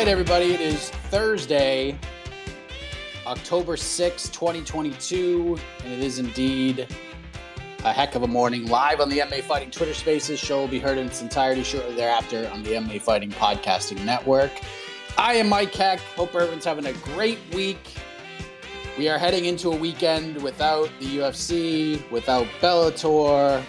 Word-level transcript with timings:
Right, 0.00 0.08
everybody, 0.08 0.54
it 0.54 0.62
is 0.62 0.88
Thursday, 1.10 1.94
October 3.26 3.76
6, 3.76 4.30
2022, 4.30 5.58
and 5.84 5.92
it 5.92 5.98
is 5.98 6.18
indeed 6.18 6.88
a 7.84 7.92
heck 7.92 8.14
of 8.14 8.22
a 8.22 8.26
morning 8.26 8.64
live 8.64 9.00
on 9.00 9.10
the 9.10 9.18
MMA 9.18 9.42
Fighting 9.42 9.70
Twitter 9.70 9.92
Spaces. 9.92 10.40
Show 10.40 10.58
will 10.58 10.68
be 10.68 10.78
heard 10.78 10.96
in 10.96 11.06
its 11.06 11.20
entirety 11.20 11.62
shortly 11.62 11.94
thereafter 11.96 12.48
on 12.50 12.62
the 12.62 12.70
MMA 12.70 13.02
Fighting 13.02 13.28
Podcasting 13.28 14.02
Network. 14.02 14.50
I 15.18 15.34
am 15.34 15.50
Mike 15.50 15.74
Heck. 15.74 16.00
Hope 16.16 16.34
everyone's 16.34 16.64
having 16.64 16.86
a 16.86 16.94
great 16.94 17.40
week. 17.52 17.92
We 18.96 19.10
are 19.10 19.18
heading 19.18 19.44
into 19.44 19.70
a 19.70 19.76
weekend 19.76 20.42
without 20.42 20.88
the 20.98 21.18
UFC, 21.18 22.10
without 22.10 22.46
Bellator, 22.62 23.62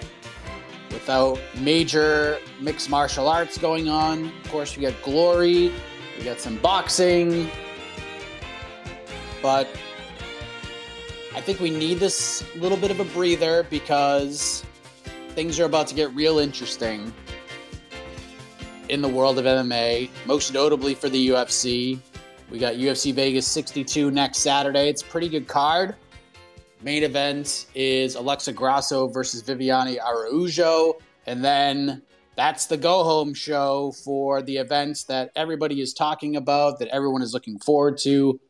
without 0.92 1.42
major 1.60 2.40
mixed 2.62 2.90
martial 2.90 3.28
arts 3.28 3.58
going 3.58 3.90
on. 3.90 4.28
Of 4.46 4.50
course, 4.50 4.78
we 4.78 4.84
got 4.84 4.94
Glory, 5.02 5.74
we 6.22 6.26
got 6.26 6.40
some 6.40 6.58
boxing, 6.58 7.50
but 9.42 9.68
I 11.34 11.42
think 11.42 11.60
we 11.60 11.72
need 11.72 11.98
this 11.98 12.46
little 12.56 12.78
bit 12.78 12.92
of 12.92 13.00
a 13.00 13.06
breather 13.06 13.66
because 13.72 14.64
things 15.30 15.60
are 15.60 15.66
about 15.66 15.88
to 15.88 15.96
get 15.96 16.14
real 16.14 16.38
interesting 16.38 17.12
in 18.90 19.02
the 19.02 19.08
world 19.08 19.40
of 19.40 19.46
MMA, 19.46 20.12
most 20.28 20.54
notably 20.54 20.94
for 20.94 21.10
the 21.10 21.30
UFC. 21.30 21.98
We 22.52 22.60
got 22.60 22.76
UFC 22.76 23.12
Vegas 23.16 23.48
62 23.48 24.12
next 24.12 24.40
Saturday. 24.40 24.90
It's 24.90 25.02
a 25.02 25.06
pretty 25.06 25.28
good 25.28 25.48
card. 25.48 25.96
Main 26.84 27.02
event 27.02 27.66
is 27.74 28.14
Alexa 28.14 28.54
Grasso 28.54 29.08
versus 29.08 29.42
Viviane 29.42 29.98
Araujo. 30.00 31.00
And 31.26 31.44
then 31.44 32.04
that's 32.42 32.66
the 32.66 32.76
go 32.76 33.04
home 33.04 33.36
show 33.36 33.92
for 34.04 34.42
the 34.42 34.58
events 34.58 35.04
that 35.04 35.30
everybody 35.36 35.80
is 35.80 35.94
talking 35.94 36.38
about, 36.38 36.80
that 36.80 36.88
everyone 36.88 37.22
is 37.22 37.36
looking 37.36 37.60
forward 37.60 38.00
to. 38.00 38.42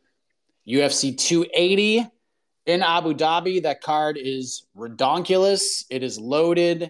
UFC 0.65 1.17
280 1.17 2.07
in 2.67 2.83
Abu 2.83 3.13
Dhabi. 3.13 3.61
That 3.63 3.81
card 3.81 4.17
is 4.17 4.65
redonkulous. 4.77 5.83
It 5.89 6.03
is 6.03 6.17
loaded. 6.17 6.89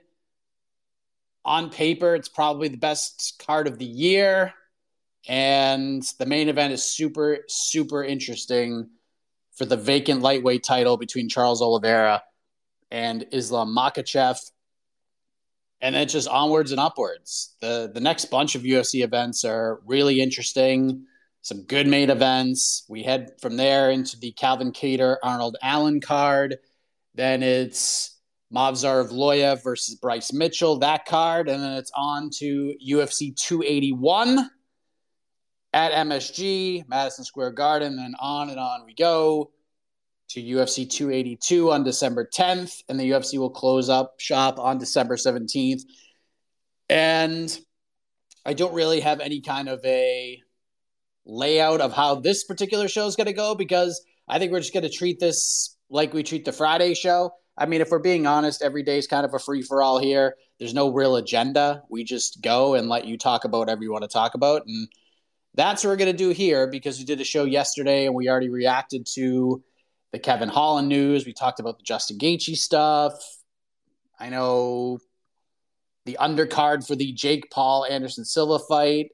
On 1.44 1.72
paper, 1.72 2.14
it's 2.14 2.30
probably 2.30 2.68
the 2.68 2.78
best 2.78 3.42
card 3.44 3.66
of 3.66 3.80
the 3.80 3.86
year. 3.86 4.54
And 5.28 6.04
the 6.20 6.28
main 6.28 6.50
event 6.50 6.72
is 6.72 6.86
super, 6.86 7.40
super 7.48 8.04
interesting 8.04 8.92
for 9.54 9.66
the 9.66 9.76
vacant 9.76 10.22
lightweight 10.22 10.64
title 10.64 10.98
between 10.98 11.30
Charles 11.30 11.64
Oliveira 11.64 12.22
and 12.92 13.26
Islam 13.32 13.76
Makhachev. 13.76 14.38
And 15.82 15.96
then 15.96 16.04
it's 16.04 16.14
just 16.14 16.28
onwards 16.28 16.72
and 16.72 16.80
upwards. 16.80 17.56
The 17.60 17.90
the 17.94 18.00
next 18.00 18.26
bunch 18.26 18.56
of 18.56 18.62
UFC 18.62 19.04
events 19.04 19.44
are 19.44 19.80
really 19.86 20.22
interesting. 20.22 21.06
Some 21.42 21.64
good 21.64 21.88
main 21.88 22.12
events. 22.12 22.86
We 22.88 23.02
head 23.02 23.32
from 23.42 23.58
there 23.58 23.90
into 23.90 24.20
the 24.20 24.32
Calvin 24.32 24.72
Kattar 24.72 25.18
Arnold 25.24 25.58
Allen 25.62 26.00
card. 26.00 26.58
Then 27.16 27.42
it's 27.42 28.20
Movsar 28.54 29.08
Evloev 29.08 29.64
versus 29.64 29.96
Bryce 29.96 30.32
Mitchell, 30.32 30.78
that 30.80 31.06
card. 31.06 31.50
And 31.50 31.64
then 31.64 31.74
it's 31.74 31.92
on 31.96 32.30
to 32.38 32.76
UFC 32.86 33.36
281 33.36 34.50
at 35.74 35.92
MSG, 35.94 36.88
Madison 36.88 37.24
Square 37.26 37.52
Garden, 37.52 37.98
and 37.98 38.16
on 38.20 38.50
and 38.50 38.60
on 38.60 38.86
we 38.86 38.94
go 38.94 39.52
to 40.34 40.42
UFC 40.42 40.90
282 40.90 41.72
on 41.72 41.84
December 41.84 42.26
10th, 42.26 42.84
and 42.88 43.00
the 43.00 43.10
UFC 43.12 43.38
will 43.38 43.50
close 43.50 43.90
up 43.90 44.16
shop 44.20 44.60
on 44.60 44.78
December 44.78 45.16
17th. 45.16 45.82
And 46.90 47.58
I 48.46 48.54
don't 48.54 48.74
really 48.74 49.02
have 49.02 49.20
any 49.20 49.42
kind 49.42 49.68
of 49.68 49.84
a 49.86 50.40
layout 51.26 51.82
of 51.82 51.94
how 51.94 52.16
this 52.16 52.44
particular 52.44 52.88
show 52.88 53.08
is 53.08 53.16
going 53.16 53.28
to 53.28 53.34
go 53.34 53.56
because 53.56 54.04
I 54.28 54.40
think 54.40 54.52
we're 54.52 54.60
just 54.60 54.74
going 54.74 54.84
to 54.84 54.90
treat 54.90 55.20
this 55.20 55.76
like 55.90 56.14
we 56.14 56.24
treat 56.24 56.46
the 56.46 56.52
Friday 56.52 56.94
show. 56.94 57.32
I 57.58 57.66
mean, 57.66 57.82
if 57.82 57.92
we're 57.92 58.00
being 58.00 58.26
honest, 58.26 58.62
every 58.62 58.84
day 58.84 58.98
is 58.98 59.08
kind 59.08 59.26
of 59.26 59.34
a 59.34 59.40
free 59.40 59.62
for 59.62 59.84
all 59.84 60.00
here. 60.00 60.36
There's 60.58 60.74
no 60.74 60.92
real 60.92 61.18
agenda. 61.18 61.84
We 61.90 62.04
just 62.04 62.42
go 62.42 62.76
and 62.76 62.88
let 62.88 63.06
you 63.06 63.18
talk 63.18 63.44
about 63.44 63.60
whatever 63.60 63.84
you 63.84 63.92
want 63.92 64.04
to 64.04 64.08
talk 64.08 64.34
about. 64.34 64.64
And 64.66 64.88
that's 65.54 65.84
what 65.84 65.90
we're 65.90 65.98
going 65.98 66.12
to 66.12 66.18
do 66.18 66.30
here 66.30 66.68
because 66.68 66.98
we 66.98 67.06
did 67.06 67.20
a 67.20 67.26
show 67.26 67.44
yesterday 67.44 68.06
and 68.06 68.16
we 68.16 68.30
already 68.30 68.50
reacted 68.50 69.06
to 69.16 69.62
the 70.12 70.20
Kevin 70.20 70.50
Holland 70.50 70.90
news. 70.90 71.26
We 71.26 71.34
talked 71.34 71.60
about 71.60 71.78
the 71.78 71.84
Justin 71.84 72.18
Gaethje 72.18 72.56
stuff. 72.58 73.14
I 74.20 74.30
know 74.30 75.00
the 76.06 76.18
undercard 76.20 76.86
for 76.86 76.96
the 76.96 77.12
Jake 77.14 77.50
Paul 77.50 77.86
Anderson 77.86 78.26
Silva 78.26 78.64
fight 78.68 79.12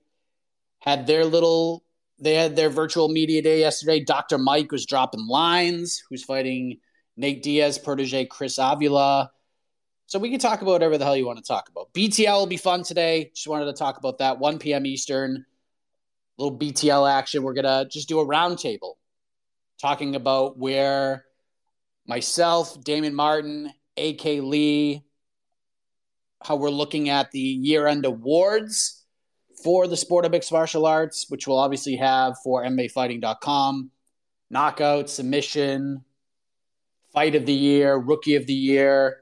had 0.79 1.07
their 1.07 1.25
little. 1.25 1.83
They 2.19 2.33
had 2.33 2.55
their 2.55 2.69
virtual 2.69 3.09
media 3.09 3.41
day 3.41 3.59
yesterday. 3.59 4.03
Dr. 4.03 4.37
Mike 4.37 4.71
was 4.71 4.85
dropping 4.85 5.27
lines. 5.27 6.01
Who's 6.09 6.23
fighting 6.23 6.79
Nate 7.15 7.43
Diaz 7.43 7.77
protege 7.77 8.25
Chris 8.25 8.57
Avila? 8.59 9.31
So 10.07 10.17
we 10.17 10.31
can 10.31 10.39
talk 10.39 10.61
about 10.61 10.71
whatever 10.71 10.97
the 10.97 11.05
hell 11.05 11.15
you 11.17 11.27
want 11.27 11.37
to 11.37 11.43
talk 11.43 11.69
about. 11.69 11.93
BTL 11.93 12.39
will 12.39 12.47
be 12.47 12.57
fun 12.57 12.81
today. 12.81 13.29
Just 13.35 13.47
wanted 13.47 13.65
to 13.65 13.73
talk 13.73 13.97
about 13.97 14.17
that. 14.19 14.39
1 14.39 14.57
p.m. 14.57 14.85
Eastern. 14.85 15.45
Little 16.37 16.57
BTL 16.57 17.11
action. 17.11 17.43
We're 17.43 17.53
gonna 17.53 17.85
just 17.89 18.07
do 18.07 18.19
a 18.19 18.25
roundtable 18.25 18.93
talking 19.81 20.15
about 20.15 20.57
where 20.57 21.25
myself, 22.05 22.83
Damon 22.83 23.13
Martin, 23.13 23.71
AK 23.97 24.23
Lee, 24.25 25.03
how 26.43 26.55
we're 26.55 26.69
looking 26.69 27.09
at 27.09 27.31
the 27.31 27.39
year 27.39 27.87
end 27.87 28.05
awards 28.05 29.03
for 29.63 29.87
the 29.87 29.97
sport 29.97 30.25
of 30.25 30.31
mixed 30.31 30.51
martial 30.51 30.85
arts, 30.85 31.25
which 31.29 31.47
we'll 31.47 31.57
obviously 31.57 31.95
have 31.95 32.35
for 32.43 32.63
MMAfighting.com. 32.63 33.91
Knockout, 34.49 35.09
submission, 35.09 36.05
fight 37.13 37.35
of 37.35 37.45
the 37.45 37.53
year, 37.53 37.97
rookie 37.97 38.35
of 38.35 38.45
the 38.45 38.53
year, 38.53 39.17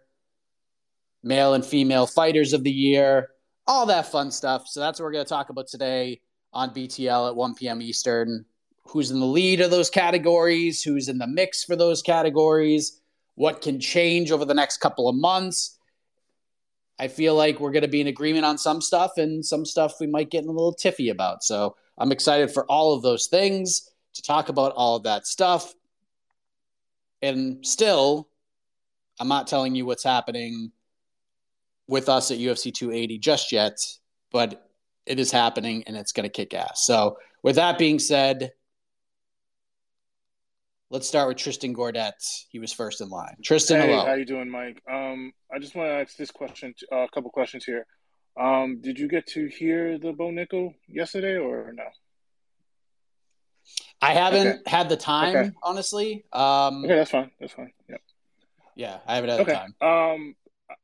male 1.23 1.55
and 1.55 1.65
female 1.65 2.05
fighters 2.05 2.53
of 2.53 2.63
the 2.63 2.71
year, 2.71 3.29
all 3.65 3.87
that 3.87 4.11
fun 4.11 4.29
stuff. 4.29 4.67
So 4.67 4.79
that's 4.79 4.99
what 4.99 5.05
we're 5.05 5.13
going 5.13 5.25
to 5.25 5.29
talk 5.29 5.49
about 5.49 5.67
today 5.67 6.21
on 6.53 6.69
BTL 6.69 7.29
at 7.29 7.35
1 7.35 7.55
p.m. 7.55 7.81
Eastern. 7.81 8.45
Who's 8.87 9.11
in 9.11 9.19
the 9.19 9.25
lead 9.25 9.61
of 9.61 9.71
those 9.71 9.89
categories? 9.89 10.83
Who's 10.83 11.09
in 11.09 11.17
the 11.17 11.27
mix 11.27 11.63
for 11.63 11.75
those 11.75 12.01
categories? 12.01 13.01
What 13.35 13.61
can 13.61 13.79
change 13.79 14.31
over 14.31 14.45
the 14.45 14.53
next 14.53 14.77
couple 14.77 15.09
of 15.09 15.15
months? 15.15 15.77
I 16.97 17.09
feel 17.09 17.35
like 17.35 17.59
we're 17.59 17.71
going 17.71 17.81
to 17.81 17.89
be 17.89 17.99
in 17.99 18.07
agreement 18.07 18.45
on 18.45 18.57
some 18.57 18.79
stuff 18.79 19.17
and 19.17 19.45
some 19.45 19.65
stuff 19.65 19.99
we 19.99 20.07
might 20.07 20.29
get 20.29 20.43
in 20.43 20.49
a 20.49 20.53
little 20.53 20.73
tiffy 20.73 21.11
about. 21.11 21.43
So 21.43 21.75
I'm 21.97 22.11
excited 22.11 22.51
for 22.51 22.65
all 22.65 22.93
of 22.93 23.01
those 23.01 23.27
things 23.27 23.91
to 24.13 24.21
talk 24.21 24.49
about 24.49 24.71
all 24.75 24.95
of 24.95 25.03
that 25.03 25.27
stuff. 25.27 25.73
And 27.21 27.65
still, 27.65 28.29
I'm 29.19 29.27
not 29.27 29.47
telling 29.47 29.75
you 29.75 29.85
what's 29.85 30.03
happening 30.03 30.71
with 31.87 32.07
us 32.07 32.31
at 32.31 32.37
UFC 32.37 32.73
280 32.73 33.19
just 33.19 33.51
yet, 33.51 33.77
but 34.31 34.69
it 35.05 35.19
is 35.19 35.31
happening 35.31 35.83
and 35.87 35.97
it's 35.97 36.11
going 36.11 36.23
to 36.23 36.29
kick 36.29 36.53
ass. 36.53 36.85
So, 36.85 37.17
with 37.43 37.57
that 37.57 37.77
being 37.77 37.99
said, 37.99 38.51
let's 40.89 41.07
start 41.07 41.27
with 41.27 41.37
Tristan 41.37 41.73
Gordet. 41.75 42.13
He 42.49 42.59
was 42.59 42.71
first 42.73 43.01
in 43.01 43.09
line. 43.09 43.35
Tristan, 43.43 43.79
hey, 43.81 43.87
hello. 43.91 44.05
How 44.05 44.13
you 44.13 44.25
doing, 44.25 44.49
Mike? 44.49 44.81
Um, 44.91 45.31
I 45.53 45.59
just 45.59 45.75
want 45.75 45.89
to 45.89 45.93
ask 45.93 46.15
this 46.15 46.31
question, 46.31 46.73
uh, 46.91 46.97
a 46.97 47.09
couple 47.09 47.29
questions 47.31 47.65
here. 47.65 47.85
Um, 48.39 48.81
did 48.81 48.99
you 48.99 49.07
get 49.07 49.27
to 49.27 49.47
hear 49.47 49.97
the 49.97 50.11
Bo 50.11 50.29
Nickal 50.29 50.73
yesterday 50.87 51.37
or 51.37 51.71
no? 51.73 51.85
I 54.01 54.13
haven't 54.13 54.47
Okay. 54.47 54.59
had 54.67 54.89
the 54.89 54.97
time, 54.97 55.35
Okay. 55.35 55.51
honestly. 55.63 56.25
Um, 56.33 56.83
Okay, 56.83 56.95
that's 56.95 57.11
fine. 57.11 57.31
That's 57.39 57.53
fine. 57.53 57.71
Yep. 57.89 58.01
Yeah, 58.75 58.99
I 59.07 59.15
haven't 59.15 59.29
had 59.29 59.39
Okay. 59.41 59.51
the 59.51 59.57
time. 59.57 59.75
Um, 59.81 60.35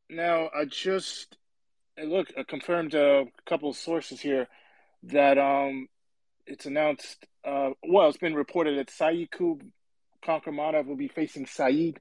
now 0.10 0.50
I 0.56 0.66
just 0.66 1.38
look 2.02 2.32
I 2.38 2.44
confirmed 2.44 2.94
a 2.96 3.26
couple 3.46 3.70
of 3.70 3.76
sources 3.76 4.20
here 4.22 4.48
that 5.04 5.38
um 5.38 5.88
it's 6.48 6.66
announced. 6.66 7.26
Uh, 7.44 7.72
well, 7.88 8.08
it's 8.08 8.18
been 8.18 8.34
reported 8.34 8.78
that 8.80 8.88
Saikub 8.88 9.62
Konkramadov 10.26 10.88
will 10.88 10.96
be 10.96 11.08
facing 11.08 11.46
Saeed 11.46 12.00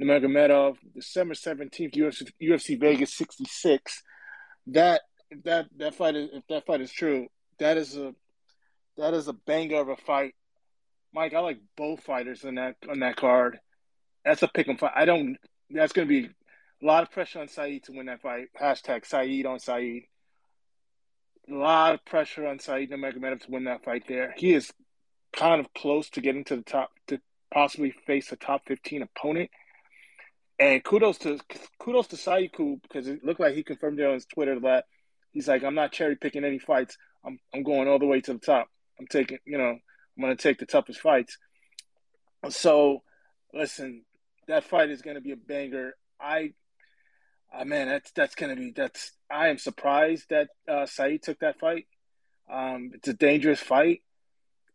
Nurmagomedov 0.00 0.76
December 0.94 1.34
seventeenth, 1.34 1.94
UFC, 1.94 2.30
UFC 2.40 2.78
Vegas 2.78 3.14
sixty 3.14 3.44
six. 3.44 4.02
That 4.68 5.02
if 5.30 5.42
that 5.44 5.66
that 5.76 5.94
fight 5.94 6.16
is 6.16 6.30
if 6.32 6.44
that 6.48 6.66
fight 6.66 6.80
is 6.80 6.92
true, 6.92 7.28
that 7.58 7.76
is 7.76 7.96
a 7.96 8.14
that 8.96 9.14
is 9.14 9.28
a 9.28 9.32
banger 9.32 9.80
of 9.80 9.88
a 9.88 9.96
fight. 9.96 10.34
Mike, 11.12 11.34
I 11.34 11.40
like 11.40 11.58
both 11.76 12.02
fighters 12.02 12.44
on 12.44 12.56
that 12.56 12.76
on 12.88 13.00
that 13.00 13.16
card. 13.16 13.58
That's 14.24 14.42
a 14.42 14.48
pick 14.48 14.68
'em 14.68 14.76
fight. 14.76 14.92
I 14.94 15.04
don't. 15.04 15.36
That's 15.70 15.92
going 15.92 16.08
to 16.08 16.22
be 16.22 16.28
a 16.82 16.86
lot 16.86 17.02
of 17.02 17.10
pressure 17.10 17.40
on 17.40 17.48
Saeed 17.48 17.84
to 17.84 17.92
win 17.92 18.06
that 18.06 18.22
fight. 18.22 18.48
Hashtag 18.60 19.04
Saeed 19.04 19.46
on 19.46 19.58
Saeed. 19.58 20.04
A 21.50 21.54
lot 21.54 21.94
of 21.94 22.04
pressure 22.04 22.46
on 22.46 22.58
Saeed 22.58 22.90
Nurmagomedov 22.90 23.40
to 23.42 23.50
win 23.50 23.64
that 23.64 23.84
fight. 23.84 24.04
There, 24.06 24.34
he 24.36 24.54
is 24.54 24.72
kind 25.32 25.60
of 25.60 25.72
close 25.74 26.10
to 26.10 26.20
getting 26.20 26.44
to 26.44 26.56
the 26.56 26.62
top 26.62 26.90
to 27.08 27.20
possibly 27.52 27.92
face 28.06 28.32
a 28.32 28.36
top 28.36 28.62
fifteen 28.66 29.02
opponent. 29.02 29.50
And 30.58 30.82
kudos 30.82 31.18
to 31.18 31.38
kudos 31.78 32.08
to 32.08 32.16
Saiku 32.16 32.82
because 32.82 33.06
it 33.06 33.24
looked 33.24 33.40
like 33.40 33.54
he 33.54 33.62
confirmed 33.62 34.00
it 34.00 34.06
on 34.06 34.14
his 34.14 34.26
Twitter 34.26 34.58
that 34.60 34.86
he's 35.30 35.46
like, 35.46 35.62
I'm 35.62 35.74
not 35.74 35.92
cherry 35.92 36.16
picking 36.16 36.44
any 36.44 36.58
fights. 36.58 36.98
I'm 37.24 37.38
I'm 37.54 37.62
going 37.62 37.88
all 37.88 37.98
the 37.98 38.06
way 38.06 38.20
to 38.20 38.32
the 38.32 38.38
top. 38.38 38.68
I'm 38.98 39.06
taking, 39.06 39.38
you 39.44 39.58
know, 39.58 39.70
I'm 39.70 40.22
going 40.22 40.36
to 40.36 40.42
take 40.42 40.58
the 40.58 40.66
toughest 40.66 41.00
fights. 41.00 41.38
So, 42.48 43.02
listen, 43.54 44.04
that 44.48 44.64
fight 44.64 44.90
is 44.90 45.02
going 45.02 45.14
to 45.14 45.20
be 45.20 45.30
a 45.30 45.36
banger. 45.36 45.94
I, 46.20 46.54
I 47.52 47.62
man, 47.62 47.86
that's 47.86 48.10
that's 48.12 48.34
to 48.34 48.56
be 48.56 48.72
that's. 48.74 49.12
I 49.30 49.48
am 49.48 49.58
surprised 49.58 50.26
that 50.30 50.48
uh, 50.68 50.86
Saeed 50.86 51.22
took 51.22 51.38
that 51.40 51.60
fight. 51.60 51.86
Um, 52.50 52.90
it's 52.94 53.08
a 53.08 53.14
dangerous 53.14 53.60
fight. 53.60 54.02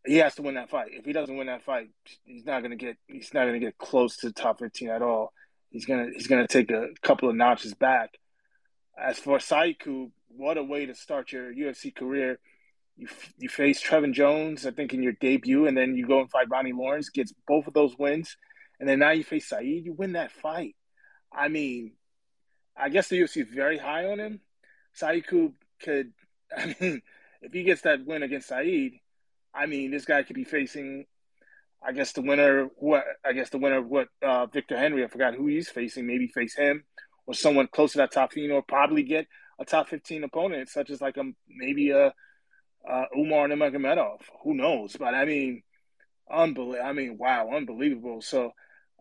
He 0.06 0.16
has 0.18 0.34
to 0.34 0.42
win 0.42 0.54
that 0.54 0.70
fight. 0.70 0.88
If 0.92 1.04
he 1.04 1.12
doesn't 1.12 1.36
win 1.36 1.46
that 1.46 1.64
fight, 1.64 1.88
he's 2.24 2.44
not 2.44 2.60
going 2.60 2.70
to 2.70 2.76
get 2.76 2.96
he's 3.06 3.32
not 3.32 3.46
to 3.46 3.58
get 3.58 3.78
close 3.78 4.18
to 4.18 4.28
the 4.28 4.32
top 4.32 4.58
fifteen 4.58 4.90
at 4.90 5.02
all. 5.02 5.32
He's 5.70 5.86
gonna 5.86 6.08
he's 6.14 6.26
gonna 6.26 6.46
take 6.46 6.70
a 6.70 6.88
couple 7.02 7.28
of 7.28 7.36
notches 7.36 7.74
back. 7.74 8.18
As 8.96 9.18
for 9.18 9.38
Saiku, 9.38 10.10
what 10.28 10.58
a 10.58 10.62
way 10.62 10.86
to 10.86 10.94
start 10.94 11.32
your 11.32 11.52
UFC 11.52 11.94
career. 11.94 12.38
You 12.96 13.08
you 13.38 13.48
face 13.48 13.82
Trevin 13.82 14.12
Jones, 14.12 14.66
I 14.66 14.70
think, 14.70 14.94
in 14.94 15.02
your 15.02 15.14
debut, 15.20 15.66
and 15.66 15.76
then 15.76 15.96
you 15.96 16.06
go 16.06 16.20
and 16.20 16.30
fight 16.30 16.48
Ronnie 16.50 16.72
Lawrence, 16.72 17.08
gets 17.08 17.32
both 17.48 17.66
of 17.66 17.74
those 17.74 17.98
wins, 17.98 18.36
and 18.78 18.88
then 18.88 19.00
now 19.00 19.10
you 19.10 19.24
face 19.24 19.48
Saeed, 19.48 19.84
you 19.84 19.94
win 19.94 20.12
that 20.12 20.30
fight. 20.30 20.76
I 21.32 21.48
mean, 21.48 21.92
I 22.76 22.88
guess 22.88 23.08
the 23.08 23.20
UFC 23.20 23.42
is 23.42 23.48
very 23.48 23.78
high 23.78 24.06
on 24.06 24.20
him. 24.20 24.40
Saiku 25.00 25.54
could, 25.82 26.12
I 26.56 26.76
mean, 26.80 27.02
if 27.42 27.52
he 27.52 27.62
gets 27.64 27.82
that 27.82 28.04
win 28.06 28.22
against 28.22 28.48
Saeed, 28.48 29.00
I 29.54 29.66
mean, 29.66 29.90
this 29.90 30.04
guy 30.04 30.22
could 30.22 30.36
be 30.36 30.44
facing, 30.44 31.06
I 31.82 31.92
guess 31.92 32.12
the 32.12 32.22
winner, 32.22 32.68
what 32.76 33.04
I 33.24 33.32
guess 33.32 33.50
the 33.50 33.58
winner 33.58 33.78
of 33.78 33.88
what 33.88 34.08
uh, 34.22 34.46
Victor 34.46 34.76
Henry, 34.76 35.04
I 35.04 35.08
forgot 35.08 35.34
who 35.34 35.46
he's 35.46 35.68
facing, 35.68 36.06
maybe 36.06 36.26
face 36.26 36.54
him 36.54 36.84
or 37.26 37.34
someone 37.34 37.68
close 37.68 37.92
to 37.92 37.98
that 37.98 38.12
top 38.12 38.32
15, 38.32 38.50
or 38.50 38.62
probably 38.62 39.02
get 39.02 39.26
a 39.58 39.64
top 39.64 39.88
15 39.88 40.24
opponent, 40.24 40.68
such 40.68 40.90
as 40.90 41.00
like 41.00 41.16
a 41.16 41.24
maybe 41.48 41.90
a 41.90 42.12
uh, 42.88 43.04
Umar 43.16 43.48
Nurmagomedov. 43.48 44.20
Who 44.42 44.54
knows? 44.54 44.96
But 44.96 45.14
I 45.14 45.24
mean, 45.24 45.62
unbelievable. 46.30 46.86
I 46.86 46.92
mean, 46.92 47.18
wow, 47.18 47.50
unbelievable. 47.54 48.20
So 48.20 48.52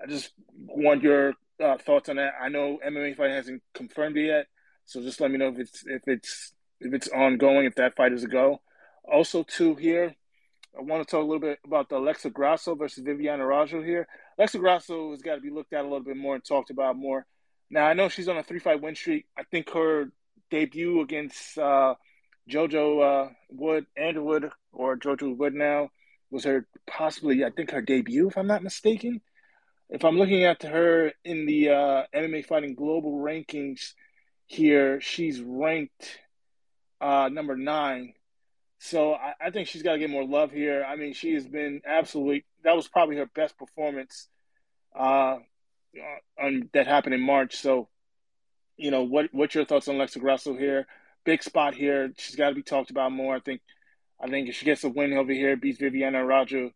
I 0.01 0.07
just 0.07 0.31
want 0.53 1.03
your 1.03 1.33
uh, 1.61 1.77
thoughts 1.77 2.09
on 2.09 2.17
that. 2.17 2.33
I 2.41 2.49
know 2.49 2.79
MMA 2.85 3.17
fight 3.17 3.31
hasn't 3.31 3.61
confirmed 3.73 4.17
it 4.17 4.27
yet, 4.27 4.47
so 4.85 5.01
just 5.01 5.19
let 5.19 5.31
me 5.31 5.37
know 5.37 5.49
if 5.49 5.59
it's 5.59 5.83
if 5.85 6.03
it's 6.07 6.53
if 6.79 6.93
it's 6.93 7.07
ongoing, 7.09 7.65
if 7.65 7.75
that 7.75 7.95
fight 7.95 8.13
is 8.13 8.23
a 8.23 8.27
go. 8.27 8.61
Also, 9.05 9.43
too, 9.43 9.75
here, 9.75 10.15
I 10.77 10.81
want 10.81 11.07
to 11.07 11.11
talk 11.11 11.21
a 11.21 11.25
little 11.25 11.39
bit 11.39 11.59
about 11.65 11.89
the 11.89 11.97
Alexa 11.97 12.31
Grasso 12.31 12.75
versus 12.75 13.03
Viviane 13.03 13.39
Araujo 13.39 13.81
here. 13.83 14.07
Alexa 14.37 14.57
Grasso 14.57 15.11
has 15.11 15.21
got 15.21 15.35
to 15.35 15.41
be 15.41 15.51
looked 15.51 15.73
at 15.73 15.81
a 15.81 15.83
little 15.83 16.01
bit 16.01 16.17
more 16.17 16.35
and 16.35 16.43
talked 16.43 16.71
about 16.71 16.97
more. 16.97 17.25
Now, 17.69 17.85
I 17.85 17.93
know 17.93 18.09
she's 18.09 18.27
on 18.27 18.37
a 18.37 18.43
three 18.43 18.59
fight 18.59 18.81
win 18.81 18.95
streak. 18.95 19.25
I 19.37 19.43
think 19.43 19.69
her 19.71 20.11
debut 20.49 21.01
against 21.01 21.57
uh, 21.57 21.95
JoJo 22.49 23.27
uh, 23.27 23.29
Wood, 23.49 23.85
Andrew 23.95 24.23
Wood, 24.23 24.49
or 24.71 24.97
JoJo 24.97 25.37
Wood 25.37 25.53
now 25.53 25.89
was 26.31 26.43
her 26.43 26.67
possibly, 26.87 27.45
I 27.45 27.51
think, 27.51 27.71
her 27.71 27.81
debut, 27.81 28.27
if 28.27 28.37
I'm 28.37 28.47
not 28.47 28.63
mistaken. 28.63 29.21
If 29.89 30.03
I'm 30.03 30.17
looking 30.17 30.43
at 30.43 30.63
her 30.63 31.13
in 31.23 31.45
the 31.45 31.69
uh, 31.69 32.03
MMA 32.15 32.45
Fighting 32.45 32.73
Global 32.73 33.19
rankings 33.19 33.93
here, 34.47 34.99
she's 35.01 35.39
ranked 35.39 36.19
uh, 36.99 37.29
number 37.31 37.55
nine. 37.55 38.13
So 38.83 39.13
I, 39.13 39.33
I 39.39 39.49
think 39.49 39.69
she's 39.69 39.81
got 39.81 39.93
to 39.93 39.97
get 39.97 40.09
more 40.09 40.27
love 40.27 40.51
here. 40.51 40.85
I 40.85 40.97
mean, 40.97 41.13
she 41.13 41.33
has 41.35 41.47
been 41.47 41.79
absolutely, 41.85 42.43
that 42.65 42.75
was 42.75 42.89
probably 42.89 43.15
her 43.15 43.25
best 43.25 43.57
performance 43.57 44.27
uh, 44.93 45.37
on, 46.37 46.69
that 46.73 46.85
happened 46.85 47.15
in 47.15 47.21
March. 47.21 47.55
So, 47.55 47.87
you 48.75 48.91
know, 48.91 49.03
what 49.03 49.29
what's 49.31 49.55
your 49.55 49.63
thoughts 49.63 49.87
on 49.87 49.95
Alexa 49.95 50.19
Grasso 50.19 50.57
here? 50.57 50.85
Big 51.23 51.43
spot 51.43 51.75
here. 51.75 52.11
She's 52.17 52.35
got 52.35 52.49
to 52.49 52.55
be 52.55 52.61
talked 52.61 52.91
about 52.91 53.13
more. 53.13 53.37
I 53.37 53.39
think 53.39 53.61
I 54.19 54.27
think 54.27 54.49
if 54.49 54.55
she 54.55 54.65
gets 54.65 54.83
a 54.83 54.89
win 54.89 55.13
over 55.13 55.31
here, 55.31 55.55
beats 55.55 55.79
Viviane 55.79 56.15
Araujo, 56.15 56.71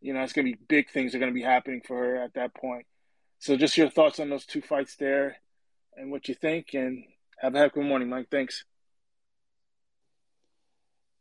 you 0.00 0.14
know, 0.14 0.22
it's 0.22 0.32
going 0.32 0.46
to 0.46 0.52
be 0.52 0.58
big 0.68 0.90
things 0.90 1.14
are 1.14 1.20
going 1.20 1.30
to 1.30 1.34
be 1.34 1.42
happening 1.42 1.82
for 1.86 1.96
her 1.96 2.16
at 2.16 2.34
that 2.34 2.56
point. 2.56 2.86
So 3.38 3.56
just 3.56 3.78
your 3.78 3.88
thoughts 3.88 4.18
on 4.18 4.30
those 4.30 4.46
two 4.46 4.62
fights 4.62 4.96
there 4.96 5.36
and 5.96 6.10
what 6.10 6.26
you 6.28 6.34
think. 6.34 6.74
And 6.74 7.04
have 7.38 7.54
a 7.54 7.58
happy 7.58 7.82
morning, 7.82 8.08
Mike. 8.08 8.26
Thanks. 8.32 8.64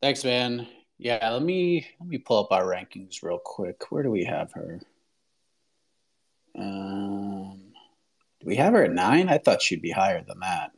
Thanks, 0.02 0.24
man. 0.24 0.68
Yeah, 0.98 1.30
let 1.30 1.44
me 1.44 1.86
let 2.00 2.10
me 2.10 2.18
pull 2.18 2.40
up 2.40 2.52
our 2.52 2.64
rankings 2.64 3.22
real 3.22 3.38
quick. 3.38 3.92
Where 3.92 4.02
do 4.02 4.10
we 4.10 4.24
have 4.24 4.52
her? 4.54 4.82
Um, 6.58 7.72
do 8.40 8.48
we 8.48 8.56
have 8.56 8.74
her 8.74 8.84
at 8.84 8.92
nine? 8.92 9.30
I 9.30 9.38
thought 9.38 9.62
she'd 9.62 9.82
be 9.82 9.92
higher 9.92 10.24
than 10.28 10.40
that. 10.40 10.72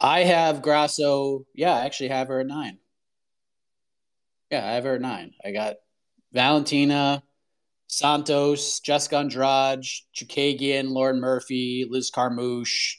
I 0.00 0.20
have 0.24 0.62
Grasso. 0.62 1.44
Yeah, 1.54 1.74
I 1.74 1.84
actually 1.84 2.08
have 2.08 2.28
her 2.28 2.40
at 2.40 2.46
nine. 2.46 2.78
Yeah, 4.50 4.66
I 4.66 4.72
have 4.72 4.84
her 4.84 4.94
at 4.94 5.00
nine. 5.02 5.34
I 5.44 5.52
got 5.52 5.76
Valentina, 6.32 7.22
Santos, 7.86 8.80
Jessica 8.80 9.18
Andrade, 9.18 9.84
Chookagian, 10.14 10.90
Lauren 10.90 11.20
Murphy, 11.20 11.86
Liz 11.88 12.10
Carmouche, 12.10 12.96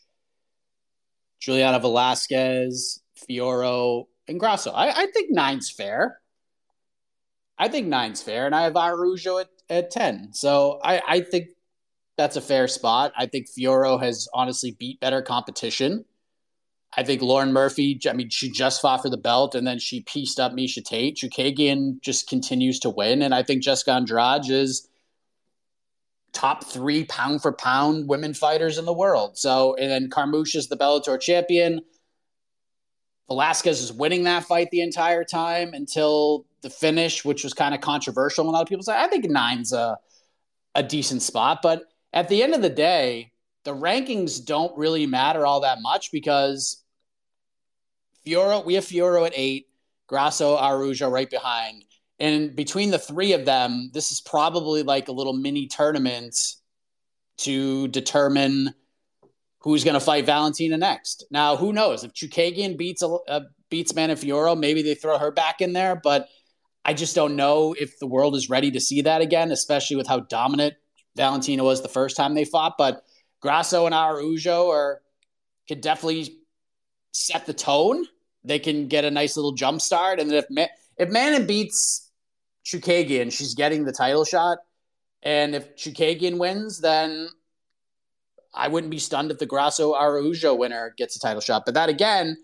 Juliana 1.40 1.80
Velasquez, 1.80 3.02
Fiorot, 3.18 4.06
and 4.28 4.40
Grasso. 4.40 4.72
I, 4.72 4.90
I 4.90 5.06
think 5.08 5.32
nine's 5.32 5.70
fair. 5.70 6.20
I 7.58 7.68
think 7.68 7.88
nine's 7.88 8.22
fair, 8.22 8.46
and 8.46 8.54
I 8.54 8.64
have 8.64 8.76
Araujo 8.76 9.38
at, 9.38 9.48
at 9.70 9.92
10. 9.92 10.34
So 10.34 10.80
I, 10.84 11.02
I 11.08 11.22
think 11.22 11.48
that's 12.18 12.36
a 12.36 12.42
fair 12.42 12.68
spot. 12.68 13.14
I 13.18 13.26
think 13.26 13.48
Fiorot 13.48 14.02
has 14.04 14.28
honestly 14.34 14.76
beat 14.78 15.00
better 15.00 15.22
competition. 15.22 16.06
I 16.98 17.04
think 17.04 17.22
Lauren 17.22 17.52
Murphy, 17.52 18.00
I 18.08 18.14
mean, 18.14 18.30
she 18.30 18.50
just 18.50 18.82
fought 18.82 19.02
for 19.02 19.10
the 19.10 19.18
belt 19.18 19.54
and 19.54 19.68
then 19.68 19.80
she 19.80 20.02
pieced 20.02 20.40
up 20.40 20.54
Miesha 20.54 20.84
Tate. 20.84 21.18
Chookagian 21.18 22.00
just 22.02 22.30
continues 22.30 22.80
to 22.82 22.90
win. 22.90 23.22
And 23.22 23.36
I 23.36 23.44
think 23.44 23.64
Jessica 23.64 23.92
Andrade 23.92 24.50
is 24.50 24.88
top 26.32 26.64
three 26.64 27.04
pound 27.06 27.42
for 27.42 27.52
pound 27.52 28.08
women 28.08 28.34
fighters 28.34 28.78
in 28.78 28.86
the 28.86 28.94
world. 28.94 29.38
So, 29.38 29.76
and 29.76 29.92
then 29.92 30.10
Carmouche 30.10 30.56
is 30.56 30.70
the 30.70 30.78
Bellator 30.78 31.20
champion. 31.20 31.82
Velasquez 33.28 33.82
is 33.82 33.92
winning 33.92 34.24
that 34.24 34.44
fight 34.44 34.70
the 34.72 34.82
entire 34.82 35.24
time 35.24 35.74
until 35.74 36.46
the 36.62 36.70
finish, 36.70 37.26
which 37.26 37.44
was 37.44 37.54
kind 37.54 37.74
of 37.74 37.82
controversial. 37.82 38.44
And 38.44 38.50
a 38.50 38.52
lot 38.52 38.62
of 38.62 38.68
people 38.68 38.84
say, 38.84 38.96
I 38.96 39.08
think 39.08 39.26
nine's 39.26 39.74
a, 39.74 39.98
a 40.76 40.84
decent 40.84 41.22
spot. 41.22 41.62
But 41.62 41.84
at 42.14 42.30
the 42.30 42.44
end 42.44 42.54
of 42.54 42.62
the 42.62 42.70
day, 42.70 43.32
the 43.64 43.76
rankings 43.76 44.46
don't 44.46 44.78
really 44.78 45.08
matter 45.08 45.46
all 45.46 45.62
that 45.62 45.82
much 45.82 46.12
because 46.12 46.84
Fiorot, 48.26 48.66
we 48.66 48.76
have 48.76 48.86
Fiorot 48.86 49.28
at 49.28 49.34
eight, 49.36 49.68
Grasso, 50.08 50.58
Araujo 50.58 51.10
right 51.10 51.30
behind. 51.30 51.84
And 52.20 52.56
between 52.56 52.92
the 52.92 53.00
three 53.00 53.34
of 53.34 53.46
them, 53.46 53.90
this 53.94 54.12
is 54.12 54.22
probably 54.22 54.84
like 54.84 55.08
a 55.08 55.12
little 55.12 55.34
mini 55.34 55.68
tournament 55.68 56.38
to 57.38 57.88
determine 57.90 58.74
who's 59.66 59.84
going 59.84 59.96
to 59.96 60.00
fight 60.00 60.28
Valentina 60.28 60.78
next. 60.78 61.26
Now, 61.32 61.56
who 61.58 61.74
knows 61.74 62.04
if 62.04 62.14
Chookagian 62.14 62.78
beats 62.78 63.02
a, 63.02 63.08
uh, 63.08 63.42
beats 63.72 63.92
Fiorot, 63.92 64.60
maybe 64.60 64.84
they 64.84 64.94
throw 64.94 65.18
her 65.18 65.32
back 65.32 65.60
in 65.60 65.74
there. 65.74 66.00
But 66.02 66.30
I 66.86 66.94
just 66.94 67.16
don't 67.16 67.36
know 67.36 67.76
if 67.78 67.98
the 67.98 68.06
world 68.06 68.36
is 68.36 68.48
ready 68.48 68.70
to 68.72 68.80
see 68.80 69.02
that 69.02 69.22
again, 69.22 69.52
especially 69.52 69.98
with 69.98 70.08
how 70.08 70.20
dominant 70.20 70.76
Valentina 71.18 71.64
was 71.64 71.82
the 71.82 71.90
first 71.90 72.16
time 72.16 72.36
they 72.36 72.46
fought. 72.46 72.76
But 72.78 73.04
Grasso 73.42 73.88
and 73.88 73.96
Araujo 73.96 74.70
are 74.70 75.02
could 75.68 75.82
definitely 75.82 76.38
set 77.12 77.48
the 77.48 77.54
tone. 77.54 78.06
They 78.44 78.60
can 78.60 78.88
get 78.88 79.04
a 79.04 79.10
nice 79.10 79.36
little 79.36 79.54
jump 79.54 79.82
start, 79.82 80.20
and 80.20 80.32
if 80.32 80.46
if 80.98 81.10
Manon 81.10 81.48
beats 81.48 82.12
Chookagian, 82.68 83.32
she's 83.32 83.56
getting 83.56 83.84
the 83.84 83.92
title 83.92 84.26
shot. 84.26 84.60
And 85.24 85.56
if 85.56 85.76
Chookagian 85.76 86.38
wins, 86.38 86.82
then 86.82 87.30
I 88.56 88.68
wouldn't 88.68 88.92
be 88.92 89.00
stunned 89.00 89.32
if 89.32 89.38
the 89.38 89.46
Grasso 89.46 89.94
Araujo 89.94 90.56
winner 90.56 90.94
gets 90.98 91.16
a 91.16 91.20
title 91.20 91.42
shot. 91.42 91.64
But 91.66 91.74
that 91.74 91.90
again, 91.90 92.38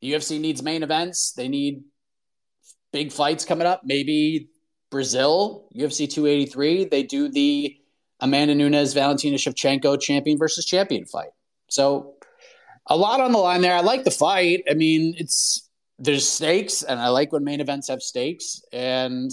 the 0.00 0.12
UFC 0.12 0.40
needs 0.40 0.62
main 0.62 0.82
events. 0.82 1.32
They 1.32 1.48
need 1.48 1.84
big 2.92 3.12
fights 3.12 3.44
coming 3.44 3.66
up. 3.66 3.82
Maybe 3.84 4.48
Brazil, 4.90 5.68
UFC 5.76 6.10
283, 6.10 6.86
they 6.86 7.02
do 7.02 7.28
the 7.28 7.76
Amanda 8.20 8.54
Nunes, 8.54 8.92
Valentina 8.92 9.36
Shevchenko 9.36 10.00
champion 10.00 10.38
versus 10.38 10.64
champion 10.64 11.04
fight. 11.04 11.30
So 11.68 12.14
a 12.86 12.96
lot 12.96 13.20
on 13.20 13.32
the 13.32 13.38
line 13.38 13.60
there. 13.60 13.74
I 13.74 13.80
like 13.80 14.04
the 14.04 14.10
fight. 14.10 14.64
I 14.68 14.74
mean, 14.74 15.14
it's 15.18 15.68
there's 15.98 16.26
stakes, 16.26 16.82
and 16.82 16.98
I 16.98 17.08
like 17.08 17.30
when 17.30 17.44
main 17.44 17.60
events 17.60 17.88
have 17.88 18.02
stakes, 18.02 18.62
and 18.72 19.30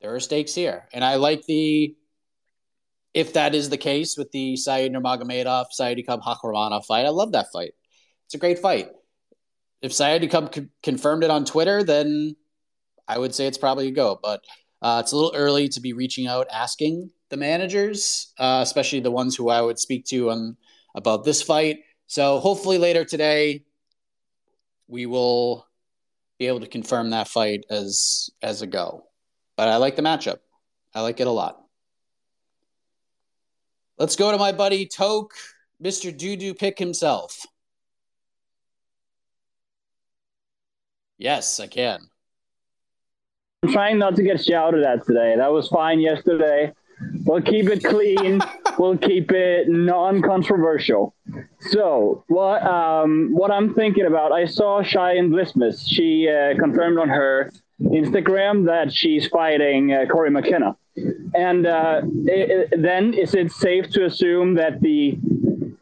there 0.00 0.14
are 0.14 0.20
stakes 0.20 0.54
here. 0.54 0.88
And 0.92 1.04
I 1.04 1.16
like 1.16 1.46
the 1.46 1.94
if 3.16 3.32
that 3.32 3.54
is 3.54 3.70
the 3.70 3.78
case 3.78 4.18
with 4.18 4.30
the 4.30 4.56
Said 4.56 4.92
Nurmagomedov 4.92 5.68
Saidyokub 5.80 6.20
Kakhramonov 6.20 6.84
fight. 6.84 7.06
I 7.06 7.08
love 7.08 7.32
that 7.32 7.46
fight. 7.50 7.72
It's 8.26 8.34
a 8.34 8.38
great 8.38 8.58
fight. 8.58 8.90
If 9.80 9.92
Saidyokub 9.92 10.54
c- 10.54 10.68
confirmed 10.82 11.24
it 11.24 11.30
on 11.30 11.46
Twitter, 11.46 11.82
then 11.82 12.36
I 13.08 13.16
would 13.16 13.34
say 13.34 13.46
it's 13.46 13.56
probably 13.56 13.88
a 13.88 13.92
go. 13.92 14.20
But 14.22 14.44
uh, 14.82 15.00
it's 15.02 15.12
a 15.12 15.16
little 15.16 15.32
early 15.34 15.68
to 15.70 15.80
be 15.80 15.94
reaching 15.94 16.26
out 16.26 16.46
asking 16.52 17.10
the 17.30 17.38
managers, 17.38 18.34
uh, 18.38 18.60
especially 18.62 19.00
the 19.00 19.10
ones 19.10 19.34
who 19.34 19.48
I 19.48 19.62
would 19.62 19.78
speak 19.78 20.04
to 20.08 20.28
on 20.28 20.58
about 20.94 21.24
this 21.24 21.40
fight. 21.40 21.78
So 22.08 22.38
hopefully 22.38 22.76
later 22.76 23.06
today, 23.06 23.64
we 24.88 25.06
will 25.06 25.66
be 26.38 26.48
able 26.48 26.60
to 26.60 26.66
confirm 26.66 27.10
that 27.10 27.28
fight 27.28 27.64
as 27.70 28.28
as 28.42 28.60
a 28.60 28.66
go. 28.66 29.06
But 29.56 29.68
I 29.68 29.76
like 29.76 29.96
the 29.96 30.02
matchup. 30.02 30.40
I 30.94 31.00
like 31.00 31.18
it 31.18 31.26
a 31.26 31.30
lot. 31.30 31.65
Let's 33.98 34.16
go 34.16 34.30
to 34.30 34.38
my 34.38 34.52
buddy 34.52 34.86
Toke, 34.86 35.32
Mr. 35.82 36.16
Doodoo 36.16 36.58
Pick 36.58 36.78
himself. 36.78 37.46
Yes, 41.18 41.60
I 41.60 41.66
can. 41.66 42.00
I'm 43.62 43.72
trying 43.72 43.98
not 43.98 44.16
to 44.16 44.22
get 44.22 44.44
shouted 44.44 44.84
at 44.84 45.06
today. 45.06 45.34
That 45.36 45.50
was 45.50 45.68
fine 45.68 45.98
yesterday. 46.00 46.72
We'll 47.24 47.42
keep 47.42 47.68
it 47.68 47.82
clean. 47.82 48.40
we'll 48.78 48.98
keep 48.98 49.32
it 49.32 49.68
non-controversial. 49.68 51.14
So, 51.60 52.24
what 52.28 52.62
um, 52.66 53.30
what 53.32 53.50
I'm 53.50 53.74
thinking 53.74 54.06
about? 54.06 54.32
I 54.32 54.44
saw 54.44 54.82
Cheyenne 54.82 55.30
Vlismas. 55.30 55.84
She 55.86 56.28
uh, 56.28 56.58
confirmed 56.58 56.98
on 56.98 57.08
her 57.08 57.50
Instagram 57.80 58.66
that 58.66 58.92
she's 58.92 59.26
fighting 59.26 59.92
uh, 59.92 60.04
Cory 60.10 60.30
McKenna. 60.30 60.76
And 61.34 61.66
uh, 61.66 62.02
it, 62.24 62.70
it, 62.72 62.82
then, 62.82 63.12
is 63.14 63.34
it 63.34 63.52
safe 63.52 63.90
to 63.90 64.04
assume 64.06 64.54
that 64.54 64.80
the 64.80 65.18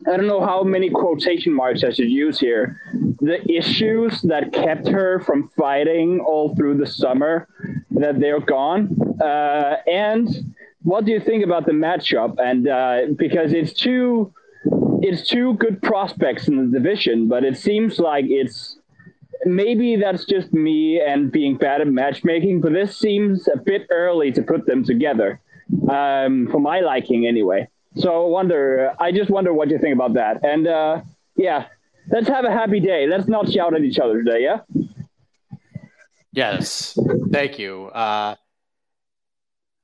I 0.07 0.17
don't 0.19 0.27
know 0.27 0.45
how 0.45 0.63
many 0.63 0.91
quotation 0.91 1.53
marks 1.53 1.83
I 1.83 1.91
should 1.91 2.11
use 2.11 2.39
here. 2.39 2.79
The 3.21 3.41
issues 3.51 4.21
that 4.23 4.53
kept 4.53 4.87
her 4.89 5.21
from 5.21 5.49
fighting 5.57 6.21
all 6.21 6.55
through 6.55 6.77
the 6.77 6.87
summer, 6.87 7.49
that 7.93 8.21
they're 8.21 8.41
gone, 8.41 8.95
uh, 9.23 9.77
and 9.87 10.29
what 10.83 11.07
do 11.07 11.13
you 11.13 11.21
think 11.21 11.43
about 11.43 11.65
the 11.65 11.73
matchup? 11.73 12.39
And 12.39 12.69
uh, 12.69 13.15
because 13.17 13.55
it's 13.55 13.73
two, 13.73 14.33
it's 15.01 15.27
two 15.27 15.55
good 15.55 15.81
prospects 15.81 16.49
in 16.49 16.57
the 16.71 16.79
division, 16.79 17.27
but 17.27 17.43
it 17.43 17.57
seems 17.57 17.99
like 17.99 18.27
it's 18.29 18.74
maybe 19.45 19.97
that's 19.97 20.25
just 20.25 20.53
me 20.53 21.01
and 21.01 21.31
being 21.31 21.57
bad 21.57 21.81
at 21.81 21.89
matchmaking. 21.89 22.61
But 22.61 22.73
this 22.73 22.97
seems 22.97 23.49
a 23.49 23.57
bit 23.57 23.87
early 23.91 24.33
to 24.33 24.43
put 24.43 24.67
them 24.67 24.85
together, 24.85 25.41
um, 25.89 26.49
for 26.51 26.61
my 26.61 26.81
liking 26.81 27.27
anyway. 27.27 27.69
So 27.97 28.27
I 28.27 28.29
wonder, 28.29 28.93
I 28.99 29.13
just 29.13 29.31
wonder 29.31 29.53
what 29.53 29.71
you 29.71 29.79
think 29.79 29.95
about 29.95 30.15
that. 30.15 30.45
And 30.45 30.67
uh, 30.67 31.03
yeah, 31.37 31.67
let's 32.11 32.29
have 32.29 32.45
a 32.45 32.51
happy 32.51 32.81
day. 32.81 33.07
Let's 33.07 33.29
not 33.29 33.51
shout 33.51 33.75
at 33.75 33.83
each 33.83 33.99
other 33.99 34.23
today. 34.23 34.43
Yeah. 34.43 34.61
Yes, 36.33 36.99
thank 37.31 37.61
you. 37.61 37.87
Uh, 37.87 38.35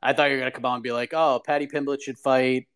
I 0.03 0.13
thought 0.13 0.31
you 0.31 0.39
were 0.39 0.45
to 0.45 0.51
come 0.51 0.65
on 0.65 0.75
and 0.75 0.83
be 0.83 0.91
like, 0.91 1.13
oh, 1.13 1.41
Paddy 1.45 1.69
Pimblett 1.69 2.03
should 2.03 2.19
fight 2.19 2.67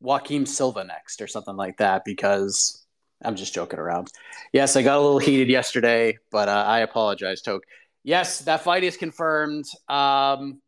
Joaquim 0.00 0.46
Silva 0.46 0.84
next 0.84 1.20
or 1.20 1.26
something 1.26 1.56
like 1.56 1.78
that 1.78 2.04
because 2.04 2.79
I'm 3.22 3.36
just 3.36 3.54
joking 3.54 3.78
around. 3.78 4.08
Yes, 4.52 4.76
I 4.76 4.82
got 4.82 4.98
a 4.98 5.00
little 5.00 5.18
heated 5.18 5.48
yesterday, 5.48 6.18
but 6.30 6.48
uh, 6.48 6.64
I 6.66 6.80
apologize, 6.80 7.42
Toke. 7.42 7.64
Yes, 8.02 8.40
that 8.40 8.62
fight 8.62 8.84
is 8.84 8.96
confirmed. 8.96 9.66
Um, 9.88 10.62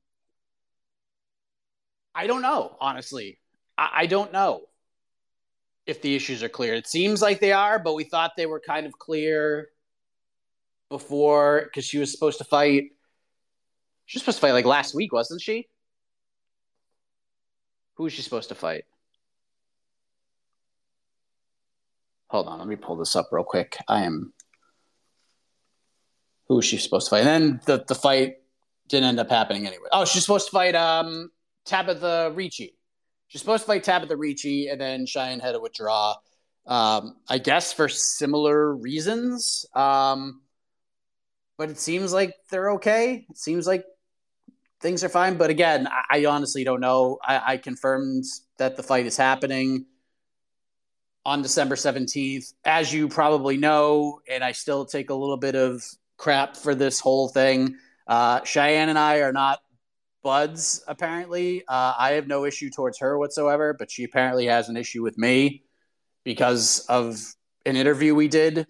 I 2.14 2.26
don't 2.26 2.42
know, 2.42 2.76
honestly. 2.80 3.38
I-, 3.78 3.90
I 4.02 4.06
don't 4.06 4.32
know 4.32 4.62
if 5.87 6.02
the 6.02 6.14
issues 6.14 6.42
are 6.42 6.49
clear. 6.49 6.75
It 6.75 6.87
seems 6.87 7.23
like 7.23 7.40
they 7.40 7.52
are, 7.52 7.78
but 7.78 7.94
we 7.94 8.04
thought 8.04 8.32
they 8.37 8.47
were 8.47 8.61
kind 8.61 8.87
of 8.87 8.92
clear 8.99 9.68
before 10.90 11.62
because 11.64 11.85
she 11.87 11.99
was 11.99 12.12
supposed 12.12 12.38
to 12.38 12.44
fight 12.44 12.85
She 14.06 14.16
was 14.18 14.23
supposed 14.23 14.38
to 14.38 14.42
fight 14.42 14.52
like 14.52 14.64
last 14.66 14.94
week, 14.94 15.12
wasn't 15.12 15.40
she? 15.40 15.68
Who 17.94 18.02
was 18.04 18.12
she 18.12 18.21
supposed 18.23 18.50
to 18.50 18.54
fight? 18.54 18.85
Hold 22.32 22.48
on, 22.48 22.58
let 22.58 22.66
me 22.66 22.76
pull 22.76 22.96
this 22.96 23.14
up 23.14 23.28
real 23.30 23.44
quick. 23.44 23.76
I 23.88 24.04
am. 24.04 24.32
Who 26.48 26.56
was 26.56 26.64
she 26.64 26.78
supposed 26.78 27.06
to 27.06 27.10
fight? 27.10 27.26
And 27.26 27.28
then 27.28 27.60
the, 27.66 27.84
the 27.86 27.94
fight 27.94 28.36
didn't 28.88 29.10
end 29.10 29.20
up 29.20 29.28
happening 29.28 29.66
anyway. 29.66 29.88
Oh, 29.92 30.06
she's 30.06 30.22
supposed 30.22 30.46
to 30.46 30.52
fight 30.52 30.74
um, 30.74 31.30
Tabatha 31.66 32.34
Ricci. 32.34 32.74
She's 33.28 33.42
supposed 33.42 33.64
to 33.64 33.66
fight 33.66 33.84
Tabatha 33.84 34.18
Ricci, 34.18 34.68
and 34.68 34.80
then 34.80 35.04
Cheyenne 35.04 35.40
had 35.40 35.52
to 35.52 35.60
withdraw. 35.60 36.14
Um, 36.66 37.16
I 37.28 37.36
guess 37.36 37.74
for 37.74 37.90
similar 37.90 38.74
reasons. 38.76 39.66
Um, 39.74 40.40
but 41.58 41.68
it 41.68 41.78
seems 41.78 42.14
like 42.14 42.34
they're 42.50 42.72
okay. 42.72 43.26
It 43.28 43.36
seems 43.36 43.66
like 43.66 43.84
things 44.80 45.04
are 45.04 45.10
fine. 45.10 45.36
But 45.36 45.50
again, 45.50 45.86
I, 45.86 46.20
I 46.20 46.24
honestly 46.24 46.64
don't 46.64 46.80
know. 46.80 47.18
I, 47.22 47.52
I, 47.52 47.56
confirmed 47.58 48.24
that 48.56 48.76
the 48.76 48.82
fight 48.82 49.04
is 49.04 49.18
happening 49.18 49.84
on 51.24 51.42
December 51.42 51.74
17th. 51.74 52.52
As 52.64 52.92
you 52.92 53.08
probably 53.08 53.56
know, 53.56 54.20
and 54.30 54.42
I 54.42 54.52
still 54.52 54.84
take 54.84 55.10
a 55.10 55.14
little 55.14 55.36
bit 55.36 55.54
of 55.54 55.84
crap 56.16 56.56
for 56.56 56.74
this 56.74 57.00
whole 57.00 57.28
thing, 57.28 57.76
uh, 58.06 58.42
Cheyenne 58.44 58.88
and 58.88 58.98
I 58.98 59.18
are 59.18 59.32
not 59.32 59.60
buds, 60.22 60.84
apparently. 60.86 61.64
Uh, 61.66 61.94
I 61.98 62.12
have 62.12 62.26
no 62.26 62.44
issue 62.44 62.70
towards 62.70 62.98
her 62.98 63.18
whatsoever, 63.18 63.74
but 63.74 63.90
she 63.90 64.04
apparently 64.04 64.46
has 64.46 64.68
an 64.68 64.76
issue 64.76 65.02
with 65.02 65.18
me 65.18 65.62
because 66.24 66.86
of 66.88 67.20
an 67.66 67.76
interview 67.76 68.14
we 68.14 68.28
did 68.28 68.66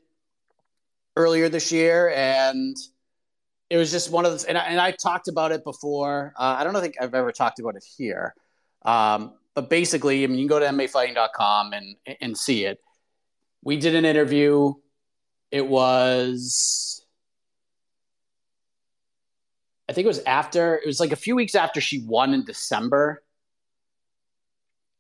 earlier 1.16 1.49
this 1.49 1.73
year. 1.73 2.12
And– 2.14 2.76
it 3.73 3.78
was 3.78 3.90
just 3.90 4.11
one 4.11 4.26
of 4.26 4.32
those, 4.32 4.44
and 4.44 4.59
I, 4.59 4.64
and 4.64 4.78
I 4.78 4.90
talked 4.90 5.28
about 5.28 5.50
it 5.50 5.64
before. 5.64 6.35
Uh, 6.37 6.56
I 6.59 6.62
don't 6.62 6.78
think 6.78 6.97
I've 7.00 7.14
ever 7.14 7.32
talked 7.32 7.59
about 7.59 7.75
it 7.75 7.82
here. 7.97 8.35
Um, 8.82 9.32
but 9.54 9.68
basically, 9.71 10.25
I 10.25 10.26
mean, 10.26 10.38
you 10.38 10.49
can 10.49 10.59
go 10.59 10.61
to 10.61 10.66
MMAfighting.com 10.66 11.73
and 11.73 11.97
and 12.21 12.37
see 12.37 12.64
it. 12.64 12.78
We 13.62 13.76
did 13.76 13.94
an 13.94 14.04
interview. 14.04 14.75
It 15.50 15.66
was, 15.66 17.04
I 19.88 19.92
think 19.92 20.06
it 20.06 20.09
was 20.09 20.21
after. 20.25 20.76
It 20.76 20.87
was 20.87 21.00
like 21.00 21.12
a 21.12 21.16
few 21.16 21.37
weeks 21.37 21.54
after 21.54 21.80
she 21.80 22.04
won 22.06 22.35
in 22.35 22.44
December. 22.44 23.23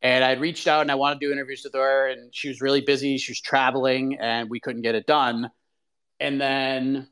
And 0.02 0.24
I 0.24 0.32
reached 0.32 0.66
out 0.66 0.82
and 0.82 0.90
I 0.90 0.96
wanted 0.96 1.20
to 1.20 1.26
do 1.26 1.32
interviews 1.32 1.62
with 1.64 1.74
her, 1.74 2.08
and 2.08 2.34
she 2.34 2.48
was 2.48 2.60
really 2.60 2.80
busy. 2.80 3.18
She 3.18 3.30
was 3.32 3.40
traveling, 3.40 4.18
and 4.20 4.50
we 4.50 4.60
couldn't 4.60 4.82
get 4.82 4.94
it 4.94 5.06
done. 5.06 5.50
And 6.20 6.40
then 6.40 7.08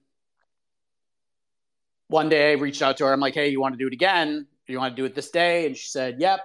one 2.08 2.28
day 2.28 2.50
I 2.50 2.54
reached 2.54 2.82
out 2.82 2.96
to 2.98 3.04
her. 3.06 3.12
I'm 3.12 3.20
like, 3.20 3.34
hey, 3.34 3.48
you 3.48 3.60
want 3.60 3.74
to 3.74 3.78
do 3.78 3.86
it 3.86 3.92
again? 3.92 4.46
You 4.66 4.78
want 4.78 4.94
to 4.94 5.02
do 5.02 5.06
it 5.06 5.14
this 5.14 5.30
day? 5.30 5.66
And 5.66 5.76
she 5.76 5.88
said, 5.88 6.20
yep. 6.20 6.40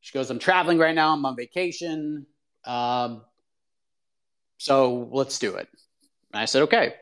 She 0.00 0.12
goes, 0.12 0.30
I'm 0.30 0.38
traveling 0.38 0.78
right 0.78 0.94
now. 0.94 1.12
I'm 1.12 1.24
on 1.24 1.36
vacation. 1.36 2.26
Um, 2.64 3.22
so 4.58 5.08
let's 5.12 5.38
do 5.38 5.54
it. 5.54 5.68
And 6.32 6.40
I 6.40 6.44
said, 6.44 6.62
okay. 6.62 6.94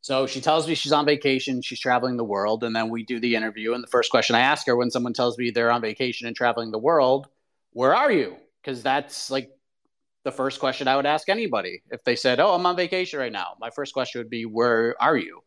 So 0.00 0.26
she 0.26 0.40
tells 0.40 0.66
me 0.66 0.74
she's 0.74 0.92
on 0.92 1.06
vacation. 1.06 1.60
She's 1.62 1.80
traveling 1.80 2.16
the 2.16 2.24
world. 2.24 2.64
And 2.64 2.74
then 2.74 2.88
we 2.88 3.04
do 3.04 3.20
the 3.20 3.34
interview. 3.34 3.74
And 3.74 3.82
the 3.82 3.88
first 3.88 4.10
question 4.10 4.36
I 4.36 4.40
ask 4.40 4.66
her 4.66 4.76
when 4.76 4.90
someone 4.90 5.12
tells 5.12 5.36
me 5.36 5.50
they're 5.50 5.70
on 5.70 5.82
vacation 5.82 6.26
and 6.26 6.36
traveling 6.36 6.70
the 6.70 6.78
world, 6.78 7.28
where 7.72 7.94
are 7.94 8.10
you? 8.10 8.36
Because 8.62 8.82
that's 8.82 9.30
like 9.30 9.50
the 10.24 10.32
first 10.32 10.60
question 10.60 10.88
I 10.88 10.96
would 10.96 11.06
ask 11.06 11.28
anybody. 11.28 11.82
If 11.90 12.04
they 12.04 12.16
said, 12.16 12.40
oh, 12.40 12.54
I'm 12.54 12.66
on 12.66 12.76
vacation 12.76 13.18
right 13.18 13.32
now, 13.32 13.54
my 13.60 13.70
first 13.70 13.92
question 13.92 14.20
would 14.20 14.30
be, 14.30 14.44
where 14.44 14.94
are 15.00 15.16
you? 15.16 15.40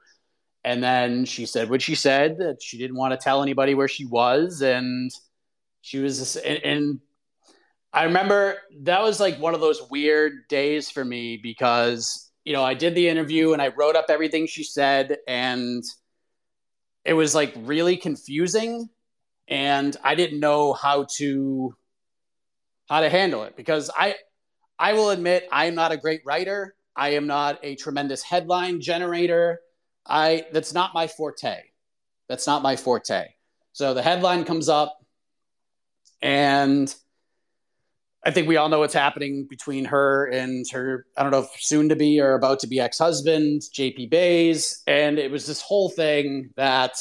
And 0.64 0.84
then 0.84 1.26
she 1.26 1.46
said 1.46 1.70
what 1.70 1.82
she 1.82 1.96
said 1.96 2.38
that 2.38 2.62
she 2.62 2.78
didn't 2.78 2.98
want 2.98 3.12
to 3.12 3.18
tell 3.18 3.42
anybody 3.42 3.74
where 3.74 3.88
she 3.88 4.06
was. 4.06 4.62
And 4.62 5.12
she 5.82 6.00
was, 6.00 6.36
and, 6.38 6.64
and 6.64 7.00
I 7.94 8.04
remember 8.04 8.58
that 8.84 9.02
was 9.02 9.20
like 9.20 9.38
one 9.40 9.54
of 9.54 9.62
those 9.62 9.82
weird 9.90 10.48
days 10.48 10.90
for 10.90 11.04
me 11.04 11.38
because, 11.42 12.32
you 12.46 12.54
know, 12.54 12.64
I 12.64 12.74
did 12.74 12.96
the 12.96 13.10
interview 13.10 13.54
and 13.54 13.62
I 13.62 13.70
wrote 13.70 13.96
up 13.96 14.06
everything 14.10 14.48
she 14.48 14.64
said. 14.64 15.18
And 15.28 15.84
it 17.04 17.14
was 17.14 17.36
like 17.36 17.54
really 17.58 17.98
confusing. 17.98 18.90
And 19.48 19.96
I 20.04 20.16
didn't 20.16 20.40
know 20.40 20.72
how 20.74 21.08
to, 21.18 21.76
how 22.88 23.02
to 23.02 23.10
handle 23.10 23.44
it 23.44 23.58
because 23.58 23.92
I, 23.96 24.16
I 24.80 24.94
will 24.94 25.10
admit 25.10 25.48
I 25.52 25.66
am 25.66 25.76
not 25.76 25.92
a 25.92 25.98
great 25.98 26.22
writer. 26.26 26.76
I 26.96 27.10
am 27.10 27.28
not 27.28 27.60
a 27.64 27.76
tremendous 27.76 28.24
headline 28.24 28.82
generator. 28.82 29.60
I 30.06 30.46
that's 30.52 30.74
not 30.74 30.94
my 30.94 31.08
forte. 31.08 31.58
That's 32.28 32.48
not 32.48 32.64
my 32.64 32.76
forte. 32.76 33.28
So 33.74 33.94
the 33.94 34.02
headline 34.02 34.44
comes 34.44 34.70
up, 34.70 35.01
and 36.22 36.94
I 38.24 38.30
think 38.32 38.48
we 38.48 38.58
all 38.58 38.70
know 38.70 38.80
what's 38.80 38.94
happening 38.94 39.48
between 39.50 39.86
her 39.86 40.26
and 40.28 40.64
her, 40.72 41.08
I 41.18 41.24
don't 41.24 41.32
know 41.32 41.40
if 41.40 41.50
soon 41.60 41.90
to 41.90 41.96
be 41.96 42.22
or 42.22 42.36
about 42.36 42.60
to 42.60 42.68
be 42.68 42.80
ex 42.80 43.00
husband, 43.00 43.64
JP 43.76 44.12
Buys. 44.12 44.84
And 44.86 45.18
it 45.18 45.32
was 45.32 45.48
this 45.48 45.62
whole 45.62 45.90
thing 45.90 46.52
that 46.56 46.94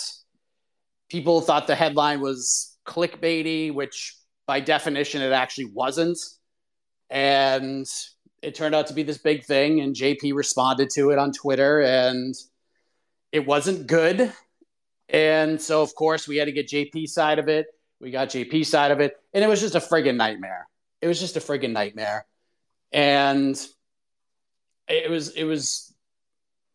people 1.11 1.43
thought 1.43 1.67
the 1.67 1.75
headline 1.75 2.21
was 2.21 2.79
clickbaity, 2.87 3.73
which 3.73 4.17
by 4.47 4.61
definition 4.61 5.21
it 5.21 5.33
actually 5.33 5.67
wasn't. 5.67 6.19
And 7.11 7.87
it 8.41 8.55
turned 8.55 8.75
out 8.75 8.87
to 8.87 8.95
be 8.95 9.03
this 9.03 9.19
big 9.19 9.45
thing. 9.45 9.81
And 9.81 9.95
JP 9.95 10.33
responded 10.35 10.89
to 10.95 11.11
it 11.11 11.19
on 11.19 11.33
Twitter. 11.33 11.83
And 11.83 12.35
it 13.31 13.47
wasn't 13.47 13.87
good. 13.87 14.33
And 15.11 15.61
so, 15.61 15.83
of 15.83 15.95
course, 15.95 16.27
we 16.27 16.39
had 16.39 16.47
to 16.47 16.53
get 16.53 16.69
JP 16.69 17.09
side 17.09 17.39
of 17.39 17.49
it. 17.49 17.67
We 18.01 18.11
got 18.11 18.29
JP 18.29 18.67
side 18.67 18.91
of 18.91 19.01
it. 19.01 19.17
And 19.35 19.45
it 19.45 19.47
was 19.47 19.61
just 19.61 19.75
a 19.75 19.81
friggin' 19.81 20.17
nightmare. 20.17 20.69
It 21.01 21.07
was 21.07 21.21
just 21.21 21.37
a 21.37 21.41
friggin' 21.41 21.73
nightmare. 21.73 22.27
And 22.93 23.61
it 24.89 25.11
was, 25.11 25.31
it 25.31 25.45
was, 25.45 25.95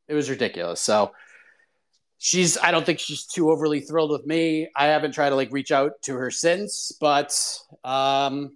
it 0.08 0.14
was 0.14 0.30
ridiculous. 0.30 0.82
So 0.82 1.12
she's, 2.18 2.58
I 2.58 2.72
don't 2.72 2.86
think 2.86 3.00
she's 3.00 3.26
too 3.26 3.52
overly 3.52 3.82
thrilled 3.82 4.12
with 4.12 4.26
me. 4.26 4.70
I 4.76 4.86
haven't 4.88 5.14
tried 5.14 5.30
to 5.30 5.36
like 5.36 5.52
reach 5.52 5.72
out 5.72 6.02
to 6.04 6.14
her 6.16 6.32
since, 6.32 6.92
but 7.02 7.38
um, 7.84 8.56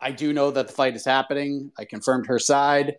I 0.00 0.12
do 0.12 0.32
know 0.32 0.50
that 0.50 0.68
the 0.68 0.72
fight 0.72 0.96
is 0.96 1.04
happening. 1.04 1.72
I 1.78 1.84
confirmed 1.84 2.26
her 2.26 2.38
side 2.38 2.96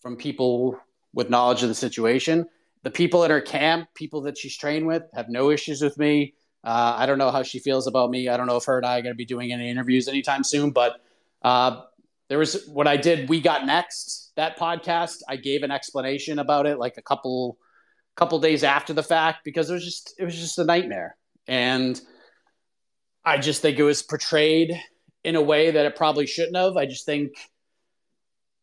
from 0.00 0.16
people 0.16 0.80
with 1.12 1.30
knowledge 1.30 1.62
of 1.62 1.68
the 1.68 1.74
situation 1.74 2.46
the 2.86 2.90
people 2.92 3.24
at 3.24 3.32
her 3.32 3.40
camp, 3.40 3.88
people 3.96 4.20
that 4.20 4.38
she's 4.38 4.56
trained 4.56 4.86
with, 4.86 5.02
have 5.12 5.28
no 5.28 5.50
issues 5.50 5.82
with 5.82 5.98
me. 5.98 6.34
Uh, 6.64 6.94
I 6.96 7.06
don't 7.06 7.18
know 7.18 7.30
how 7.30 7.42
she 7.42 7.58
feels 7.58 7.86
about 7.86 8.10
me. 8.10 8.28
I 8.28 8.36
don't 8.36 8.46
know 8.46 8.56
if 8.56 8.64
her 8.64 8.76
and 8.76 8.86
I 8.86 8.98
are 8.98 9.02
going 9.02 9.14
to 9.14 9.16
be 9.16 9.24
doing 9.24 9.52
any 9.52 9.70
interviews 9.70 10.08
anytime 10.08 10.42
soon, 10.42 10.70
but 10.70 11.00
uh, 11.42 11.82
there 12.28 12.38
was 12.38 12.66
what 12.66 12.86
I 12.86 12.96
did. 12.96 13.28
We 13.28 13.40
got 13.40 13.66
next 13.66 14.32
that 14.36 14.58
podcast. 14.58 15.18
I 15.28 15.36
gave 15.36 15.62
an 15.62 15.70
explanation 15.70 16.38
about 16.38 16.66
it 16.66 16.78
like 16.78 16.96
a 16.96 17.02
couple 17.02 17.58
couple 18.16 18.38
days 18.40 18.64
after 18.64 18.94
the 18.94 19.02
fact 19.02 19.44
because 19.44 19.70
it 19.70 19.74
was 19.74 19.84
just 19.84 20.14
it 20.18 20.24
was 20.24 20.34
just 20.34 20.58
a 20.58 20.64
nightmare, 20.64 21.16
and 21.46 22.00
I 23.24 23.38
just 23.38 23.62
think 23.62 23.78
it 23.78 23.84
was 23.84 24.02
portrayed 24.02 24.80
in 25.22 25.36
a 25.36 25.42
way 25.42 25.70
that 25.70 25.86
it 25.86 25.96
probably 25.96 26.26
shouldn't 26.26 26.56
have. 26.56 26.76
I 26.76 26.86
just 26.86 27.06
think 27.06 27.32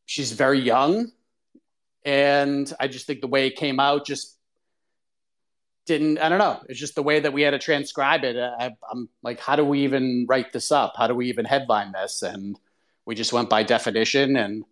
she's 0.06 0.32
very 0.32 0.60
young 0.60 1.12
and 2.06 2.71
I 2.79 2.88
just 2.88 3.08
think 3.08 3.21
the 3.21 3.27
way 3.27 3.47
it 3.47 3.56
came 3.56 3.79
out 3.79 4.06
just 4.06 4.32
didn't. 5.85 6.17
I 6.19 6.29
don't 6.29 6.39
know. 6.39 6.61
It's 6.69 6.79
just 6.79 6.95
the 6.95 7.03
way 7.03 7.19
that 7.19 7.33
we 7.33 7.41
had 7.41 7.51
to 7.51 7.59
transcribe 7.59 8.23
it. 8.23 8.37
I, 8.37 8.71
I'm 8.91 9.09
like, 9.21 9.39
how 9.39 9.55
do 9.55 9.65
we 9.65 9.81
even 9.81 10.25
write 10.27 10.53
this 10.53 10.71
up? 10.71 10.93
How 10.97 11.07
do 11.07 11.15
we 11.15 11.27
even 11.29 11.45
headline 11.45 11.91
this? 11.91 12.21
And 12.21 12.57
we 13.05 13.15
just 13.15 13.33
went 13.33 13.49
by 13.49 13.63
definition 13.63 14.37
and 14.37 14.63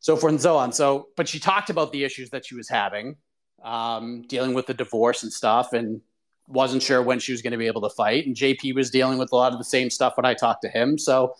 so 0.00 0.16
forth 0.16 0.32
and 0.32 0.40
so 0.40 0.56
on. 0.56 0.72
So, 0.72 1.08
but 1.16 1.28
she 1.28 1.38
talked 1.38 1.70
about 1.70 1.92
the 1.92 2.04
issues 2.04 2.30
that 2.30 2.44
she 2.44 2.54
was 2.54 2.68
having, 2.68 3.16
um, 3.62 4.22
dealing 4.22 4.54
with 4.54 4.66
the 4.66 4.74
divorce 4.74 5.22
and 5.22 5.32
stuff, 5.32 5.72
and 5.72 6.00
wasn't 6.48 6.82
sure 6.82 7.02
when 7.02 7.18
she 7.18 7.32
was 7.32 7.42
going 7.42 7.52
to 7.52 7.58
be 7.58 7.66
able 7.66 7.82
to 7.82 7.90
fight. 7.90 8.26
And 8.26 8.34
JP 8.34 8.74
was 8.74 8.90
dealing 8.90 9.18
with 9.18 9.32
a 9.32 9.36
lot 9.36 9.52
of 9.52 9.58
the 9.58 9.64
same 9.64 9.90
stuff 9.90 10.16
when 10.16 10.26
I 10.26 10.34
talked 10.34 10.62
to 10.62 10.68
him. 10.68 10.98
So, 10.98 11.34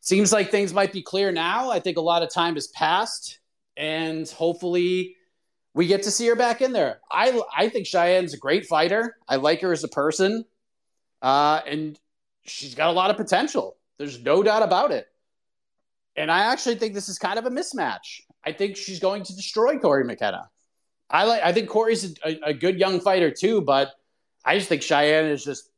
seems 0.00 0.32
like 0.32 0.50
things 0.50 0.72
might 0.72 0.92
be 0.92 1.02
clear 1.02 1.30
now. 1.30 1.70
I 1.70 1.80
think 1.80 1.96
a 1.96 2.02
lot 2.02 2.22
of 2.22 2.30
time 2.30 2.54
has 2.54 2.68
passed 2.68 3.38
and 3.76 4.28
hopefully 4.28 5.16
we 5.74 5.86
get 5.86 6.02
to 6.04 6.10
see 6.10 6.26
her 6.26 6.36
back 6.36 6.60
in 6.60 6.72
there. 6.72 7.00
I 7.10 7.40
I 7.56 7.68
think 7.68 7.86
Cheyenne's 7.86 8.34
a 8.34 8.38
great 8.38 8.66
fighter. 8.66 9.16
I 9.28 9.36
like 9.36 9.60
her 9.62 9.72
as 9.72 9.84
a 9.84 9.88
person, 9.88 10.44
uh, 11.22 11.60
and 11.66 11.98
she's 12.44 12.74
got 12.74 12.88
a 12.88 12.92
lot 12.92 13.10
of 13.10 13.16
potential. 13.16 13.76
There's 13.98 14.20
no 14.20 14.42
doubt 14.42 14.62
about 14.62 14.90
it. 14.92 15.06
And 16.16 16.30
I 16.30 16.52
actually 16.52 16.74
think 16.76 16.94
this 16.94 17.08
is 17.08 17.18
kind 17.18 17.38
of 17.38 17.46
a 17.46 17.50
mismatch. 17.50 18.22
I 18.44 18.52
think 18.52 18.76
she's 18.76 18.98
going 18.98 19.22
to 19.24 19.36
destroy 19.36 19.78
Cory 19.78 20.04
McKenna. 20.04 20.50
I 21.08 21.24
like. 21.24 21.42
I 21.42 21.52
think 21.52 21.68
Cory's 21.68 22.16
a, 22.24 22.38
a 22.46 22.54
good 22.54 22.78
young 22.78 23.00
fighter 23.00 23.30
too, 23.30 23.60
but 23.60 23.92
I 24.44 24.56
just 24.56 24.68
think 24.68 24.82
Cheyenne 24.82 25.26
is 25.26 25.44
just 25.44 25.70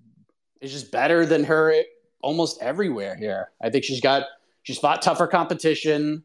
is 0.61 0.73
just 0.73 0.93
better 0.93 1.27
than 1.27 1.45
her 1.45 1.75
almost 2.23 2.63
everywhere 2.63 3.17
here. 3.17 3.51
I 3.61 3.71
think 3.71 3.85
she's 3.85 4.01
got 4.01 4.25
she's 4.63 4.79
fought 4.79 5.03
tougher 5.03 5.27
competition. 5.27 6.23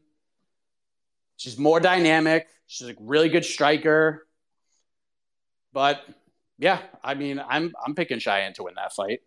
She's 1.36 1.58
more 1.58 1.80
dynamic. 1.80 2.46
She's 2.68 2.88
a 2.88 2.94
really 3.00 3.28
good 3.28 3.44
striker. 3.44 4.26
But 5.72 6.00
yeah, 6.58 6.80
I 7.02 7.14
mean, 7.14 7.42
I'm 7.46 7.72
I'm 7.84 7.94
picking 7.94 8.20
Cheyenne 8.20 8.52
to 8.54 8.62
win 8.62 8.74
that 8.76 8.92
fight. 8.92 9.20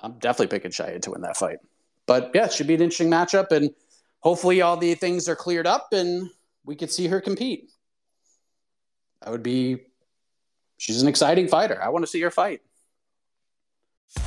I'm 0.00 0.18
definitely 0.18 0.56
picking 0.56 0.70
Cheyenne 0.70 1.00
to 1.02 1.10
win 1.10 1.20
that 1.22 1.36
fight. 1.36 1.58
But 2.06 2.30
yeah, 2.34 2.46
it 2.46 2.52
should 2.52 2.66
be 2.66 2.74
an 2.74 2.80
interesting 2.80 3.10
matchup, 3.10 3.52
and 3.52 3.70
hopefully 4.20 4.62
all 4.62 4.76
the 4.76 4.94
things 4.94 5.28
are 5.28 5.36
cleared 5.36 5.66
up 5.66 5.88
and 5.92 6.30
we 6.64 6.76
could 6.76 6.90
see 6.90 7.08
her 7.08 7.20
compete. 7.20 7.70
That 9.20 9.30
would 9.30 9.42
be. 9.42 9.82
She's 10.78 11.02
an 11.02 11.08
exciting 11.08 11.46
fighter. 11.46 11.80
I 11.80 11.90
want 11.90 12.04
to 12.04 12.10
see 12.10 12.20
her 12.22 12.30
fight. 12.30 12.60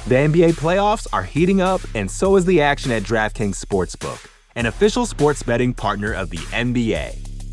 The 0.08 0.15
NBA 0.15 0.53
playoffs 0.53 1.05
are 1.12 1.23
heating 1.23 1.60
up, 1.60 1.81
and 1.93 2.10
so 2.10 2.38
is 2.38 2.45
the 2.45 2.62
action 2.62 2.91
at 2.91 3.03
DraftKings 3.03 3.63
Sportsbook 3.63 4.29
an 4.55 4.65
official 4.65 5.05
sports 5.05 5.43
betting 5.43 5.73
partner 5.73 6.13
of 6.13 6.29
the 6.29 6.38
NBA. 6.38 7.25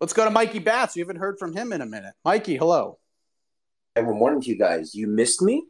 Let's 0.00 0.12
go 0.12 0.24
to 0.24 0.30
Mikey 0.30 0.58
Bats. 0.58 0.96
We 0.96 1.00
haven't 1.00 1.16
heard 1.16 1.38
from 1.38 1.54
him 1.54 1.72
in 1.72 1.80
a 1.80 1.86
minute. 1.86 2.14
Mikey, 2.24 2.56
hello. 2.56 2.98
Hey, 3.94 4.02
good 4.02 4.16
morning 4.16 4.40
to 4.40 4.48
you 4.48 4.58
guys. 4.58 4.94
You 4.94 5.06
missed 5.06 5.40
me? 5.40 5.64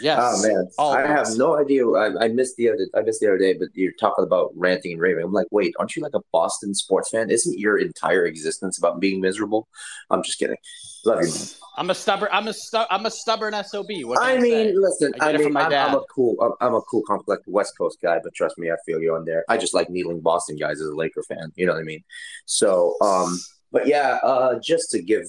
yes. 0.00 0.18
Ah, 0.18 0.34
oh 0.34 0.42
man, 0.42 0.68
I 0.78 1.06
have 1.06 1.28
no 1.36 1.58
idea. 1.58 1.86
I, 1.88 2.24
I, 2.24 2.28
missed 2.28 2.56
the 2.56 2.70
other. 2.70 2.88
I 2.94 3.02
missed 3.02 3.20
the 3.20 3.28
other 3.28 3.38
day, 3.38 3.54
but 3.54 3.68
you're 3.74 3.92
talking 4.00 4.24
about 4.24 4.50
ranting 4.54 4.92
and 4.92 5.00
raving. 5.00 5.24
I'm 5.24 5.32
like, 5.32 5.46
wait, 5.50 5.74
aren't 5.78 5.94
you 5.94 6.02
like 6.02 6.14
a 6.14 6.20
Boston 6.32 6.74
sports 6.74 7.10
fan? 7.10 7.30
Isn't 7.30 7.58
your 7.58 7.78
entire 7.78 8.26
existence 8.26 8.78
about 8.78 9.00
being 9.00 9.20
miserable? 9.20 9.68
I'm 10.10 10.22
just 10.22 10.38
kidding. 10.38 10.56
Love 11.04 11.22
you. 11.22 11.32
I'm 11.76 11.90
a 11.90 11.94
stubborn. 11.94 12.28
I'm 12.32 12.46
a 12.46 12.52
stu- 12.52 12.86
I'm 12.90 13.04
a 13.06 13.10
stubborn 13.10 13.52
sob. 13.64 13.86
What 13.88 14.22
I, 14.22 14.38
mean, 14.38 14.80
listen. 14.80 15.12
I, 15.20 15.30
I 15.30 15.36
mean, 15.36 15.56
I'm, 15.56 15.72
I'm, 15.72 15.94
a 15.94 16.02
cool. 16.14 16.36
I'm, 16.40 16.52
I'm 16.68 16.74
a 16.74 16.82
cool, 16.82 17.02
complex 17.02 17.42
West 17.46 17.76
Coast 17.76 17.98
guy, 18.00 18.20
but 18.22 18.34
trust 18.34 18.58
me, 18.58 18.70
I 18.70 18.76
feel 18.86 19.00
you 19.00 19.14
on 19.14 19.24
there. 19.24 19.44
I 19.48 19.56
just 19.56 19.74
like 19.74 19.90
needling 19.90 20.20
Boston 20.20 20.56
guys 20.56 20.80
as 20.80 20.86
a 20.86 20.94
Laker 20.94 21.22
fan. 21.22 21.50
You 21.56 21.66
know 21.66 21.72
what 21.72 21.80
I 21.80 21.84
mean? 21.84 22.04
So, 22.46 22.96
um, 23.00 23.38
but 23.72 23.88
yeah, 23.88 24.18
uh, 24.22 24.58
just 24.60 24.90
to 24.92 25.02
give, 25.02 25.24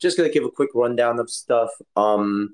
just 0.00 0.16
gonna 0.16 0.30
give 0.30 0.44
a 0.44 0.50
quick 0.50 0.70
rundown 0.74 1.18
of 1.18 1.28
stuff. 1.28 1.70
Um, 1.96 2.50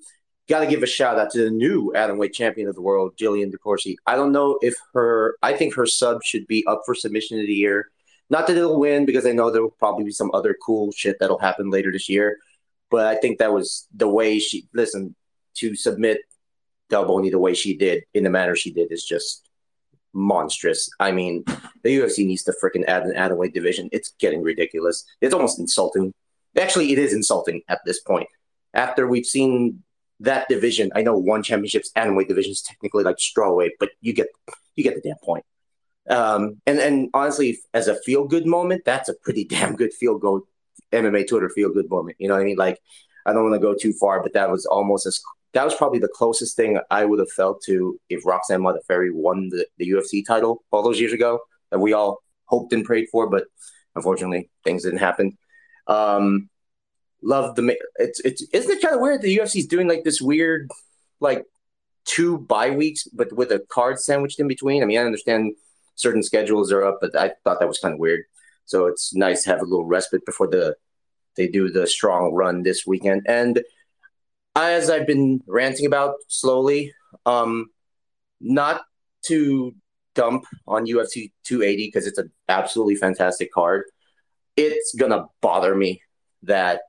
got 0.49 0.61
to 0.61 0.67
give 0.67 0.83
a 0.83 0.87
shout 0.87 1.19
out 1.19 1.31
to 1.31 1.45
the 1.45 1.51
new 1.51 1.93
atomweight 1.95 2.33
champion 2.33 2.69
of 2.69 2.75
the 2.75 2.81
world, 2.81 3.17
Jillian 3.21 3.53
DeCoursey. 3.53 3.97
I 4.07 4.17
don't 4.17 4.33
know 4.33 4.59
if 4.63 4.75
her, 4.95 5.37
I 5.43 5.53
think 5.55 5.75
her 5.75 5.87
sub 5.87 6.23
should 6.23 6.47
be 6.47 6.65
up 6.67 6.83
for 6.87 6.95
submission 6.95 7.41
of 7.41 7.47
the 7.47 7.53
year. 7.53 7.89
Not 8.31 8.47
that 8.47 8.57
it'll 8.57 8.81
win 8.81 9.07
because 9.07 9.27
I 9.27 9.33
know 9.33 9.51
there 9.51 9.63
will 9.63 9.71
probably 9.71 10.05
be 10.05 10.11
some 10.11 10.31
other 10.35 10.57
cool 10.65 10.91
shit 10.93 11.17
that'll 11.21 11.39
happen 11.39 11.71
later 11.71 11.93
this 11.93 12.09
year. 12.09 12.39
But 12.91 13.07
I 13.07 13.17
think 13.17 13.39
that 13.39 13.53
was 13.53 13.87
the 13.95 14.09
way 14.09 14.39
she, 14.39 14.69
listen, 14.73 15.15
to 15.57 15.75
submit 15.75 16.19
Delboni 16.91 17.31
the 17.31 17.39
way 17.39 17.55
she 17.55 17.77
did 17.77 18.05
in 18.15 18.25
the 18.25 18.31
manner 18.31 18.55
she 18.55 18.73
did 18.73 18.93
is 18.93 19.05
just 19.05 19.49
monstrous. 20.13 20.89
I 20.99 21.13
mean, 21.13 21.45
the 21.83 21.99
UFC 21.99 22.27
needs 22.27 22.43
to 22.45 22.55
freaking 22.63 22.85
add 22.87 23.03
an 23.03 23.15
atomweight 23.15 23.53
division. 23.53 23.89
It's 23.93 24.15
getting 24.19 24.43
ridiculous. 24.43 25.05
It's 25.21 25.35
almost 25.35 25.59
insulting. 25.59 26.13
Actually, 26.57 26.93
it 26.93 26.99
is 26.99 27.13
insulting 27.13 27.63
at 27.69 27.81
this 27.85 28.01
point. 28.01 28.29
After 28.73 29.07
we've 29.07 29.27
seen 29.27 29.83
that 30.21 30.49
division, 30.49 30.91
I 30.95 31.03
know 31.03 31.17
one 31.17 31.43
championship's 31.43 31.93
atomweight 31.97 32.29
division 32.29 32.53
is 32.53 32.63
technically 32.63 33.05
like 33.05 33.17
strawweight, 33.17 33.73
but 33.79 33.91
you 34.01 34.13
get 34.13 34.29
you 34.75 34.85
get 34.85 34.95
the 34.95 35.07
damn 35.07 35.19
point. 35.23 35.45
Um, 36.09 36.63
and 36.67 36.79
and 36.79 37.11
honestly, 37.13 37.59
as 37.75 37.89
a 37.89 38.01
feel 38.03 38.27
good 38.27 38.47
moment, 38.47 38.83
that's 38.85 39.09
a 39.09 39.15
pretty 39.15 39.45
damn 39.49 39.77
good 39.77 39.93
feel 39.93 40.19
good 40.19 40.43
MMA 40.93 41.29
Twitter 41.29 41.49
feel 41.49 41.73
good 41.73 41.91
moment. 41.91 42.17
You 42.19 42.29
know 42.29 42.35
what 42.35 42.43
I 42.43 42.45
mean? 42.45 42.57
Like, 42.57 42.81
I 43.25 43.33
don't 43.33 43.43
want 43.43 43.55
to 43.55 43.61
go 43.61 43.75
too 43.75 43.93
far, 43.93 44.23
but 44.23 44.33
that 44.35 44.51
was 44.51 44.67
almost 44.67 45.07
as 45.07 45.21
that 45.53 45.65
was 45.65 45.75
probably 45.75 45.99
the 45.99 46.09
closest 46.09 46.55
thing 46.55 46.79
I 46.91 47.05
would 47.05 47.19
have 47.19 47.31
felt 47.31 47.63
to 47.65 47.99
if 48.11 48.27
Roxanne 48.27 48.61
Modafferi 48.61 49.11
won 49.13 49.49
the, 49.49 49.67
the 49.79 49.89
UFC 49.91 50.25
title 50.25 50.63
all 50.71 50.83
those 50.83 51.01
years 51.01 51.13
ago 51.13 51.41
that 51.71 51.79
we 51.79 51.95
all 51.95 52.19
hoped 52.45 52.73
and 52.73 52.85
prayed 52.85 53.09
for, 53.11 53.29
but 53.29 53.45
unfortunately 53.95 54.51
things 54.65 54.83
didn't 54.83 54.99
happen. 54.99 55.39
Um, 55.87 56.51
love 57.23 57.57
the 57.57 57.77
it's 57.97 58.21
it's 58.21 58.43
isn't 58.53 58.71
it 58.71 58.83
kind 58.83 58.95
of 58.95 59.01
weird 59.01 59.23
the 59.23 59.39
UFC's 59.39 59.67
doing 59.67 59.89
like 59.89 60.05
this 60.05 60.21
weird 60.21 60.71
like 61.21 61.45
two 62.05 62.39
bye 62.39 62.71
weeks 62.71 63.09
but 63.13 63.33
with 63.33 63.51
a 63.51 63.61
card 63.71 63.99
sandwiched 63.99 64.39
in 64.39 64.49
between. 64.49 64.83
I 64.83 64.87
mean, 64.87 64.99
I 64.99 65.05
understand 65.05 65.55
certain 65.95 66.23
schedules 66.23 66.71
are 66.71 66.85
up, 66.85 66.99
but 67.01 67.17
I 67.17 67.33
thought 67.43 67.61
that 67.61 67.69
was 67.69 67.79
kind 67.79 67.95
of 67.95 68.01
weird. 68.01 68.25
So 68.67 68.87
it's 68.87 69.15
nice 69.15 69.45
to 69.45 69.51
have 69.51 69.61
a 69.61 69.65
little 69.65 69.87
respite 69.87 70.27
before 70.27 70.49
the 70.49 70.77
they 71.37 71.49
do 71.49 71.71
the 71.71 71.87
strong 71.87 72.33
run 72.33 72.63
this 72.63 72.87
weekend. 72.87 73.23
And 73.27 73.63
as 74.55 74.89
I've 74.89 75.07
been 75.07 75.43
ranting 75.47 75.87
about 75.87 76.15
slowly, 76.29 76.95
um, 77.27 77.67
not 78.41 78.83
to 79.27 79.75
dump 80.15 80.47
on 80.67 80.87
UFC 80.87 81.33
280 81.45 81.89
because 81.89 82.07
it's 82.07 82.19
an 82.19 82.33
absolutely 82.49 82.97
fantastic 82.97 83.53
card. 83.53 83.85
It's 84.57 84.95
gonna 84.95 85.27
bother 85.43 85.75
me 85.75 86.01
that 86.43 86.83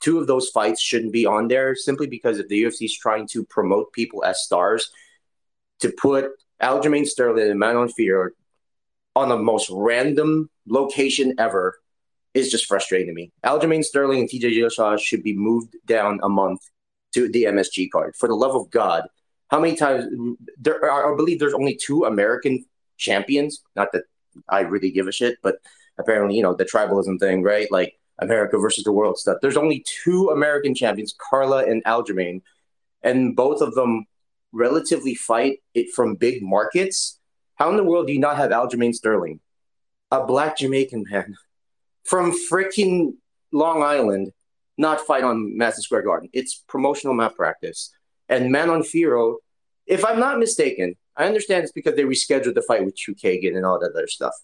two 0.00 0.18
of 0.18 0.26
those 0.26 0.48
fights 0.50 0.82
shouldn't 0.82 1.12
be 1.12 1.24
on 1.24 1.48
there 1.48 1.76
simply 1.76 2.08
because 2.08 2.38
if 2.38 2.48
the 2.48 2.62
UFC 2.64 2.86
is 2.86 2.96
trying 2.96 3.28
to 3.28 3.44
promote 3.44 3.92
people 3.92 4.24
as 4.24 4.42
stars, 4.42 4.90
to 5.80 5.92
put 5.92 6.30
Aljamain 6.60 7.06
Sterling 7.06 7.50
and 7.50 7.58
Manon 7.58 7.88
Fiorot 7.88 8.30
on 9.14 9.28
the 9.28 9.36
most 9.36 9.68
random 9.70 10.48
location 10.66 11.34
ever 11.38 11.78
is 12.34 12.50
just 12.50 12.66
frustrating 12.66 13.08
to 13.08 13.12
me. 13.12 13.32
Aljamain 13.44 13.84
Sterling 13.84 14.20
and 14.20 14.28
TJ 14.28 14.56
Dillashaw 14.56 14.98
should 14.98 15.22
be 15.22 15.36
moved 15.36 15.76
down 15.86 16.18
a 16.22 16.28
month 16.28 16.60
to 17.14 17.30
the 17.30 17.44
MSG 17.44 17.90
card. 17.90 18.14
For 18.16 18.28
the 18.28 18.34
love 18.34 18.54
of 18.54 18.70
God, 18.70 19.04
how 19.48 19.60
many 19.60 19.76
times 19.76 20.06
there 20.58 20.90
are, 20.90 21.12
I 21.12 21.16
believe 21.16 21.38
there's 21.38 21.54
only 21.54 21.76
two 21.76 22.04
American 22.04 22.64
champions. 22.96 23.62
Not 23.76 23.92
that 23.92 24.04
I 24.48 24.60
really 24.60 24.90
give 24.90 25.08
a 25.08 25.12
shit, 25.12 25.36
but 25.42 25.56
apparently, 25.98 26.36
you 26.36 26.42
know, 26.42 26.54
the 26.54 26.64
tribalism 26.64 27.20
thing, 27.20 27.42
right? 27.42 27.70
Like 27.70 27.98
America 28.18 28.56
versus 28.56 28.84
the 28.84 28.92
world 28.92 29.18
stuff. 29.18 29.38
There's 29.42 29.56
only 29.58 29.84
two 30.04 30.30
American 30.30 30.74
champions, 30.74 31.14
Carla 31.30 31.64
and 31.64 31.84
Aljamain, 31.84 32.40
and 33.02 33.36
both 33.36 33.60
of 33.60 33.74
them 33.74 34.06
relatively 34.52 35.14
fight 35.14 35.58
it 35.74 35.92
from 35.94 36.14
big 36.14 36.42
markets. 36.42 37.18
How 37.56 37.68
in 37.70 37.76
the 37.76 37.84
world 37.84 38.06
do 38.06 38.12
you 38.12 38.20
not 38.20 38.36
have 38.36 38.50
Aljamain 38.50 38.94
Sterling, 38.94 39.40
a 40.12 40.24
black 40.24 40.58
Jamaican 40.58 41.04
man 41.10 41.36
from 42.04 42.32
freaking 42.32 43.14
Long 43.50 43.82
Island, 43.82 44.30
not 44.76 45.00
fight 45.00 45.24
on 45.24 45.56
Madison 45.56 45.82
Square 45.82 46.02
Garden? 46.02 46.28
It's 46.32 46.62
promotional 46.68 47.14
malpractice. 47.14 47.90
And 48.28 48.52
Manon 48.52 48.82
Fiorot, 48.82 49.36
if 49.86 50.04
I'm 50.04 50.20
not 50.20 50.38
mistaken, 50.38 50.94
I 51.16 51.26
understand 51.26 51.64
it's 51.64 51.72
because 51.72 51.96
they 51.96 52.04
rescheduled 52.04 52.54
the 52.54 52.62
fight 52.62 52.84
with 52.84 52.96
Chookagian 52.96 53.56
and 53.56 53.64
all 53.66 53.80
that 53.80 53.92
other 53.92 54.06
stuff. 54.06 54.34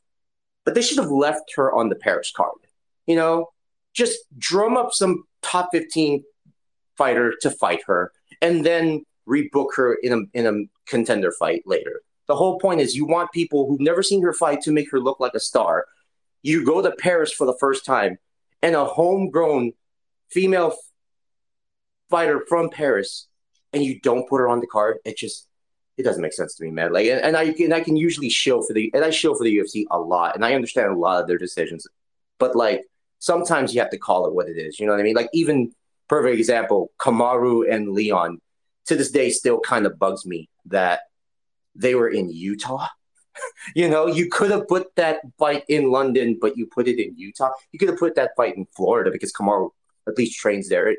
But 0.65 0.75
they 0.75 0.83
should 0.83 0.99
have 0.99 1.11
left 1.11 1.55
her 1.57 1.73
on 1.73 1.91
the 1.91 1.97
Paris 1.97 2.33
card. 2.35 2.59
You 3.07 3.17
know, 3.17 3.51
just 3.95 4.19
drum 4.39 4.77
up 4.77 4.93
some 4.93 5.25
top 5.43 5.69
15 5.73 6.25
fighter 6.97 7.35
to 7.43 7.51
fight 7.51 7.81
her 7.87 8.13
and 8.41 8.65
then 8.65 9.05
rebook 9.29 9.69
her 9.77 9.95
in 9.95 10.13
a, 10.13 10.39
in 10.39 10.47
a 10.47 10.91
contender 10.91 11.33
fight 11.39 11.63
later. 11.67 12.03
The 12.29 12.37
whole 12.37 12.59
point 12.59 12.81
is 12.81 12.95
you 12.95 13.07
want 13.07 13.33
people 13.33 13.67
who've 13.67 13.81
never 13.81 14.03
seen 14.03 14.23
her 14.23 14.33
fight 14.33 14.61
to 14.63 14.73
make 14.73 14.91
her 14.91 15.01
look 15.01 15.19
like 15.19 15.35
a 15.35 15.41
star. 15.41 15.87
you 16.43 16.65
go 16.65 16.81
to 16.81 16.93
Paris 16.93 17.33
for 17.33 17.47
the 17.47 17.57
first 17.59 17.85
time, 17.85 18.19
and 18.63 18.77
a 18.77 18.85
homegrown 18.85 19.73
female 20.31 20.77
fighter 22.11 22.45
from 22.49 22.71
Paris, 22.71 23.27
and 23.73 23.83
you 23.83 23.99
don't 24.01 24.29
put 24.29 24.39
her 24.39 24.49
on 24.49 24.61
the 24.61 24.67
card. 24.67 24.99
It 25.05 25.17
just 25.17 25.49
it 25.97 26.05
doesn't 26.05 26.23
make 26.23 26.33
sense 26.33 26.55
to 26.55 26.65
me, 26.65 26.71
man. 26.71 26.93
Like, 26.93 27.07
and, 27.07 27.21
and 27.21 27.37
I 27.37 27.55
and 27.59 27.75
I 27.75 27.81
can 27.81 27.97
usually 27.97 28.31
show 28.31 28.63
for 28.63 28.73
the 28.73 28.91
and 28.95 29.05
I 29.05 29.11
show 29.11 29.35
for 29.35 29.45
the 29.45 29.57
UFC 29.57 29.87
a 29.91 29.99
lot, 29.99 30.37
and 30.37 30.45
I 30.45 30.55
understand 30.55 30.93
a 30.93 30.97
lot 30.97 31.21
of 31.21 31.29
their 31.29 31.39
decisions, 31.39 31.87
but 32.39 32.55
like 32.55 32.85
sometimes 33.19 33.75
you 33.75 33.81
have 33.81 33.91
to 33.91 33.99
call 33.99 34.27
it 34.27 34.35
what 34.35 34.49
it 34.49 34.57
is. 34.57 34.79
You 34.79 34.87
know 34.87 34.93
what 34.93 35.01
I 35.01 35.05
mean? 35.05 35.17
Like 35.17 35.31
even 35.33 35.73
perfect 36.09 36.39
example, 36.39 36.91
Kamaru 36.99 37.73
and 37.73 37.93
Leon 37.93 38.41
to 38.87 38.97
this 38.97 39.11
day 39.11 39.31
still 39.31 39.61
kind 39.61 39.87
of 39.87 39.99
bugs 39.99 40.25
me 40.25 40.49
that 40.67 41.01
they 41.79 41.95
were 41.95 42.09
in 42.09 42.29
Utah. 42.29 42.87
you 43.75 43.89
know, 43.89 44.07
you 44.07 44.29
could 44.29 44.51
have 44.51 44.69
put 44.69 44.95
that 44.97 45.21
fight 45.39 45.65
in 45.69 45.91
London, 45.91 46.39
but 46.41 46.57
you 46.57 46.67
put 46.67 46.89
it 46.89 47.01
in 47.01 47.17
Utah. 47.17 47.51
You 47.73 47.79
could 47.79 47.89
have 47.89 47.99
put 47.99 48.17
that 48.17 48.33
fight 48.37 48.57
in 48.57 48.67
Florida 48.77 49.11
because 49.11 49.33
Kamaru 49.33 49.71
at 50.07 50.19
least 50.19 50.39
trains 50.39 50.69
there. 50.69 50.95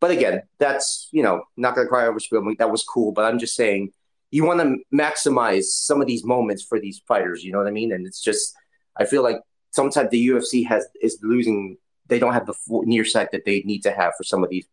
But 0.00 0.10
again, 0.10 0.42
that's 0.58 1.08
you 1.12 1.22
know 1.22 1.44
not 1.56 1.74
gonna 1.74 1.88
cry 1.88 2.06
over 2.06 2.20
spilling. 2.20 2.56
That 2.58 2.70
was 2.70 2.82
cool, 2.84 3.12
but 3.12 3.24
I'm 3.24 3.38
just 3.38 3.54
saying 3.54 3.92
you 4.30 4.44
want 4.44 4.60
to 4.60 4.76
maximize 4.92 5.64
some 5.64 6.00
of 6.00 6.06
these 6.06 6.24
moments 6.24 6.62
for 6.62 6.80
these 6.80 7.00
fighters. 7.06 7.44
You 7.44 7.52
know 7.52 7.58
what 7.58 7.68
I 7.68 7.70
mean? 7.70 7.92
And 7.92 8.06
it's 8.06 8.22
just 8.22 8.54
I 8.96 9.04
feel 9.04 9.22
like 9.22 9.36
sometimes 9.70 10.10
the 10.10 10.28
UFC 10.28 10.66
has 10.66 10.86
is 11.00 11.18
losing. 11.22 11.76
They 12.06 12.18
don't 12.18 12.34
have 12.34 12.46
the 12.46 12.54
near 12.68 13.04
sight 13.04 13.30
that 13.32 13.44
they 13.46 13.62
need 13.62 13.82
to 13.84 13.92
have 13.92 14.12
for 14.16 14.24
some 14.24 14.44
of 14.44 14.50
these 14.50 14.66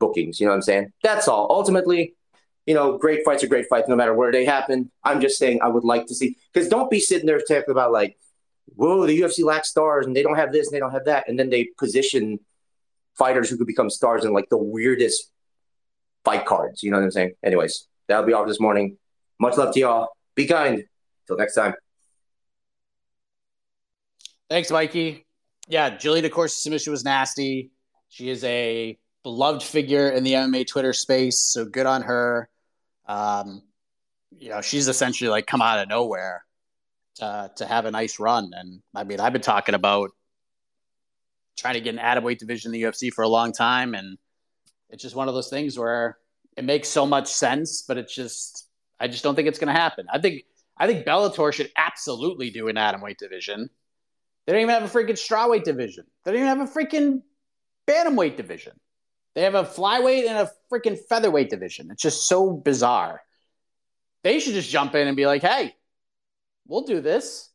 bookings. 0.00 0.40
You 0.40 0.46
know 0.46 0.50
what 0.50 0.56
I'm 0.56 0.62
saying? 0.62 0.92
That's 1.02 1.28
all. 1.28 1.46
Ultimately, 1.50 2.14
you 2.66 2.74
know, 2.74 2.98
great 2.98 3.24
fights 3.24 3.42
are 3.44 3.48
great 3.48 3.68
fights 3.68 3.88
no 3.88 3.96
matter 3.96 4.12
where 4.12 4.32
they 4.32 4.44
happen. 4.44 4.90
I'm 5.04 5.20
just 5.20 5.38
saying 5.38 5.60
I 5.62 5.68
would 5.68 5.84
like 5.84 6.06
to 6.06 6.14
see 6.14 6.36
because 6.52 6.68
don't 6.68 6.90
be 6.90 7.00
sitting 7.00 7.26
there 7.26 7.38
talking 7.38 7.70
about 7.70 7.92
like, 7.92 8.18
whoa, 8.74 9.06
the 9.06 9.18
UFC 9.18 9.44
lacks 9.44 9.70
stars 9.70 10.06
and 10.06 10.14
they 10.14 10.22
don't 10.22 10.36
have 10.36 10.52
this 10.52 10.66
and 10.66 10.74
they 10.74 10.80
don't 10.80 10.90
have 10.90 11.04
that, 11.06 11.28
and 11.28 11.38
then 11.38 11.48
they 11.48 11.68
position 11.78 12.40
fighters 13.14 13.48
who 13.48 13.56
could 13.56 13.66
become 13.66 13.88
stars 13.88 14.24
in 14.24 14.32
like 14.32 14.48
the 14.50 14.58
weirdest 14.58 15.30
fight 16.24 16.44
cards. 16.44 16.82
You 16.82 16.90
know 16.90 16.98
what 16.98 17.04
I'm 17.04 17.10
saying? 17.12 17.34
Anyways, 17.42 17.86
that'll 18.08 18.26
be 18.26 18.32
all 18.32 18.42
for 18.42 18.48
this 18.48 18.60
morning. 18.60 18.98
Much 19.40 19.56
love 19.56 19.72
to 19.74 19.80
y'all. 19.80 20.08
Be 20.34 20.46
kind. 20.46 20.84
Till 21.26 21.36
next 21.36 21.54
time. 21.54 21.74
Thanks, 24.48 24.70
Mikey. 24.70 25.26
Yeah, 25.68 25.96
Juliana 25.96 26.30
Corsi 26.30 26.60
submission 26.60 26.92
was 26.92 27.04
nasty. 27.04 27.70
She 28.08 28.28
is 28.28 28.44
a 28.44 28.96
beloved 29.24 29.62
figure 29.62 30.08
in 30.10 30.22
the 30.22 30.34
MMA 30.34 30.68
Twitter 30.68 30.92
space, 30.92 31.40
so 31.40 31.64
good 31.64 31.86
on 31.86 32.02
her. 32.02 32.48
Um, 33.06 33.62
you 34.38 34.48
know, 34.50 34.60
she's 34.60 34.88
essentially 34.88 35.30
like 35.30 35.46
come 35.46 35.62
out 35.62 35.78
of 35.78 35.88
nowhere 35.88 36.44
to 37.16 37.50
to 37.56 37.66
have 37.66 37.84
a 37.86 37.90
nice 37.90 38.18
run. 38.18 38.50
And 38.54 38.82
I 38.94 39.04
mean, 39.04 39.20
I've 39.20 39.32
been 39.32 39.42
talking 39.42 39.74
about 39.74 40.10
trying 41.56 41.74
to 41.74 41.80
get 41.80 41.94
an 41.94 42.00
atomweight 42.00 42.38
division 42.38 42.74
in 42.74 42.80
the 42.80 42.86
UFC 42.86 43.12
for 43.12 43.22
a 43.22 43.28
long 43.28 43.52
time, 43.52 43.94
and 43.94 44.18
it's 44.90 45.02
just 45.02 45.16
one 45.16 45.28
of 45.28 45.34
those 45.34 45.48
things 45.48 45.78
where 45.78 46.18
it 46.56 46.64
makes 46.64 46.88
so 46.88 47.06
much 47.06 47.28
sense, 47.28 47.82
but 47.82 47.98
it's 47.98 48.14
just 48.14 48.68
I 48.98 49.08
just 49.08 49.22
don't 49.22 49.34
think 49.34 49.48
it's 49.48 49.58
going 49.58 49.74
to 49.74 49.80
happen. 49.80 50.06
I 50.12 50.18
think 50.18 50.44
I 50.76 50.86
think 50.86 51.06
Bellator 51.06 51.52
should 51.52 51.70
absolutely 51.76 52.50
do 52.50 52.68
an 52.68 52.76
atomweight 52.76 53.18
division. 53.18 53.70
They 54.46 54.52
don't 54.52 54.62
even 54.62 54.74
have 54.74 54.84
a 54.84 54.98
freaking 54.98 55.12
strawweight 55.12 55.64
division. 55.64 56.04
They 56.24 56.32
don't 56.32 56.40
even 56.42 56.58
have 56.58 56.68
a 56.68 56.72
freaking 56.72 57.22
bantamweight 57.86 58.36
division. 58.36 58.74
They 59.36 59.42
have 59.42 59.54
a 59.54 59.64
flyweight 59.64 60.26
and 60.26 60.38
a 60.38 60.50
freaking 60.72 60.98
featherweight 60.98 61.50
division. 61.50 61.90
It's 61.90 62.00
just 62.00 62.26
so 62.26 62.52
bizarre. 62.52 63.20
They 64.24 64.40
should 64.40 64.54
just 64.54 64.70
jump 64.70 64.94
in 64.94 65.06
and 65.06 65.16
be 65.16 65.26
like, 65.26 65.42
"Hey, 65.42 65.74
we'll 66.66 66.84
do 66.84 67.02
this." 67.02 67.50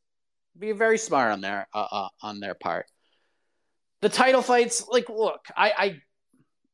Be 0.57 0.73
very 0.73 0.99
smart 0.99 1.31
on 1.31 1.41
their 1.41 1.67
uh, 1.73 1.87
uh, 1.91 2.09
on 2.21 2.39
their 2.39 2.53
part. 2.53 2.85
The 4.01 4.09
title 4.09 4.43
fights, 4.43 4.87
like, 4.89 5.09
look, 5.09 5.41
I, 5.57 5.73
I 5.75 6.01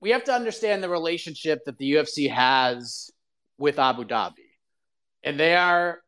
we 0.02 0.10
have 0.10 0.26
to 0.26 0.34
understand 0.34 0.84
the 0.84 0.90
relationship 0.90 1.64
that 1.66 1.78
the 1.78 1.94
UFC 1.94 2.30
has 2.30 3.10
with 3.58 3.80
Abu 3.80 4.04
Dhabi, 4.04 4.50
and 5.24 5.40
they 5.40 5.56
are 5.56 6.02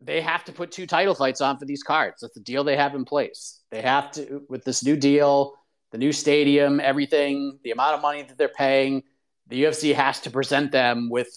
they 0.00 0.20
have 0.20 0.44
to 0.46 0.52
put 0.52 0.72
two 0.72 0.88
title 0.88 1.14
fights 1.14 1.40
on 1.40 1.56
for 1.56 1.66
these 1.66 1.84
cards. 1.84 2.16
That's 2.20 2.34
the 2.34 2.40
deal 2.40 2.64
they 2.64 2.76
have 2.76 2.96
in 2.96 3.04
place. 3.04 3.60
They 3.70 3.82
have 3.82 4.10
to 4.12 4.42
with 4.48 4.64
this 4.64 4.84
new 4.84 4.96
deal 4.96 5.54
the 5.90 5.98
new 5.98 6.12
stadium, 6.12 6.80
everything, 6.80 7.58
the 7.64 7.72
amount 7.72 7.96
of 7.96 8.02
money 8.02 8.22
that 8.22 8.38
they're 8.38 8.48
paying, 8.48 9.02
the 9.48 9.64
UFC 9.64 9.94
has 9.94 10.20
to 10.20 10.30
present 10.30 10.72
them 10.72 11.10
with 11.10 11.28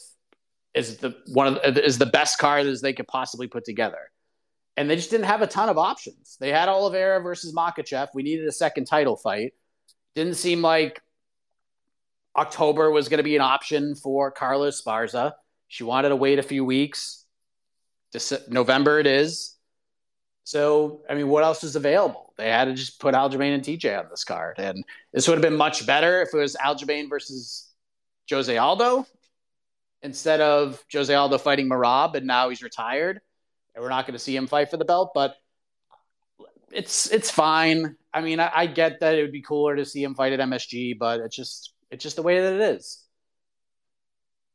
is 0.74 0.98
the 0.98 1.16
one 1.28 1.48
of 1.48 1.76
the, 1.76 1.84
is 1.84 1.98
the 1.98 2.06
best 2.06 2.40
card 2.40 2.66
as 2.66 2.82
they 2.82 2.94
could 2.94 3.08
possibly 3.08 3.48
put 3.48 3.66
together. 3.66 4.12
And 4.76 4.90
they 4.90 4.96
just 4.96 5.12
didn't 5.12 5.26
have 5.26 5.42
a 5.42 5.48
ton 5.48 5.70
of 5.70 5.78
options. 5.78 6.38
They 6.40 6.50
had 6.50 6.68
Oliveira 6.68 7.22
versus 7.22 7.54
Makhachev. 7.54 8.08
We 8.16 8.24
needed 8.24 8.48
a 8.48 8.52
second 8.52 8.86
title 8.86 9.16
fight. 9.16 9.54
Didn't 10.16 10.36
seem 10.36 10.62
like 10.62 11.00
October 12.36 12.90
was 12.90 13.08
going 13.08 13.20
to 13.20 13.24
be 13.24 13.36
an 13.36 13.42
option 13.42 13.96
for 13.96 14.32
Carla 14.32 14.70
Esparza. 14.70 15.34
She 15.68 15.84
wanted 15.84 16.10
to 16.10 16.16
wait 16.16 16.40
a 16.40 16.44
few 16.44 16.66
weeks. 16.66 17.26
November 18.48 19.00
it 19.00 19.08
is. 19.08 19.56
So, 20.44 21.02
I 21.10 21.16
mean, 21.16 21.30
what 21.30 21.44
else 21.44 21.64
is 21.64 21.76
available? 21.76 22.33
They 22.38 22.50
had 22.50 22.66
to 22.66 22.74
just 22.74 23.00
put 23.00 23.14
Aljamain 23.14 23.54
and 23.54 23.64
TJ 23.64 24.00
on 24.00 24.06
this 24.10 24.24
card. 24.24 24.58
And 24.58 24.84
this 25.12 25.28
would 25.28 25.36
have 25.36 25.42
been 25.42 25.56
much 25.56 25.86
better 25.86 26.22
if 26.22 26.30
it 26.34 26.38
was 26.38 26.56
Aljamain 26.56 27.10
versus 27.10 27.70
Jose 28.30 28.58
Aldo 28.58 29.06
instead 30.02 30.42
of 30.42 30.84
Jose 30.92 31.14
Aldo 31.14 31.38
fighting 31.38 31.70
Merab, 31.70 32.16
and 32.16 32.28
now 32.28 32.50
he's 32.50 32.62
retired. 32.62 33.22
And 33.74 33.84
we're 33.84 33.90
not 33.90 34.06
going 34.06 34.14
to 34.14 34.20
see 34.20 34.36
him 34.36 34.48
fight 34.48 34.70
for 34.70 34.78
the 34.78 34.86
belt, 34.86 35.12
but 35.16 35.36
it's 36.72 37.12
it's 37.12 37.32
fine. 37.32 37.96
I 38.14 38.22
mean, 38.22 38.40
I, 38.40 38.52
I 38.54 38.66
get 38.68 39.00
that 39.00 39.16
it 39.16 39.22
would 39.22 39.32
be 39.32 39.42
cooler 39.42 39.76
to 39.76 39.86
see 39.86 40.04
him 40.04 40.14
fight 40.14 40.34
at 40.34 40.40
MSG, 40.40 40.98
but 41.00 41.22
it's 41.22 41.36
just 41.36 41.74
it's 41.90 42.04
just 42.04 42.16
the 42.16 42.24
way 42.24 42.40
that 42.40 42.54
it 42.54 42.62
is. 42.62 43.04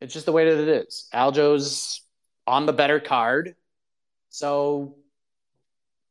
It's 0.01 0.15
just 0.15 0.27
the 0.27 0.33
way 0.33 0.49
that 0.49 0.63
it 0.63 0.69
is. 0.69 1.09
Aljo's 1.13 2.03
on 2.47 2.67
the 2.67 2.73
better 2.73 3.01
card. 3.01 3.57
So 4.29 4.97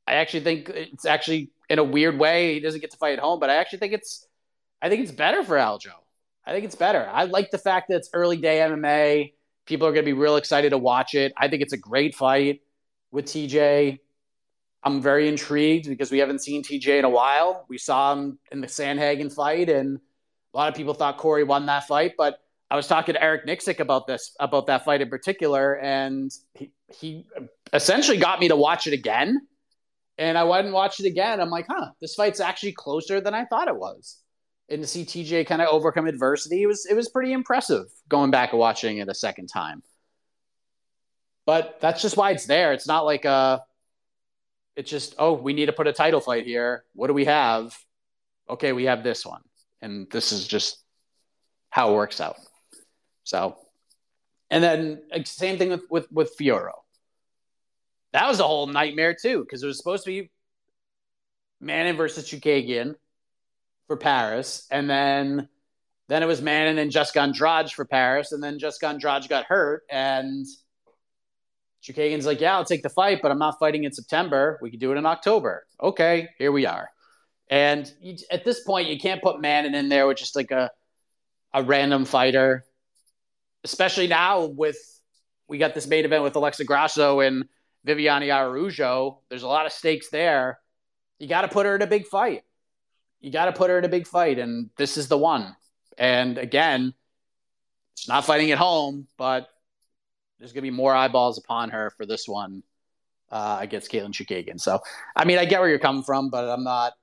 I 0.06 0.16
actually 0.16 0.42
think 0.42 0.70
it's 0.70 1.06
actually 1.06 1.52
in 1.70 1.80
a 1.80 1.84
weird 1.84 2.18
way 2.18 2.54
he 2.54 2.60
doesn't 2.60 2.82
get 2.82 2.92
to 2.92 2.98
fight 2.98 3.14
at 3.14 3.20
home, 3.20 3.40
but 3.40 3.50
I 3.50 3.56
actually 3.56 3.80
think 3.80 3.94
it's 3.94 4.28
I 4.82 4.90
think 4.90 5.04
it's 5.04 5.12
better 5.12 5.44
for 5.44 5.58
Aljo. 5.58 5.94
I 6.46 6.54
think 6.54 6.66
it's 6.66 6.76
better. 6.76 7.10
I 7.12 7.26
like 7.26 7.52
the 7.52 7.58
fact 7.58 7.90
that 7.90 7.98
it's 7.98 8.10
early 8.14 8.38
day 8.38 8.60
MMA. 8.60 9.34
People 9.66 9.88
are 9.88 9.92
going 9.92 10.06
to 10.06 10.10
be 10.10 10.14
real 10.14 10.38
excited 10.38 10.70
to 10.70 10.78
watch 10.78 11.14
it. 11.14 11.34
I 11.36 11.50
think 11.50 11.62
it's 11.62 11.74
a 11.74 11.78
great 11.78 12.16
fight 12.16 12.62
with 13.12 13.26
TJ. 13.26 14.00
I'm 14.84 15.02
very 15.02 15.28
intrigued 15.28 15.90
because 15.90 16.10
we 16.10 16.20
haven't 16.20 16.40
seen 16.40 16.64
TJ 16.64 17.00
in 17.00 17.06
a 17.06 17.10
while. 17.10 17.66
We 17.68 17.78
saw 17.78 18.14
him 18.14 18.40
in 18.52 18.62
the 18.62 18.68
Sandhagen 18.68 19.34
fight, 19.34 19.70
and 19.70 20.00
a 20.54 20.58
lot 20.58 20.70
of 20.70 20.76
people 20.76 20.94
thought 20.94 21.18
Cory 21.18 21.44
won 21.44 21.66
that 21.66 21.86
fight. 21.86 22.14
But 22.18 22.40
I 22.72 22.78
was 22.78 22.88
talking 22.88 23.16
to 23.16 23.22
Eric 23.22 23.46
Nicksick 23.46 23.82
about 23.82 24.08
this, 24.08 24.34
about 24.40 24.68
that 24.68 24.86
fight 24.86 25.02
in 25.02 25.10
particular, 25.10 25.78
and 25.80 26.32
he, 26.54 26.72
he 26.88 27.26
essentially 27.74 28.18
got 28.18 28.40
me 28.40 28.48
to 28.48 28.56
watch 28.56 28.88
it 28.88 28.94
again 28.94 29.42
and 30.18 30.38
I 30.38 30.44
went 30.44 30.66
and 30.66 30.74
watched 30.74 31.00
it 31.00 31.06
again. 31.06 31.40
I'm 31.40 31.50
like, 31.50 31.68
huh, 31.70 31.92
this 32.02 32.16
fight's 32.16 32.40
actually 32.40 32.72
closer 32.74 33.22
than 33.22 33.34
I 33.34 33.46
thought 33.46 33.68
it 33.68 33.78
was. 33.78 34.18
And 34.70 34.82
to 34.82 34.88
see 34.88 35.06
TJ 35.06 35.48
kind 35.48 35.62
of 35.62 35.70
overcome 35.70 36.08
adversity, 36.08 36.64
it 36.64 36.68
was 36.68 36.86
it 36.86 36.96
was 36.96 37.10
pretty 37.10 37.32
impressive 37.32 37.86
going 38.10 38.32
back 38.32 38.52
and 38.52 38.60
watching 38.60 38.98
it 38.98 39.08
a 39.08 39.14
second 39.14 39.48
time. 39.48 39.82
But 41.46 41.80
that's 41.80 42.02
just 42.02 42.18
why 42.18 42.32
it's 42.32 42.46
there. 42.46 42.74
It's 42.74 42.88
not 42.88 43.06
like 43.06 43.26
a 43.26 43.64
it's 44.76 44.92
just, 44.92 45.16
oh, 45.18 45.34
we 45.34 45.54
need 45.54 45.68
to 45.68 45.74
put 45.74 45.88
a 45.88 45.94
title 45.94 46.20
fight 46.20 46.46
here. 46.46 46.84
What 46.94 47.08
do 47.08 47.14
we 47.14 47.26
have? 47.26 47.76
Okay, 48.48 48.74
we 48.74 48.84
have 48.86 49.04
this 49.04 49.26
one. 49.26 49.42
And 49.82 50.08
this 50.12 50.32
is 50.32 50.48
just 50.48 50.78
how 51.70 51.92
it 51.92 51.96
works 51.96 52.20
out. 52.20 52.36
So 53.24 53.58
and 54.50 54.64
then 54.64 55.02
same 55.26 55.58
thing 55.58 55.70
with 55.70 55.84
with, 55.90 56.12
with 56.12 56.38
Fiorot 56.38 56.72
that 58.18 58.28
was 58.28 58.40
a 58.40 58.44
whole 58.44 58.66
nightmare 58.66 59.16
too 59.20 59.42
because 59.42 59.62
it 59.62 59.68
was 59.68 59.78
supposed 59.78 60.04
to 60.06 60.10
be 60.10 60.32
Manon 61.62 61.96
versus 61.98 62.28
Chookagian 62.28 62.96
for 63.88 63.96
Paris, 63.96 64.68
and 64.72 64.90
then 64.90 65.48
then 66.08 66.24
it 66.24 66.26
was 66.26 66.42
Manon 66.42 66.78
and 66.78 66.90
Jessica 66.90 67.22
Andrade 67.22 67.70
for 67.72 67.86
Paris, 67.86 68.32
and 68.32 68.42
then 68.42 68.60
Jessica 68.60 68.88
Andrade 68.88 69.28
got 69.30 69.46
hurt, 69.46 69.84
and 69.90 70.46
Chookagian's 71.84 72.26
like, 72.26 72.42
"Yeah, 72.42 72.56
I'll 72.56 72.66
take 72.66 72.82
the 72.84 72.90
fight, 72.90 73.20
but 73.22 73.32
I'm 73.32 73.40
not 73.40 73.60
fighting 73.60 73.84
in 73.84 73.92
September. 73.92 74.58
We 74.62 74.72
could 74.72 74.80
do 74.80 74.92
it 74.92 74.98
in 74.98 75.06
October." 75.06 75.68
Okay, 75.82 76.30
here 76.40 76.52
we 76.52 76.66
are. 76.66 76.90
And 77.50 77.92
you, 78.02 78.18
at 78.32 78.44
this 78.44 78.64
point, 78.64 78.90
you 78.90 79.00
can't 79.00 79.22
put 79.22 79.40
Manon 79.40 79.76
in 79.76 79.90
there 79.90 80.08
with 80.08 80.18
just 80.18 80.36
like 80.36 80.52
a 80.52 80.72
a 81.54 81.64
random 81.64 82.06
fighter, 82.06 82.66
especially 83.64 84.08
now 84.08 84.46
with 84.46 84.78
we 85.48 85.58
got 85.58 85.76
this 85.76 85.88
main 85.88 86.04
event 86.04 86.24
with 86.24 86.36
Alexa 86.36 86.66
Grasso 86.66 87.20
and 87.22 87.46
Viviane 87.86 88.32
Araujo, 88.32 89.22
there's 89.30 89.44
a 89.44 89.48
lot 89.48 89.66
of 89.66 89.72
stakes 89.72 90.10
there. 90.10 90.60
You 91.20 91.28
got 91.28 91.42
to 91.42 91.48
put 91.48 91.66
her 91.66 91.76
in 91.76 91.82
a 91.82 91.88
big 91.88 92.06
fight. 92.06 92.44
You 93.20 93.32
got 93.32 93.46
to 93.46 93.54
put 93.54 93.70
her 93.70 93.78
in 93.78 93.86
a 93.86 93.90
big 93.90 94.08
fight, 94.08 94.40
and 94.40 94.70
this 94.78 94.98
is 94.98 95.08
the 95.08 95.18
one. 95.18 95.56
And 95.98 96.38
again, 96.38 96.94
it's 97.94 98.08
not 98.08 98.26
fighting 98.26 98.52
at 98.52 98.58
home, 98.58 99.08
but 99.18 99.48
there's 100.38 100.52
going 100.52 100.64
to 100.64 100.72
be 100.72 100.76
more 100.76 100.94
eyeballs 100.94 101.38
upon 101.38 101.72
her 101.72 101.92
for 101.98 102.06
this 102.06 102.28
one 102.28 102.62
uh, 103.32 103.58
against 103.60 103.92
Katlyn 103.92 104.12
Chookagian. 104.12 104.60
So, 104.60 104.80
I 105.16 105.26
mean, 105.26 105.40
I 105.40 105.46
get 105.46 105.60
where 105.60 105.70
you're 105.70 105.80
coming 105.80 106.04
from, 106.04 106.30
but 106.30 106.48
I'm 106.48 106.64
not. 106.64 106.94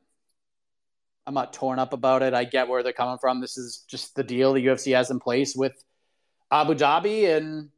I'm 1.26 1.32
not 1.32 1.54
torn 1.54 1.78
up 1.78 1.94
about 1.94 2.22
it. 2.22 2.34
I 2.34 2.44
get 2.44 2.68
where 2.68 2.82
they're 2.82 2.92
coming 2.92 3.16
from. 3.18 3.40
This 3.40 3.56
is 3.56 3.82
just 3.88 4.14
the 4.14 4.22
deal 4.22 4.52
the 4.52 4.66
UFC 4.66 4.94
has 4.94 5.10
in 5.10 5.18
place 5.18 5.56
with 5.56 5.72
Abu 6.50 6.74
Dhabi, 6.74 7.34
and 7.34 7.70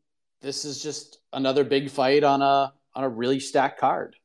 this 0.42 0.64
is 0.64 0.82
just 0.82 1.18
another 1.32 1.62
big 1.62 1.88
fight 1.88 2.24
on 2.24 2.42
a 2.42 2.72
on 2.96 3.04
a 3.04 3.08
really 3.08 3.38
stacked 3.38 3.78
card. 3.78 4.16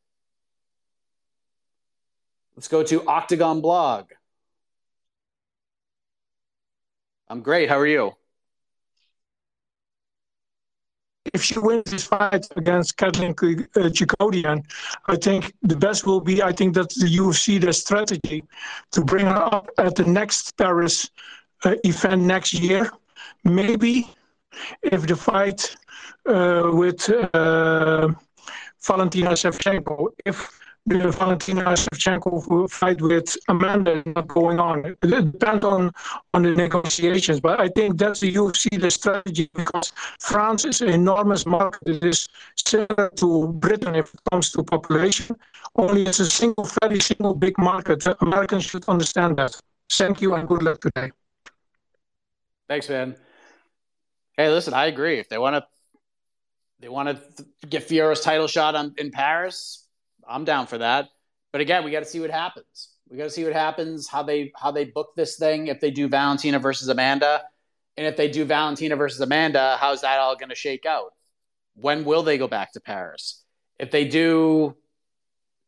Let's 2.55 2.67
go 2.67 2.84
to 2.84 3.05
Octagon 3.05 3.62
Blog. 3.62 4.12
I'm 7.29 7.41
great. 7.41 7.69
How 7.69 7.77
are 7.77 7.88
you? 7.88 8.13
if 11.34 11.43
she 11.43 11.57
wins 11.60 11.89
this 11.91 12.05
fight 12.05 12.45
against 12.55 12.97
Katlyn 12.97 13.34
Chookagian, 13.36 14.63
I 15.05 15.15
think 15.15 15.53
the 15.62 15.75
best 15.75 16.05
will 16.05 16.19
be, 16.19 16.41
I 16.41 16.51
think 16.51 16.73
that 16.73 16.89
the 16.89 17.05
UFC, 17.05 17.60
their 17.60 17.73
strategy 17.73 18.43
to 18.91 19.03
bring 19.03 19.25
her 19.25 19.43
up 19.53 19.69
at 19.77 19.95
the 19.95 20.03
next 20.03 20.57
Paris 20.57 21.10
uh, 21.63 21.75
event 21.84 22.23
next 22.23 22.53
year. 22.53 22.91
Maybe 23.43 24.10
if 24.81 25.07
the 25.07 25.15
fight 25.15 25.75
uh, 26.25 26.69
with 26.73 27.10
uh, 27.34 28.10
Valentina 28.84 29.32
Shevchenko, 29.32 30.08
if 30.26 30.50
the 30.86 31.12
Valentina 31.12 31.63
Shevchenko 31.63 32.70
fight 32.70 33.02
with 33.02 33.38
Amanda 33.48 34.02
not 34.06 34.28
going 34.28 34.60
on. 34.60 34.86
It 34.86 35.32
depends 35.32 35.63
on, 35.63 35.91
on 36.34 36.44
the 36.44 36.56
negotiations, 36.56 37.39
but 37.39 37.60
I 37.60 37.67
think 37.70 38.00
that's 38.00 38.22
the 38.22 38.34
UFC 38.34 38.82
the 38.82 38.89
strategy 38.89 39.50
because 39.54 39.94
France 40.20 40.65
is 40.65 40.82
an 40.82 40.89
enormous 40.89 41.46
market. 41.46 41.88
It 41.88 42.04
is 42.04 42.28
similar 42.56 43.12
to 43.17 43.48
Britain 43.54 43.96
if 43.96 44.13
it 44.13 44.20
comes 44.32 44.52
to 44.54 44.63
population. 44.63 45.36
Only 45.76 46.04
it's 46.04 46.20
a 46.20 46.30
single, 46.30 46.67
very 46.82 47.00
single 47.00 47.36
big 47.36 47.58
market. 47.58 48.06
Americans 48.22 48.65
should 48.65 48.88
understand 48.89 49.38
that. 49.38 49.56
Thank 49.91 50.22
you 50.22 50.34
and 50.34 50.48
good 50.48 50.63
luck 50.63 50.82
today. 50.82 51.12
Thanks, 52.67 52.89
man. 52.89 53.15
Hey, 54.36 54.50
listen, 54.50 54.74
I 54.74 54.86
agree. 54.88 55.20
If 55.20 55.30
they 55.30 55.38
want 55.38 55.58
to, 55.58 55.67
they 56.82 56.89
want 56.89 57.10
to 57.10 57.46
get 57.67 57.84
Fiorot's 57.84 58.22
title 58.22 58.48
shot 58.48 58.76
on, 58.76 58.94
in 58.98 59.12
Paris 59.12 59.82
I'm 60.28 60.46
down 60.46 60.67
for 60.67 60.78
that. 60.78 61.10
But 61.52 61.62
again, 61.62 61.84
we 61.84 61.91
got 61.91 62.00
to 62.00 62.06
see 62.06 62.20
what 62.20 62.30
happens. 62.30 62.89
We 63.10 63.17
got 63.17 63.26
to 63.26 63.30
see 63.30 63.44
what 63.44 63.54
happens, 63.54 64.08
how 64.08 64.24
they 64.24 64.52
how 64.56 64.72
they 64.72 64.86
book 64.86 65.10
this 65.15 65.36
thing. 65.36 65.67
If 65.67 65.82
they 65.82 65.91
do 65.91 66.08
Valentina 66.08 66.60
versus 66.60 66.88
Amanda, 66.88 67.44
and 67.98 68.08
if 68.08 68.15
they 68.15 68.30
do 68.30 68.46
Valentina 68.46 68.96
versus 68.96 69.20
Amanda, 69.20 69.78
how's 69.80 70.02
that 70.02 70.20
all 70.20 70.38
going 70.38 70.50
to 70.50 70.56
shake 70.56 70.86
out? 70.86 71.13
When 71.76 72.06
will 72.06 72.24
they 72.24 72.38
go 72.38 72.48
back 72.48 72.72
to 72.74 72.80
Paris? 72.80 73.44
If 73.80 73.91
they 73.91 74.06
do 74.06 74.78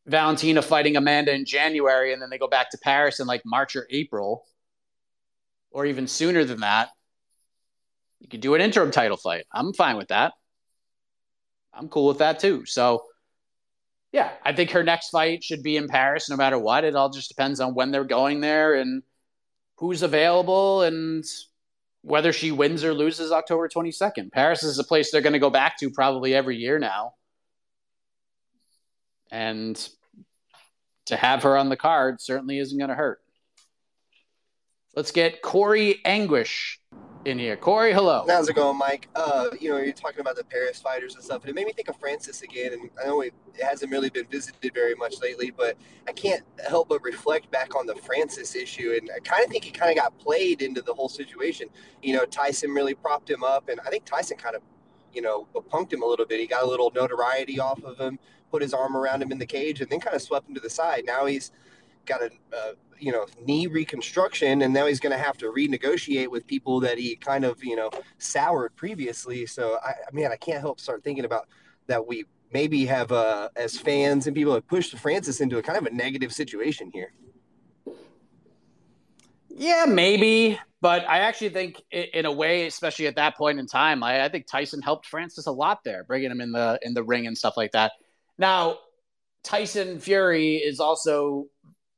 Valentina 0.06 0.62
fighting 0.62 0.96
Amanda 0.96 1.34
in 1.34 1.46
January, 1.46 2.14
and 2.14 2.22
then 2.22 2.30
they 2.30 2.38
go 2.38 2.48
back 2.48 2.72
to 2.72 2.78
Paris 2.82 3.20
in 3.20 3.28
like 3.28 3.42
March 3.46 3.76
or 3.76 3.88
April, 3.90 4.46
or 5.72 5.86
even 5.86 6.08
sooner 6.08 6.46
than 6.46 6.62
that, 6.62 6.90
you 8.20 8.30
could 8.30 8.42
do 8.42 8.56
an 8.56 8.62
interim 8.62 8.92
title 8.92 9.18
fight. 9.18 9.46
I'm 9.52 9.74
fine 9.74 9.98
with 9.98 10.10
that. 10.10 10.34
I'm 11.74 11.90
cool 11.90 12.08
with 12.08 12.20
that 12.20 12.40
too. 12.40 12.66
So 12.66 13.04
yeah, 14.12 14.30
I 14.44 14.54
think 14.54 14.72
her 14.72 14.84
next 14.84 15.10
fight 15.10 15.44
should 15.44 15.64
be 15.64 15.76
in 15.76 15.88
Paris 15.88 16.30
no 16.30 16.38
matter 16.38 16.60
what. 16.60 16.84
It 16.84 16.96
all 16.96 17.10
just 17.10 17.30
depends 17.30 17.60
on 17.60 17.74
when 17.74 17.92
they're 17.92 18.04
going 18.04 18.42
there 18.42 18.76
and 18.76 19.02
who's 19.78 20.04
available 20.04 20.84
and 20.84 21.26
whether 22.04 22.32
she 22.32 22.52
wins 22.52 22.84
or 22.84 22.94
loses 22.94 23.32
October 23.32 23.68
22nd. 23.68 24.32
Paris 24.32 24.62
is 24.62 24.78
a 24.78 24.84
place 24.84 25.10
they're 25.10 25.22
going 25.22 25.34
to 25.34 25.40
go 25.40 25.50
back 25.50 25.80
to 25.80 25.90
probably 25.90 26.36
every 26.36 26.58
year 26.58 26.78
now. 26.78 27.14
And 29.32 29.76
to 31.08 31.16
have 31.16 31.44
her 31.44 31.58
on 31.58 31.70
the 31.70 31.78
card 31.78 32.22
certainly 32.22 32.60
isn't 32.60 32.78
going 32.78 32.90
to 32.90 32.96
hurt. 32.96 33.20
Let's 34.96 35.12
get 35.12 35.42
Corey 35.42 36.02
Anguish 36.06 36.80
in 37.26 37.40
here. 37.40 37.56
Corey, 37.56 37.94
hello. 37.94 38.26
How's 38.28 38.50
it 38.50 38.56
going, 38.56 38.78
Mike? 38.78 39.08
Uh, 39.16 39.48
you 39.60 39.70
know, 39.70 39.78
you're 39.78 39.94
talking 39.94 40.20
about 40.20 40.36
the 40.36 40.44
Paris 40.44 40.80
fighters 40.80 41.16
and 41.16 41.24
stuff, 41.24 41.42
and 41.42 41.50
it 41.50 41.56
made 41.56 41.66
me 41.66 41.74
think 41.74 41.88
of 41.88 41.98
Francis 41.98 42.42
again. 42.42 42.74
And 42.74 42.90
I 43.02 43.08
know 43.08 43.22
it 43.22 43.34
hasn't 43.62 43.92
really 43.92 44.10
been 44.10 44.28
visited 44.28 44.74
very 44.74 44.96
much 44.96 45.16
lately, 45.22 45.52
but 45.52 45.78
I 46.08 46.12
can't 46.12 46.44
help 46.68 46.90
but 46.90 47.02
reflect 47.04 47.50
back 47.52 47.76
on 47.76 47.86
the 47.86 47.96
Francis 47.96 48.56
issue, 48.56 48.98
and 49.00 49.10
I 49.16 49.20
kind 49.20 49.44
of 49.44 49.50
think 49.50 49.64
he 49.64 49.72
kind 49.72 49.92
of 49.92 50.04
got 50.04 50.18
played 50.20 50.62
into 50.62 50.82
the 50.82 50.94
whole 50.94 51.10
situation. 51.10 51.70
You 52.02 52.18
know, 52.18 52.26
Tyson 52.26 52.72
really 52.72 52.94
propped 52.94 53.30
him 53.30 53.44
up, 53.44 53.70
and 53.70 53.80
I 53.86 53.90
think 53.90 54.06
Tyson 54.06 54.38
kind 54.38 54.56
of, 54.56 54.62
you 55.14 55.22
know, 55.22 55.48
punked 55.56 55.94
him 55.94 56.04
a 56.04 56.06
little 56.06 56.26
bit. 56.26 56.40
He 56.40 56.48
got 56.48 56.64
a 56.64 56.68
little 56.68 56.92
notoriety 56.94 57.60
off 57.60 57.84
of 57.84 57.98
him, 57.98 58.20
put 58.52 58.62
his 58.62 58.74
arm 58.74 58.98
around 58.98 59.22
him 59.22 59.32
in 59.32 59.40
the 59.40 59.46
cage, 59.46 59.80
and 59.82 59.90
then 59.90 60.00
kind 60.00 60.16
of 60.16 60.22
swept 60.22 60.50
him 60.50 60.56
to 60.56 60.62
the 60.62 60.70
side. 60.70 61.04
Now 61.06 61.26
he's 61.26 61.52
got 62.06 62.22
a 62.22 62.30
uh, 62.56 62.74
you 63.04 63.12
know 63.12 63.26
knee 63.46 63.68
reconstruction 63.68 64.62
and 64.62 64.74
now 64.74 64.86
he's 64.86 65.00
going 65.00 65.12
to 65.12 65.22
have 65.22 65.38
to 65.38 65.52
renegotiate 65.52 66.30
with 66.30 66.48
people 66.48 66.80
that 66.80 66.98
he 66.98 67.16
kind 67.16 67.44
of 67.44 67.62
you 67.64 67.76
know 67.76 67.90
soured 68.18 68.76
previously. 68.76 69.46
So 69.46 69.78
i, 69.84 69.94
mean 70.14 70.28
i 70.28 70.38
can't 70.38 70.62
help 70.62 70.80
start 70.80 71.04
thinking 71.04 71.26
about 71.26 71.48
that 71.88 72.08
we 72.08 72.26
maybe 72.54 72.86
have 72.86 73.12
uh 73.12 73.50
as 73.56 73.78
fans 73.78 74.28
and 74.28 74.36
people 74.36 74.54
have 74.54 74.68
pushed 74.68 74.98
francis 74.98 75.42
into 75.42 75.58
a 75.58 75.62
kind 75.62 75.78
of 75.78 75.86
a 75.86 75.90
negative 75.90 76.32
situation 76.32 76.92
here. 76.94 77.12
Yeah 79.50 79.86
maybe 79.88 80.60
but 80.82 81.08
i 81.10 81.20
actually 81.20 81.50
think 81.50 81.82
in 81.92 82.26
a 82.26 82.32
way 82.32 82.68
especially 82.68 83.08
at 83.08 83.18
that 83.18 83.36
point 83.36 83.60
in 83.60 83.68
time 83.68 84.02
I, 84.02 84.24
I 84.24 84.30
think 84.30 84.48
tyson 84.48 84.82
helped 84.82 85.08
francis 85.08 85.46
a 85.46 85.52
lot 85.52 85.84
there 85.84 86.06
bringing 86.06 86.32
him 86.32 86.42
in 86.42 86.54
the 86.54 86.80
in 86.82 86.94
the 86.94 87.04
ring 87.04 87.28
and 87.28 87.38
stuff 87.38 87.58
like 87.58 87.74
that. 87.74 87.92
Now 88.38 88.78
tyson 89.44 90.00
fury 90.00 90.56
is 90.56 90.80
also 90.80 91.48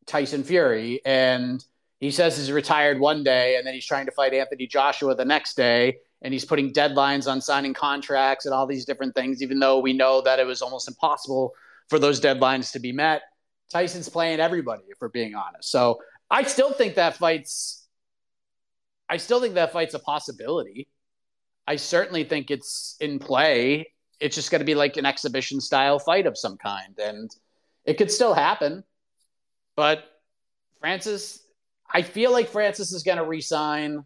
Tyson 0.08 0.44
Fury, 0.44 1.02
and 1.06 1.64
he 2.00 2.12
says 2.12 2.38
he's 2.38 2.52
retired 2.52 3.00
one 3.00 3.24
day, 3.24 3.58
and 3.58 3.66
then 3.66 3.74
he's 3.74 3.86
trying 3.86 4.06
to 4.06 4.12
fight 4.12 4.34
Anthony 4.34 4.68
Joshua 4.68 5.16
the 5.16 5.26
next 5.26 5.56
day, 5.56 5.98
and 6.22 6.34
he's 6.34 6.46
putting 6.46 6.74
deadlines 6.74 7.30
on 7.30 7.42
signing 7.42 7.74
contracts 7.74 8.46
and 8.46 8.54
all 8.54 8.68
these 8.68 8.86
different 8.86 9.16
things, 9.16 9.42
even 9.42 9.60
though 9.60 9.80
we 9.80 9.94
know 9.94 10.22
that 10.22 10.40
it 10.40 10.46
was 10.46 10.62
almost 10.62 10.88
impossible 10.88 11.54
for 11.88 12.00
those 12.00 12.20
deadlines 12.20 12.72
to 12.74 12.80
be 12.80 12.92
met. 12.92 13.22
Tyson's 13.72 14.10
playing 14.10 14.40
everybody, 14.40 14.84
if 14.90 14.98
we're 15.02 15.10
being 15.10 15.36
honest. 15.36 15.72
So 15.72 16.00
I 16.30 16.44
still 16.44 16.72
think 16.72 16.96
that 16.96 17.18
fight's, 17.18 17.88
I 19.10 19.18
still 19.18 19.40
think 19.40 19.56
that 19.56 19.72
fight's 19.72 19.94
a 19.94 20.00
possibility. 20.00 20.88
I 21.68 21.78
certainly 21.78 22.24
think 22.24 22.52
it's 22.52 22.96
in 23.00 23.20
play. 23.20 23.88
It's 24.20 24.36
just 24.36 24.52
going 24.52 24.60
to 24.60 24.66
be 24.66 24.76
like 24.76 24.98
an 24.98 25.06
exhibition 25.06 25.60
style 25.62 26.00
fight 26.00 26.28
of 26.28 26.38
some 26.38 26.58
kind, 26.58 26.98
and 27.00 27.30
it 27.86 27.98
could 27.98 28.12
still 28.12 28.34
happen. 28.34 28.84
But 29.76 30.04
Francis, 30.80 31.40
I 31.92 32.02
feel 32.02 32.32
like 32.32 32.50
Francis 32.50 32.92
is 32.92 33.04
going 33.04 33.18
to 33.18 33.24
resign 33.24 34.06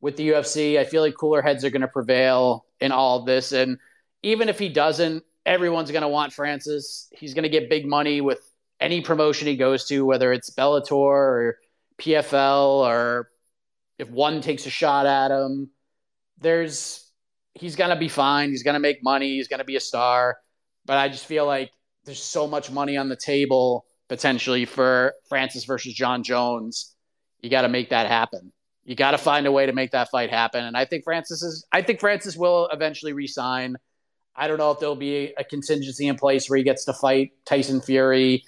with 0.00 0.16
the 0.16 0.30
UFC. 0.30 0.78
I 0.78 0.84
feel 0.84 1.02
like 1.02 1.14
cooler 1.14 1.42
heads 1.42 1.64
are 1.64 1.70
going 1.70 1.82
to 1.82 1.88
prevail 1.88 2.66
in 2.80 2.92
all 2.92 3.18
of 3.18 3.26
this. 3.26 3.52
And 3.52 3.78
even 4.22 4.48
if 4.48 4.58
he 4.58 4.68
doesn't, 4.68 5.24
everyone's 5.44 5.90
going 5.90 6.02
to 6.02 6.08
want 6.08 6.32
Francis. 6.32 7.08
He's 7.12 7.34
going 7.34 7.44
to 7.44 7.48
get 7.48 7.70
big 7.70 7.86
money 7.86 8.20
with 8.20 8.40
any 8.80 9.00
promotion 9.00 9.48
he 9.48 9.56
goes 9.56 9.86
to, 9.86 10.04
whether 10.04 10.32
it's 10.32 10.50
Bellator 10.50 10.92
or 10.92 11.58
PFL 11.98 12.86
or 12.86 13.30
if 13.98 14.08
one 14.10 14.40
takes 14.40 14.66
a 14.66 14.70
shot 14.70 15.06
at 15.06 15.30
him. 15.30 15.70
There's 16.38 17.04
he's 17.54 17.74
going 17.74 17.90
to 17.90 17.96
be 17.96 18.08
fine. 18.08 18.50
He's 18.50 18.62
going 18.62 18.74
to 18.74 18.80
make 18.80 19.02
money. 19.02 19.36
He's 19.36 19.48
going 19.48 19.58
to 19.58 19.64
be 19.64 19.76
a 19.76 19.80
star. 19.80 20.38
But 20.84 20.98
I 20.98 21.08
just 21.08 21.26
feel 21.26 21.44
like 21.44 21.72
there's 22.04 22.22
so 22.22 22.46
much 22.46 22.70
money 22.70 22.96
on 22.96 23.08
the 23.08 23.16
table 23.16 23.84
potentially 24.08 24.64
for 24.64 25.14
Francis 25.28 25.64
versus 25.64 25.94
Jon 25.94 26.22
Jones. 26.22 26.94
You 27.40 27.50
got 27.50 27.62
to 27.62 27.68
make 27.68 27.90
that 27.90 28.06
happen. 28.06 28.52
You 28.84 28.94
got 28.94 29.10
to 29.12 29.18
find 29.18 29.46
a 29.46 29.52
way 29.52 29.66
to 29.66 29.72
make 29.72 29.90
that 29.92 30.10
fight 30.10 30.30
happen. 30.30 30.64
And 30.64 30.76
I 30.76 30.86
think 30.86 31.04
Francis 31.04 31.42
is. 31.42 31.66
I 31.70 31.82
think 31.82 32.00
Francis 32.00 32.36
will 32.36 32.68
eventually 32.72 33.12
resign. 33.12 33.76
I 34.34 34.48
don't 34.48 34.58
know 34.58 34.70
if 34.70 34.80
there'll 34.80 34.96
be 34.96 35.34
a 35.36 35.44
contingency 35.44 36.06
in 36.06 36.16
place 36.16 36.48
where 36.48 36.56
he 36.56 36.62
gets 36.62 36.84
to 36.86 36.92
fight 36.92 37.32
Tyson 37.44 37.80
Fury. 37.80 38.44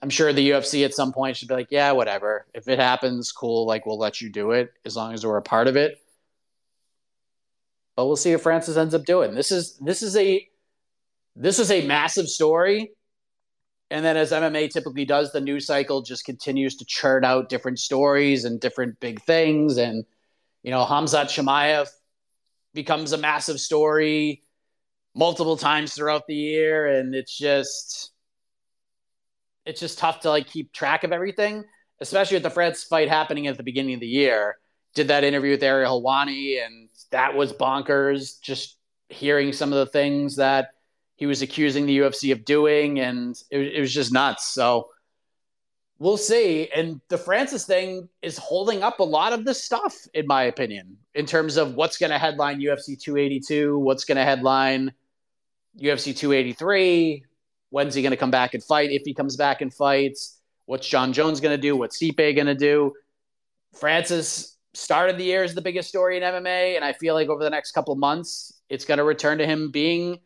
I'm 0.00 0.10
sure 0.10 0.32
the 0.32 0.50
UFC 0.50 0.84
at 0.84 0.94
some 0.94 1.12
point 1.12 1.36
should 1.36 1.48
be 1.48 1.54
like, 1.54 1.68
yeah, 1.70 1.92
whatever. 1.92 2.46
If 2.54 2.68
it 2.68 2.78
happens, 2.78 3.32
cool. 3.32 3.66
Like 3.66 3.84
we'll 3.84 3.98
let 3.98 4.20
you 4.20 4.30
do 4.30 4.52
it 4.52 4.72
as 4.84 4.96
long 4.96 5.12
as 5.12 5.24
we're 5.24 5.36
a 5.36 5.42
part 5.42 5.66
of 5.66 5.76
it. 5.76 5.98
But 7.96 8.06
we'll 8.06 8.16
see 8.16 8.32
if 8.32 8.42
Francis 8.42 8.76
ends 8.76 8.94
up 8.94 9.04
doing. 9.04 9.34
This 9.34 9.52
is 9.52 9.76
this 9.78 10.02
is 10.02 10.16
a 10.16 10.46
this 11.36 11.58
is 11.58 11.70
a 11.70 11.86
massive 11.86 12.28
story 12.28 12.90
and 13.90 14.04
then, 14.04 14.16
as 14.16 14.32
MMA 14.32 14.70
typically 14.70 15.04
does, 15.04 15.32
the 15.32 15.40
news 15.40 15.66
cycle 15.66 16.02
just 16.02 16.24
continues 16.24 16.76
to 16.76 16.84
churn 16.84 17.24
out 17.24 17.48
different 17.48 17.78
stories 17.78 18.44
and 18.44 18.60
different 18.60 18.98
big 18.98 19.22
things. 19.22 19.76
And, 19.76 20.04
you 20.62 20.70
know, 20.70 20.84
Hamzat 20.84 21.26
Chimaev 21.26 21.88
becomes 22.72 23.12
a 23.12 23.18
massive 23.18 23.60
story 23.60 24.42
multiple 25.14 25.56
times 25.56 25.94
throughout 25.94 26.26
the 26.26 26.34
year. 26.34 26.86
And 26.86 27.14
it's 27.14 27.36
just, 27.36 28.12
it's 29.66 29.80
just 29.80 29.98
tough 29.98 30.20
to 30.20 30.30
like 30.30 30.46
keep 30.48 30.72
track 30.72 31.04
of 31.04 31.12
everything, 31.12 31.64
especially 32.00 32.36
with 32.36 32.42
the 32.42 32.50
France 32.50 32.84
fight 32.84 33.08
happening 33.08 33.46
at 33.46 33.56
the 33.58 33.62
beginning 33.62 33.94
of 33.94 34.00
the 34.00 34.06
year. 34.06 34.56
Did 34.94 35.08
that 35.08 35.24
interview 35.24 35.52
with 35.52 35.62
Ariel 35.62 36.00
Helwani, 36.00 36.64
and 36.64 36.88
that 37.10 37.34
was 37.36 37.52
bonkers. 37.52 38.40
Just 38.40 38.76
hearing 39.08 39.52
some 39.52 39.72
of 39.72 39.78
the 39.78 39.86
things 39.86 40.36
that 40.36 40.73
he 41.16 41.26
was 41.26 41.42
accusing 41.42 41.86
the 41.86 41.98
UFC 41.98 42.32
of 42.32 42.44
doing, 42.44 43.00
and 43.00 43.40
it, 43.50 43.74
it 43.74 43.80
was 43.80 43.92
just 43.92 44.12
nuts. 44.12 44.52
So 44.52 44.88
we'll 45.98 46.16
see. 46.16 46.68
And 46.74 47.00
the 47.08 47.18
Francis 47.18 47.64
thing 47.64 48.08
is 48.22 48.36
holding 48.36 48.82
up 48.82 49.00
a 49.00 49.04
lot 49.04 49.32
of 49.32 49.44
this 49.44 49.62
stuff, 49.62 49.94
in 50.14 50.26
my 50.26 50.44
opinion, 50.44 50.96
in 51.14 51.26
terms 51.26 51.56
of 51.56 51.74
what's 51.74 51.98
going 51.98 52.10
to 52.10 52.18
headline 52.18 52.60
UFC 52.60 53.00
282, 53.00 53.78
what's 53.78 54.04
going 54.04 54.16
to 54.16 54.24
headline 54.24 54.92
UFC 55.78 56.16
283, 56.16 57.24
when's 57.70 57.94
he 57.94 58.02
going 58.02 58.10
to 58.10 58.16
come 58.16 58.30
back 58.30 58.54
and 58.54 58.62
fight, 58.62 58.90
if 58.90 59.02
he 59.04 59.14
comes 59.14 59.36
back 59.36 59.60
and 59.60 59.72
fights, 59.72 60.40
what's 60.66 60.88
Jon 60.88 61.12
Jones 61.12 61.40
going 61.40 61.56
to 61.56 61.60
do, 61.60 61.76
what's 61.76 61.98
Stipe 61.98 62.16
going 62.16 62.46
to 62.46 62.54
do. 62.54 62.92
Francis 63.74 64.56
started 64.72 65.18
the 65.18 65.24
year 65.24 65.42
as 65.42 65.54
the 65.54 65.60
biggest 65.60 65.88
story 65.88 66.16
in 66.16 66.22
MMA, 66.22 66.76
and 66.76 66.84
I 66.84 66.92
feel 66.92 67.14
like 67.14 67.28
over 67.28 67.42
the 67.42 67.50
next 67.50 67.72
couple 67.72 67.94
months, 67.96 68.60
it's 68.68 68.84
going 68.84 68.98
to 68.98 69.04
return 69.04 69.38
to 69.38 69.46
him 69.46 69.70
being 69.70 70.18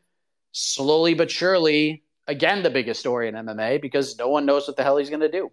slowly 0.53 1.15
but 1.15 1.31
surely 1.31 2.03
again 2.27 2.63
the 2.63 2.71
biggest 2.71 3.01
story 3.01 3.29
in 3.29 3.35
MMA 3.35 3.81
because 3.81 4.19
no 4.19 4.29
one 4.29 4.47
knows 4.47 4.67
what 4.67 4.77
the 4.77 4.83
hell 4.83 4.97
he's 4.97 5.11
going 5.11 5.21
to 5.21 5.31
do. 5.31 5.51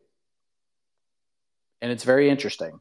And 1.82 1.92
it's 1.92 2.04
very 2.04 2.30
interesting. 2.30 2.80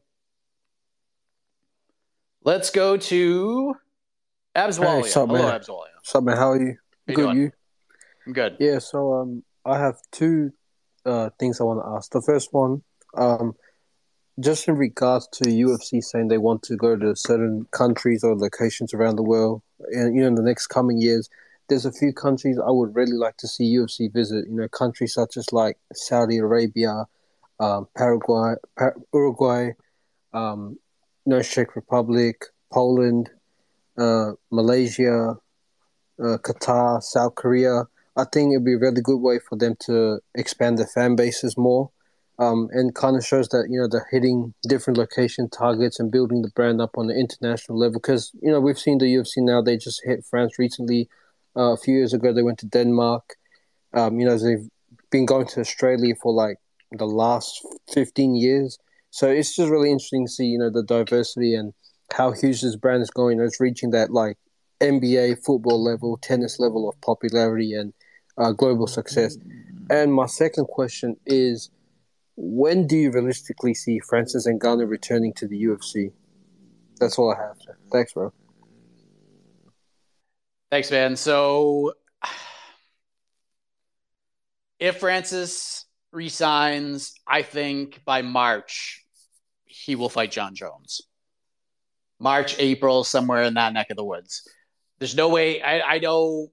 Let's 2.43 2.69
go 2.69 2.97
to 2.97 3.75
Abswalia. 4.55 5.03
Hey, 5.03 5.09
sup, 5.09 5.29
Hello, 5.29 5.41
man. 5.41 5.59
Abswalia. 5.59 5.95
Sup, 6.03 6.23
man? 6.23 6.37
How 6.37 6.51
are 6.51 6.61
you? 6.61 6.75
How 7.07 7.13
good, 7.13 7.23
doing? 7.23 7.37
you? 7.37 7.51
I'm 8.27 8.33
good. 8.33 8.57
Yeah. 8.59 8.79
So, 8.79 9.13
um, 9.13 9.43
I 9.65 9.79
have 9.79 9.97
two 10.11 10.51
uh 11.05 11.29
things 11.39 11.59
I 11.59 11.63
want 11.63 11.83
to 11.83 11.89
ask. 11.95 12.11
The 12.11 12.21
first 12.21 12.49
one, 12.51 12.83
um, 13.17 13.55
just 14.39 14.67
in 14.67 14.75
regards 14.75 15.27
to 15.33 15.49
UFC 15.49 16.03
saying 16.03 16.27
they 16.27 16.37
want 16.37 16.61
to 16.63 16.75
go 16.75 16.95
to 16.95 17.15
certain 17.15 17.67
countries 17.71 18.23
or 18.23 18.35
locations 18.35 18.93
around 18.93 19.15
the 19.15 19.23
world, 19.23 19.61
and 19.91 20.15
you 20.15 20.21
know, 20.21 20.27
in 20.27 20.35
the 20.35 20.43
next 20.43 20.67
coming 20.67 20.99
years, 20.99 21.29
there's 21.67 21.85
a 21.85 21.91
few 21.91 22.13
countries 22.13 22.59
I 22.59 22.71
would 22.71 22.95
really 22.95 23.13
like 23.17 23.37
to 23.37 23.47
see 23.47 23.75
UFC 23.75 24.11
visit. 24.11 24.47
You 24.47 24.55
know, 24.55 24.67
countries 24.67 25.13
such 25.13 25.37
as 25.37 25.51
like 25.51 25.77
Saudi 25.93 26.37
Arabia, 26.37 27.05
um, 27.59 27.87
Paraguay, 27.97 28.55
Par- 28.77 28.95
Uruguay, 29.13 29.71
um, 30.33 30.77
Czech 31.41 31.75
Republic, 31.75 32.45
Poland, 32.71 33.31
uh, 33.97 34.33
Malaysia, 34.51 35.37
uh, 36.19 36.37
Qatar, 36.37 37.01
South 37.01 37.35
Korea. 37.35 37.87
I 38.17 38.25
think 38.31 38.53
it'd 38.53 38.65
be 38.65 38.73
a 38.73 38.77
really 38.77 39.01
good 39.01 39.19
way 39.19 39.39
for 39.39 39.57
them 39.57 39.75
to 39.81 40.19
expand 40.35 40.77
their 40.77 40.87
fan 40.87 41.15
bases 41.15 41.57
more, 41.57 41.89
um, 42.39 42.69
and 42.71 42.95
kind 42.95 43.17
of 43.17 43.25
shows 43.25 43.49
that 43.49 43.67
you 43.69 43.79
know 43.79 43.87
they're 43.87 44.07
hitting 44.11 44.53
different 44.67 44.97
location 44.97 45.49
targets 45.49 45.99
and 45.99 46.11
building 46.11 46.41
the 46.41 46.51
brand 46.51 46.79
up 46.81 46.97
on 46.97 47.07
the 47.07 47.15
international 47.15 47.77
level. 47.77 47.99
Because 47.99 48.31
you 48.41 48.51
know 48.51 48.61
we've 48.61 48.79
seen 48.79 48.99
the 48.99 49.05
UFC 49.05 49.37
now; 49.37 49.61
they 49.61 49.77
just 49.77 50.01
hit 50.05 50.23
France 50.25 50.59
recently. 50.59 51.09
Uh, 51.57 51.73
a 51.73 51.77
few 51.77 51.95
years 51.95 52.13
ago, 52.13 52.33
they 52.33 52.43
went 52.43 52.59
to 52.59 52.67
Denmark. 52.67 53.35
Um, 53.93 54.19
you 54.19 54.25
know, 54.25 54.37
they've 54.37 54.67
been 55.09 55.25
going 55.25 55.47
to 55.47 55.61
Australia 55.61 56.15
for 56.21 56.33
like 56.33 56.57
the 56.91 57.05
last 57.05 57.65
fifteen 57.93 58.35
years. 58.35 58.77
So 59.11 59.29
it's 59.29 59.55
just 59.55 59.71
really 59.71 59.91
interesting 59.91 60.25
to 60.25 60.31
see 60.31 60.45
you 60.45 60.59
know 60.59 60.69
the 60.69 60.83
diversity 60.83 61.55
and 61.55 61.73
how 62.13 62.31
huge 62.31 62.61
this 62.61 62.75
brand 62.75 63.01
is 63.01 63.09
going. 63.09 63.39
It's 63.39 63.59
reaching 63.59 63.91
that 63.91 64.11
like 64.11 64.37
NBA 64.81 65.43
football 65.45 65.83
level, 65.83 66.17
tennis 66.17 66.59
level 66.59 66.89
of 66.89 66.99
popularity 67.01 67.73
and 67.73 67.93
uh, 68.37 68.51
global 68.51 68.87
success. 68.87 69.37
And 69.89 70.13
my 70.13 70.25
second 70.25 70.65
question 70.65 71.15
is, 71.25 71.69
when 72.35 72.87
do 72.87 72.97
you 72.97 73.11
realistically 73.11 73.73
see 73.73 73.99
Francis 73.99 74.45
and 74.45 74.59
Ngannou 74.59 74.89
returning 74.89 75.33
to 75.33 75.47
the 75.47 75.63
UFC? 75.63 76.11
That's 76.99 77.17
all 77.17 77.33
I 77.33 77.41
have. 77.41 77.57
Thanks, 77.91 78.13
bro. 78.13 78.33
Thanks, 80.71 80.91
man. 80.91 81.15
So 81.15 81.93
if 84.79 84.97
Francis 84.97 85.85
resigns, 86.11 87.13
I 87.27 87.41
think 87.41 88.01
by 88.05 88.21
March 88.21 89.03
he 89.65 89.95
will 89.95 90.09
fight 90.09 90.31
Jon 90.31 90.55
Jones. 90.55 91.01
March, 92.19 92.55
April, 92.59 93.03
somewhere 93.03 93.43
in 93.43 93.55
that 93.55 93.73
neck 93.73 93.89
of 93.89 93.97
the 93.97 94.03
woods. 94.03 94.47
There's 94.99 95.15
no 95.15 95.29
way. 95.29 95.61
I, 95.61 95.95
I 95.95 95.99
know 95.99 96.47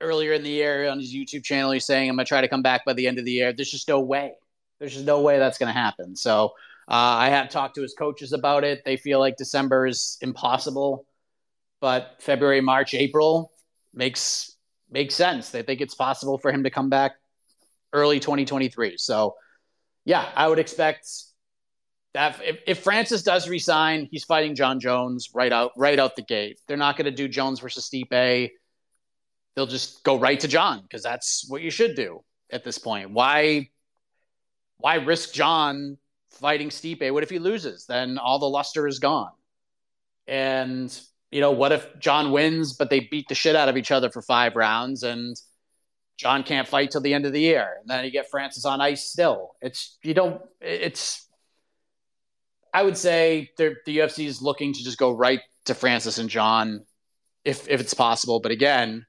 earlier 0.00 0.32
in 0.32 0.42
the 0.42 0.50
year 0.50 0.88
on 0.88 0.98
his 0.98 1.14
YouTube 1.14 1.44
channel, 1.44 1.70
he's 1.70 1.84
saying, 1.84 2.08
I'm 2.08 2.16
going 2.16 2.24
to 2.24 2.28
try 2.28 2.40
to 2.40 2.48
come 2.48 2.62
back 2.62 2.84
by 2.84 2.94
the 2.94 3.06
end 3.06 3.18
of 3.18 3.24
the 3.24 3.32
year. 3.32 3.52
There's 3.52 3.70
just 3.70 3.88
no 3.88 4.00
way. 4.00 4.32
There's 4.78 4.94
just 4.94 5.06
no 5.06 5.20
way 5.20 5.38
that's 5.38 5.58
going 5.58 5.72
to 5.72 5.78
happen. 5.78 6.16
So 6.16 6.46
uh, 6.88 6.94
I 6.94 7.28
have 7.28 7.50
talked 7.50 7.76
to 7.76 7.82
his 7.82 7.94
coaches 7.94 8.32
about 8.32 8.64
it. 8.64 8.82
They 8.84 8.96
feel 8.96 9.20
like 9.20 9.36
December 9.36 9.86
is 9.86 10.18
impossible, 10.22 11.04
but 11.82 12.14
February, 12.20 12.60
March, 12.60 12.94
April 12.94 13.52
makes 13.92 14.56
makes 14.88 15.14
sense. 15.14 15.50
They 15.50 15.62
think 15.62 15.80
it's 15.80 15.96
possible 15.96 16.38
for 16.38 16.52
him 16.52 16.62
to 16.62 16.70
come 16.70 16.88
back 16.88 17.12
early 17.92 18.20
2023. 18.20 18.96
So 18.96 19.34
yeah, 20.04 20.30
I 20.34 20.46
would 20.46 20.60
expect 20.60 21.08
that 22.14 22.40
if, 22.42 22.58
if 22.66 22.78
Francis 22.78 23.22
does 23.22 23.48
resign, 23.48 24.08
he's 24.10 24.24
fighting 24.24 24.54
Jon 24.54 24.78
Jones 24.78 25.30
right 25.34 25.52
out 25.52 25.72
right 25.76 25.98
out 25.98 26.14
the 26.14 26.22
gate. 26.22 26.60
They're 26.68 26.76
not 26.76 26.96
going 26.96 27.06
to 27.06 27.10
do 27.10 27.26
Jones 27.26 27.58
versus 27.58 27.90
Stipe. 27.90 28.50
They'll 29.56 29.66
just 29.66 30.04
go 30.04 30.18
right 30.18 30.38
to 30.38 30.48
Jon 30.48 30.82
because 30.82 31.02
that's 31.02 31.44
what 31.48 31.62
you 31.62 31.70
should 31.70 31.96
do 31.96 32.22
at 32.50 32.62
this 32.62 32.78
point. 32.78 33.10
Why 33.10 33.70
why 34.76 34.96
risk 34.96 35.34
Jon 35.34 35.98
fighting 36.30 36.68
Stipe? 36.68 37.12
What 37.12 37.24
if 37.24 37.30
he 37.30 37.40
loses? 37.40 37.86
Then 37.86 38.18
all 38.18 38.38
the 38.38 38.46
luster 38.46 38.86
is 38.86 39.00
gone. 39.00 39.32
And 40.28 40.96
you 41.32 41.40
know, 41.40 41.50
what 41.50 41.72
if 41.72 41.98
Jon 41.98 42.30
wins, 42.30 42.74
but 42.74 42.90
they 42.90 43.00
beat 43.00 43.26
the 43.28 43.34
shit 43.34 43.56
out 43.56 43.68
of 43.68 43.76
each 43.76 43.90
other 43.90 44.10
for 44.10 44.22
five 44.22 44.54
rounds 44.54 45.02
and 45.02 45.36
Jon 46.18 46.44
can't 46.44 46.68
fight 46.68 46.92
till 46.92 47.00
the 47.00 47.14
end 47.14 47.26
of 47.26 47.32
the 47.32 47.40
year, 47.40 47.78
and 47.80 47.90
then 47.90 48.04
you 48.04 48.10
get 48.12 48.30
Francis 48.30 48.64
on 48.64 48.80
ice 48.80 49.08
still. 49.08 49.52
It's 49.60 49.98
you 50.04 50.14
don't. 50.14 50.40
It's 50.60 51.26
I 52.72 52.82
would 52.82 52.96
say 52.96 53.50
the 53.56 53.74
UFC 53.86 54.26
is 54.26 54.40
looking 54.40 54.72
to 54.72 54.84
just 54.84 54.98
go 54.98 55.10
right 55.10 55.40
to 55.64 55.74
Francis 55.74 56.18
and 56.18 56.28
Jon, 56.28 56.84
if 57.44 57.68
if 57.68 57.80
it's 57.80 57.94
possible. 57.94 58.40
But 58.40 58.52
again, 58.52 59.04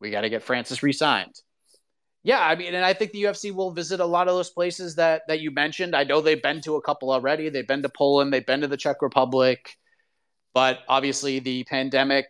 we 0.00 0.10
got 0.10 0.22
to 0.22 0.28
get 0.28 0.42
Francis 0.42 0.82
re-signed. 0.82 1.34
Yeah, 2.22 2.40
I 2.40 2.54
mean, 2.54 2.74
and 2.74 2.84
I 2.84 2.92
think 2.92 3.12
the 3.12 3.22
UFC 3.22 3.50
will 3.50 3.70
visit 3.70 3.98
a 3.98 4.04
lot 4.04 4.28
of 4.28 4.34
those 4.34 4.50
places 4.50 4.96
that 4.96 5.22
that 5.28 5.40
you 5.40 5.50
mentioned. 5.50 5.96
I 5.96 6.04
know 6.04 6.20
they've 6.20 6.42
been 6.42 6.60
to 6.62 6.76
a 6.76 6.82
couple 6.82 7.10
already. 7.10 7.48
They've 7.48 7.66
been 7.66 7.82
to 7.82 7.88
Poland. 7.88 8.32
They've 8.32 8.44
been 8.44 8.60
to 8.60 8.68
the 8.68 8.76
Czech 8.76 9.00
Republic, 9.00 9.76
but 10.54 10.80
obviously 10.88 11.38
the 11.38 11.64
pandemic 11.64 12.26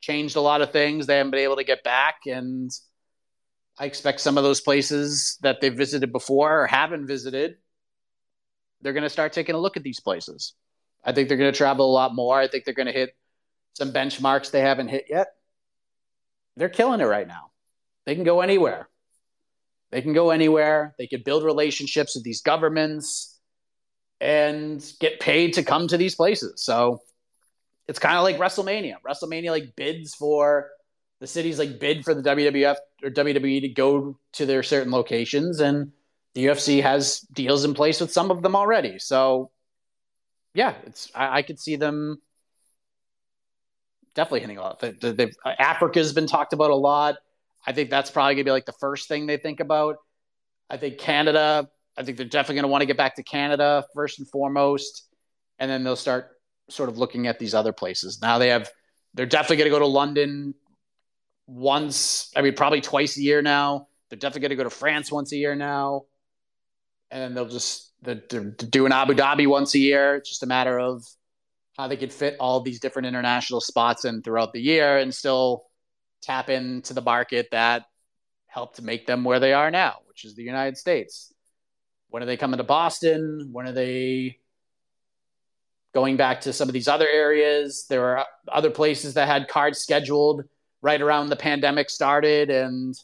changed 0.00 0.36
a 0.36 0.40
lot 0.40 0.62
of 0.62 0.72
things. 0.72 1.06
They 1.06 1.16
haven't 1.16 1.30
been 1.30 1.40
able 1.40 1.56
to 1.56 1.64
get 1.64 1.84
back, 1.84 2.20
and 2.26 2.70
I 3.78 3.86
expect 3.86 4.20
some 4.20 4.38
of 4.38 4.44
those 4.44 4.60
places 4.60 5.38
that 5.42 5.60
they've 5.60 5.76
visited 5.76 6.12
before 6.12 6.62
or 6.62 6.66
haven't 6.66 7.06
visited 7.06 7.56
they're 8.82 8.92
going 8.92 9.04
to 9.04 9.10
start 9.10 9.32
taking 9.32 9.54
a 9.54 9.58
look 9.58 9.76
at 9.76 9.82
these 9.82 10.00
places. 10.00 10.54
I 11.04 11.12
think 11.12 11.28
they're 11.28 11.38
going 11.38 11.52
to 11.52 11.56
travel 11.56 11.90
a 11.90 11.92
lot 11.92 12.14
more. 12.14 12.38
I 12.38 12.48
think 12.48 12.64
they're 12.64 12.74
going 12.74 12.86
to 12.86 12.92
hit 12.92 13.16
some 13.74 13.92
benchmarks 13.92 14.50
they 14.50 14.60
haven't 14.60 14.88
hit 14.88 15.06
yet. 15.08 15.28
They're 16.56 16.68
killing 16.68 17.00
it 17.00 17.04
right 17.04 17.26
now. 17.26 17.50
They 18.06 18.14
can 18.14 18.24
go 18.24 18.40
anywhere. 18.40 18.88
They 19.90 20.02
can 20.02 20.12
go 20.12 20.30
anywhere. 20.30 20.94
They 20.98 21.06
can 21.06 21.22
build 21.24 21.44
relationships 21.44 22.14
with 22.14 22.24
these 22.24 22.42
governments 22.42 23.38
and 24.20 24.84
get 25.00 25.20
paid 25.20 25.54
to 25.54 25.62
come 25.62 25.88
to 25.88 25.96
these 25.96 26.14
places. 26.14 26.62
So 26.62 27.00
it's 27.90 27.98
kind 27.98 28.16
of 28.16 28.22
like 28.22 28.38
WrestleMania. 28.38 28.94
WrestleMania 29.04 29.50
like 29.50 29.74
bids 29.74 30.14
for 30.14 30.70
the 31.18 31.26
cities 31.26 31.58
like 31.58 31.80
bid 31.80 32.04
for 32.04 32.14
the 32.14 32.22
WWF 32.22 32.76
or 33.02 33.10
WWE 33.10 33.62
to 33.62 33.68
go 33.68 34.16
to 34.34 34.46
their 34.46 34.62
certain 34.62 34.92
locations 34.92 35.58
and 35.58 35.90
the 36.34 36.46
UFC 36.46 36.80
has 36.82 37.18
deals 37.32 37.64
in 37.64 37.74
place 37.74 38.00
with 38.00 38.12
some 38.12 38.30
of 38.30 38.42
them 38.42 38.54
already. 38.54 39.00
So, 39.00 39.50
yeah, 40.54 40.74
it's 40.86 41.10
I, 41.16 41.38
I 41.38 41.42
could 41.42 41.58
see 41.58 41.74
them 41.74 42.22
definitely 44.14 44.42
hitting 44.42 44.58
a 44.58 44.62
lot. 44.62 44.78
They, 44.78 44.92
they, 44.92 45.32
Africa's 45.44 46.12
been 46.12 46.28
talked 46.28 46.52
about 46.52 46.70
a 46.70 46.76
lot. 46.76 47.16
I 47.66 47.72
think 47.72 47.90
that's 47.90 48.12
probably 48.12 48.36
gonna 48.36 48.44
be 48.44 48.52
like 48.52 48.66
the 48.66 48.72
first 48.78 49.08
thing 49.08 49.26
they 49.26 49.36
think 49.36 49.58
about. 49.58 49.96
I 50.70 50.76
think 50.76 50.98
Canada. 50.98 51.68
I 51.96 52.04
think 52.04 52.18
they're 52.18 52.26
definitely 52.26 52.60
gonna 52.60 52.68
want 52.68 52.82
to 52.82 52.86
get 52.86 52.96
back 52.96 53.16
to 53.16 53.24
Canada 53.24 53.84
first 53.96 54.20
and 54.20 54.28
foremost, 54.28 55.08
and 55.58 55.68
then 55.68 55.82
they'll 55.82 55.96
start 55.96 56.30
sort 56.70 56.88
of 56.88 56.98
looking 56.98 57.26
at 57.26 57.38
these 57.38 57.54
other 57.54 57.72
places. 57.72 58.20
Now 58.22 58.38
they 58.38 58.48
have. 58.48 58.70
They're 59.14 59.26
definitely 59.26 59.56
gonna 59.56 59.70
go 59.70 59.80
to 59.80 59.86
London 59.86 60.54
once. 61.46 62.30
I 62.36 62.42
mean, 62.42 62.54
probably 62.54 62.80
twice 62.80 63.16
a 63.16 63.22
year 63.22 63.42
now. 63.42 63.88
They're 64.08 64.18
definitely 64.18 64.48
gonna 64.48 64.56
go 64.56 64.64
to 64.64 64.70
France 64.70 65.10
once 65.10 65.32
a 65.32 65.36
year 65.36 65.54
now 65.54 66.04
and 67.10 67.22
then 67.22 67.34
they'll 67.34 67.48
just 67.48 67.92
they're, 68.02 68.22
they're 68.28 68.44
doing 68.44 68.92
Abu 68.92 69.14
Dhabi 69.14 69.46
once 69.46 69.74
a 69.74 69.78
year. 69.78 70.16
It's 70.16 70.28
just 70.28 70.42
a 70.42 70.46
matter 70.46 70.78
of 70.78 71.04
how 71.76 71.88
they 71.88 71.96
could 71.96 72.12
fit 72.12 72.36
all 72.40 72.60
these 72.60 72.80
different 72.80 73.06
international 73.06 73.60
spots 73.60 74.04
in 74.04 74.22
throughout 74.22 74.52
the 74.52 74.60
year 74.60 74.98
and 74.98 75.14
still 75.14 75.66
tap 76.22 76.50
into 76.50 76.94
the 76.94 77.02
market 77.02 77.48
that 77.52 77.84
helped 78.46 78.80
make 78.82 79.06
them 79.06 79.24
where 79.24 79.40
they 79.40 79.52
are 79.52 79.70
now, 79.70 79.98
which 80.06 80.24
is 80.24 80.34
the 80.34 80.42
United 80.42 80.76
States. 80.76 81.32
When 82.08 82.22
are 82.22 82.26
they 82.26 82.36
coming 82.36 82.58
to 82.58 82.64
Boston? 82.64 83.50
When 83.52 83.66
are 83.66 83.72
they 83.72 84.38
going 85.92 86.16
back 86.16 86.42
to 86.42 86.52
some 86.52 86.68
of 86.68 86.72
these 86.72 86.88
other 86.88 87.08
areas? 87.08 87.86
There 87.88 88.18
are 88.18 88.26
other 88.48 88.70
places 88.70 89.14
that 89.14 89.28
had 89.28 89.48
cards 89.48 89.78
scheduled 89.78 90.44
right 90.82 91.00
around 91.00 91.28
the 91.28 91.36
pandemic 91.36 91.90
started 91.90 92.50
and 92.50 92.94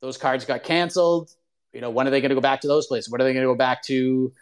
those 0.00 0.16
cards 0.16 0.44
got 0.44 0.62
canceled. 0.62 1.30
You 1.72 1.80
know, 1.80 1.90
when 1.90 2.06
are 2.06 2.10
they 2.10 2.20
going 2.20 2.30
to 2.30 2.34
go 2.34 2.40
back 2.40 2.62
to 2.62 2.68
those 2.68 2.86
places? 2.86 3.10
When 3.10 3.20
are 3.20 3.24
they 3.24 3.32
going 3.32 3.44
to 3.44 3.52
go 3.52 3.56
back 3.56 3.82
to 3.84 4.32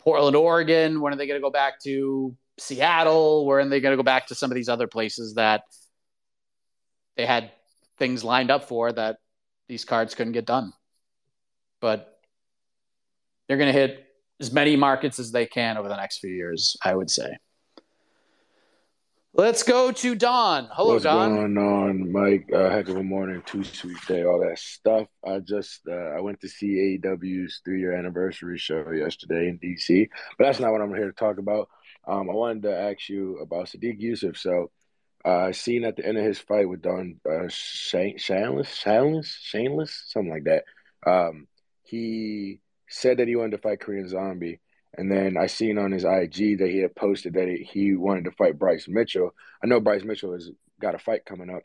Portland, 0.00 0.36
Oregon? 0.36 1.00
When 1.00 1.12
are 1.12 1.16
they 1.16 1.26
going 1.26 1.40
to 1.40 1.44
go 1.44 1.50
back 1.50 1.80
to 1.82 2.36
Seattle? 2.58 3.46
When 3.46 3.66
are 3.66 3.68
they 3.68 3.80
going 3.80 3.92
to 3.92 3.96
go 3.96 4.02
back 4.02 4.28
to 4.28 4.34
some 4.34 4.50
of 4.50 4.54
these 4.54 4.68
other 4.68 4.86
places 4.86 5.34
that 5.34 5.64
they 7.16 7.26
had 7.26 7.52
things 7.98 8.24
lined 8.24 8.50
up 8.50 8.68
for 8.68 8.90
that 8.90 9.18
these 9.68 9.84
cards 9.84 10.14
couldn't 10.14 10.32
get 10.32 10.46
done? 10.46 10.72
But 11.80 12.18
they're 13.46 13.58
going 13.58 13.72
to 13.72 13.78
hit 13.78 14.06
as 14.42 14.52
many 14.52 14.76
markets 14.76 15.18
as 15.18 15.30
they 15.30 15.46
can 15.46 15.78
over 15.78 15.88
the 15.88 15.96
next 15.96 16.18
few 16.18 16.30
years, 16.30 16.76
I 16.84 16.94
would 16.94 17.10
say. 17.10 17.36
Let's 19.34 19.62
go 19.62 19.92
to 19.92 20.14
Don. 20.14 20.68
Hello, 20.72 20.94
What's 20.94 21.04
Don. 21.04 21.34
going 21.34 21.56
on, 21.56 22.12
Mike? 22.12 22.50
Uh, 22.52 22.68
heck 22.68 22.88
of 22.90 22.96
a 22.96 23.02
morning, 23.02 23.42
two 23.46 23.64
sweet 23.64 23.96
day, 24.06 24.24
all 24.24 24.40
that 24.40 24.58
stuff. 24.58 25.06
I 25.26 25.38
just 25.38 25.80
uh, 25.88 26.10
I 26.16 26.20
went 26.20 26.40
to 26.42 26.48
see 26.48 26.98
AEW's 27.02 27.62
three 27.64 27.80
year 27.80 27.94
anniversary 27.94 28.58
show 28.58 28.90
yesterday 28.90 29.48
in 29.48 29.58
DC, 29.58 30.06
but 30.36 30.44
that's 30.44 30.60
not 30.60 30.70
what 30.70 30.82
I'm 30.82 30.94
here 30.94 31.06
to 31.06 31.12
talk 31.12 31.38
about. 31.38 31.70
Um, 32.06 32.28
I 32.28 32.34
wanted 32.34 32.64
to 32.64 32.76
ask 32.76 33.08
you 33.08 33.38
about 33.38 33.68
Sodiq 33.68 34.02
Yusuff. 34.02 34.36
So, 34.36 34.70
uh, 35.24 35.46
I 35.46 35.52
seen 35.52 35.84
at 35.84 35.96
the 35.96 36.04
end 36.04 36.18
of 36.18 36.24
his 36.24 36.38
fight 36.38 36.68
with 36.68 36.82
Don 36.82 37.18
uh, 37.24 37.48
Shane, 37.48 38.18
Shameless, 38.18 38.74
Shameless, 38.74 39.38
Shameless, 39.40 40.04
something 40.08 40.30
like 40.32 40.44
that. 40.44 40.64
Um, 41.06 41.46
he 41.84 42.60
said 42.92 43.18
that 43.18 43.28
he 43.28 43.36
wanted 43.36 43.52
to 43.52 43.58
fight 43.58 43.80
Korean 43.80 44.08
Zombie. 44.08 44.60
And 44.94 45.10
then 45.10 45.36
I 45.38 45.46
seen 45.46 45.78
on 45.78 45.90
his 45.90 46.04
IG 46.04 46.58
that 46.58 46.68
he 46.70 46.78
had 46.80 46.94
posted 46.94 47.34
that 47.34 47.48
he, 47.48 47.94
wanted 47.94 48.24
to 48.24 48.32
fight 48.32 48.58
Bryce 48.58 48.86
Mitchell. 48.86 49.34
I 49.64 49.66
know 49.66 49.80
Bryce 49.80 50.04
Mitchell 50.04 50.34
has 50.34 50.50
got 50.80 50.94
a 50.94 50.98
fight 50.98 51.24
coming 51.24 51.48
up, 51.48 51.62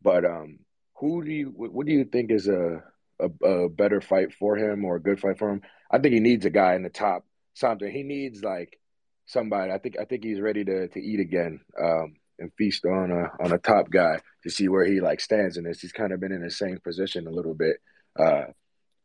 but 0.00 0.24
um, 0.24 0.60
who 0.94 1.22
do 1.22 1.30
you 1.30 1.52
what 1.56 1.86
do 1.86 1.92
you 1.92 2.04
think 2.04 2.30
is 2.30 2.48
a, 2.48 2.82
a 3.20 3.46
a 3.46 3.68
better 3.68 4.00
fight 4.00 4.32
for 4.32 4.56
him 4.56 4.84
or 4.84 4.96
a 4.96 5.02
good 5.02 5.20
fight 5.20 5.38
for 5.38 5.50
him? 5.50 5.60
I 5.90 5.98
think 5.98 6.14
he 6.14 6.20
needs 6.20 6.46
a 6.46 6.50
guy 6.50 6.74
in 6.74 6.82
the 6.82 6.88
top 6.88 7.24
something. 7.54 7.90
He 7.90 8.02
needs 8.02 8.42
like 8.42 8.78
somebody. 9.26 9.72
I 9.72 9.78
think 9.78 9.96
I 10.00 10.04
think 10.04 10.24
he's 10.24 10.40
ready 10.40 10.64
to 10.64 10.88
to 10.88 11.00
eat 11.00 11.20
again 11.20 11.60
um, 11.82 12.16
and 12.38 12.50
feast 12.56 12.86
on 12.86 13.10
a 13.10 13.30
on 13.44 13.52
a 13.52 13.58
top 13.58 13.90
guy 13.90 14.20
to 14.44 14.50
see 14.50 14.68
where 14.68 14.84
he 14.84 15.00
like 15.00 15.20
stands 15.20 15.56
in 15.56 15.64
this. 15.64 15.80
He's 15.80 15.92
kind 15.92 16.12
of 16.12 16.20
been 16.20 16.32
in 16.32 16.42
the 16.42 16.50
same 16.50 16.78
position 16.82 17.26
a 17.26 17.30
little 17.30 17.54
bit 17.54 17.76
uh, 18.18 18.44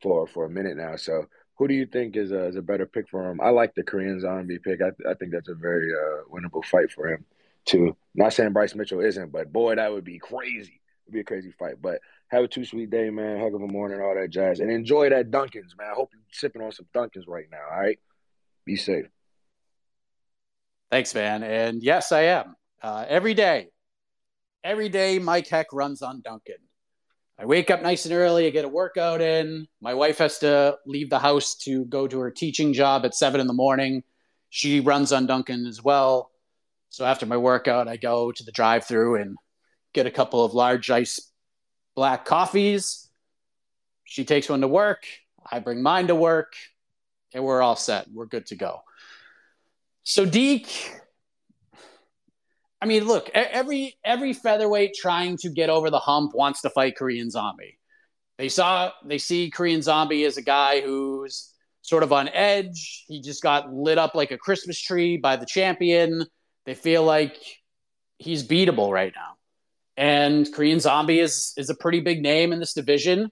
for 0.02 0.28
for 0.28 0.46
a 0.46 0.50
minute 0.50 0.78
now. 0.78 0.96
So 0.96 1.26
who 1.58 1.68
do 1.68 1.74
you 1.74 1.86
think 1.86 2.16
is 2.16 2.32
a, 2.32 2.48
is 2.48 2.56
a 2.56 2.62
better 2.62 2.86
pick 2.86 3.10
for 3.10 3.30
him? 3.30 3.40
I 3.42 3.50
like 3.50 3.76
the 3.76 3.84
Korean 3.84 4.20
Zombie 4.20 4.60
pick. 4.60 4.82
I, 4.82 4.90
I 5.10 5.14
think 5.14 5.32
that's 5.32 5.50
a 5.50 5.56
very 5.56 5.90
uh, 5.92 6.24
winnable 6.32 6.66
fight 6.66 6.92
for 6.92 7.08
him 7.08 7.26
too. 7.66 7.96
Not 8.14 8.34
saying 8.34 8.54
Bryce 8.54 8.76
Mitchell 8.76 9.02
isn't, 9.02 9.32
but 9.32 9.52
boy, 9.52 9.76
that 9.76 9.92
would 9.92 10.04
be 10.04 10.20
crazy. 10.20 10.82
It'd 11.06 11.14
be 11.14 11.20
a 11.20 11.24
crazy 11.24 11.52
fight. 11.52 11.82
But 11.82 12.00
have 12.28 12.44
a 12.44 12.48
two 12.48 12.66
sweet 12.66 12.90
day, 12.90 13.10
man. 13.10 13.40
Heck 13.40 13.54
of 13.54 13.62
a 13.62 13.68
morning, 13.68 14.02
all 14.02 14.16
that 14.16 14.30
jazz, 14.30 14.60
and 14.60 14.72
enjoy 14.72 15.10
that 15.10 15.32
Dunkins, 15.32 15.78
man. 15.78 15.92
I 15.92 15.96
hope 15.96 16.10
you're 16.14 16.22
sipping 16.32 16.62
on 16.62 16.72
some 16.72 16.88
Dunkins 16.94 17.28
right 17.28 17.46
now. 17.52 17.64
All 17.72 17.80
right, 17.80 18.00
be 18.66 18.76
safe. 18.76 19.06
Thanks, 20.92 21.14
man. 21.14 21.44
And 21.44 21.84
yes, 21.84 22.12
I 22.12 22.22
am. 22.22 22.56
Uh, 22.82 23.06
every 23.08 23.34
day, 23.34 23.70
every 24.64 24.90
day, 24.90 25.20
Mike 25.20 25.48
Heck 25.48 25.68
runs 25.74 26.02
on 26.02 26.22
Dunkin'. 26.22 26.56
I 27.38 27.46
wake 27.46 27.70
up 27.70 27.82
nice 27.82 28.06
and 28.06 28.14
early. 28.14 28.48
I 28.48 28.50
get 28.50 28.66
a 28.66 28.70
workout 28.70 29.22
in. 29.22 29.68
My 29.82 29.94
wife 29.94 30.20
has 30.20 30.40
to 30.40 30.78
leave 30.86 31.10
the 31.10 31.20
house 31.20 31.56
to 31.64 31.84
go 31.86 32.08
to 32.08 32.20
her 32.20 32.32
teaching 32.32 32.72
job 32.72 33.04
at 33.06 33.14
seven 33.14 33.42
in 33.42 33.48
the 33.48 33.54
morning. 33.54 34.04
She 34.50 34.80
runs 34.80 35.12
on 35.12 35.28
Dunkin' 35.28 35.66
as 35.66 35.84
well. 35.84 36.32
So 36.90 37.04
after 37.04 37.26
my 37.26 37.36
workout, 37.36 37.90
I 37.90 37.98
go 37.98 38.32
to 38.32 38.44
the 38.44 38.54
drive 38.54 38.86
through 38.86 39.22
and 39.22 39.36
get 39.94 40.06
a 40.06 40.12
couple 40.12 40.46
of 40.46 40.54
large 40.54 40.90
ice 40.90 41.20
black 41.94 42.24
coffees. 42.24 43.10
She 44.06 44.24
takes 44.24 44.48
one 44.48 44.62
to 44.62 44.68
work. 44.68 45.04
I 45.52 45.60
bring 45.60 45.82
mine 45.82 46.08
to 46.08 46.16
work, 46.16 46.54
and 47.34 47.44
we're 47.44 47.62
all 47.62 47.76
set. 47.76 48.08
We're 48.14 48.28
good 48.28 48.46
to 48.48 48.56
go. 48.56 48.80
So 50.04 50.26
Deke, 50.26 51.02
I 52.86 52.88
mean, 52.88 53.06
look, 53.06 53.32
every 53.34 53.98
every 54.04 54.34
featherweight 54.34 54.94
trying 54.94 55.38
to 55.38 55.50
get 55.50 55.72
over 55.72 55.90
the 55.90 55.98
hump 55.98 56.36
wants 56.36 56.62
to 56.62 56.70
fight 56.70 56.96
Korean 56.96 57.32
Zombie. 57.32 57.80
They 58.38 58.48
saw 58.48 58.92
they 59.04 59.18
see 59.18 59.50
Korean 59.50 59.82
Zombie 59.82 60.24
as 60.24 60.38
a 60.38 60.44
guy 60.44 60.82
who's 60.82 61.52
sort 61.82 62.04
of 62.04 62.14
on 62.14 62.30
edge. 62.30 63.06
He 63.08 63.24
just 63.24 63.42
got 63.42 63.74
lit 63.74 63.98
up 63.98 64.14
like 64.14 64.30
a 64.30 64.38
Christmas 64.38 64.80
tree 64.80 65.18
by 65.18 65.36
the 65.36 65.48
champion. 65.48 66.28
They 66.68 66.76
feel 66.76 67.04
like 67.04 67.36
he's 68.20 68.48
beatable 68.48 68.92
right 68.92 69.14
now. 69.16 69.34
And 69.98 70.48
Korean 70.54 70.80
Zombie 70.80 71.22
is 71.22 71.56
is 71.58 71.72
a 71.72 71.76
pretty 71.76 72.02
big 72.02 72.22
name 72.22 72.54
in 72.54 72.60
this 72.60 72.74
division, 72.74 73.32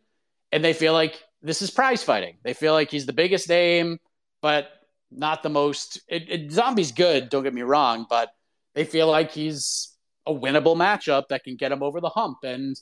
and 0.51 0.65
they 0.65 0.73
feel 0.73 0.93
like 0.93 1.21
this 1.43 1.61
is 1.61 1.69
prize 1.69 2.01
fighting. 2.01 2.37
They 2.41 2.55
feel 2.55 2.73
like 2.73 2.89
he's 2.89 3.05
the 3.05 3.13
biggest 3.13 3.47
name, 3.49 3.99
but 4.41 4.69
not 5.11 5.43
the 5.43 5.49
most. 5.49 6.01
It, 6.07 6.23
it, 6.27 6.51
Zombie's 6.51 6.91
good, 6.91 7.29
don't 7.29 7.43
get 7.43 7.53
me 7.53 7.61
wrong, 7.61 8.07
but 8.09 8.31
they 8.73 8.85
feel 8.85 9.07
like 9.07 9.31
he's 9.31 9.95
a 10.25 10.33
winnable 10.33 10.75
matchup 10.75 11.27
that 11.29 11.43
can 11.43 11.55
get 11.55 11.71
him 11.71 11.83
over 11.83 11.99
the 12.01 12.09
hump. 12.09 12.39
And 12.43 12.79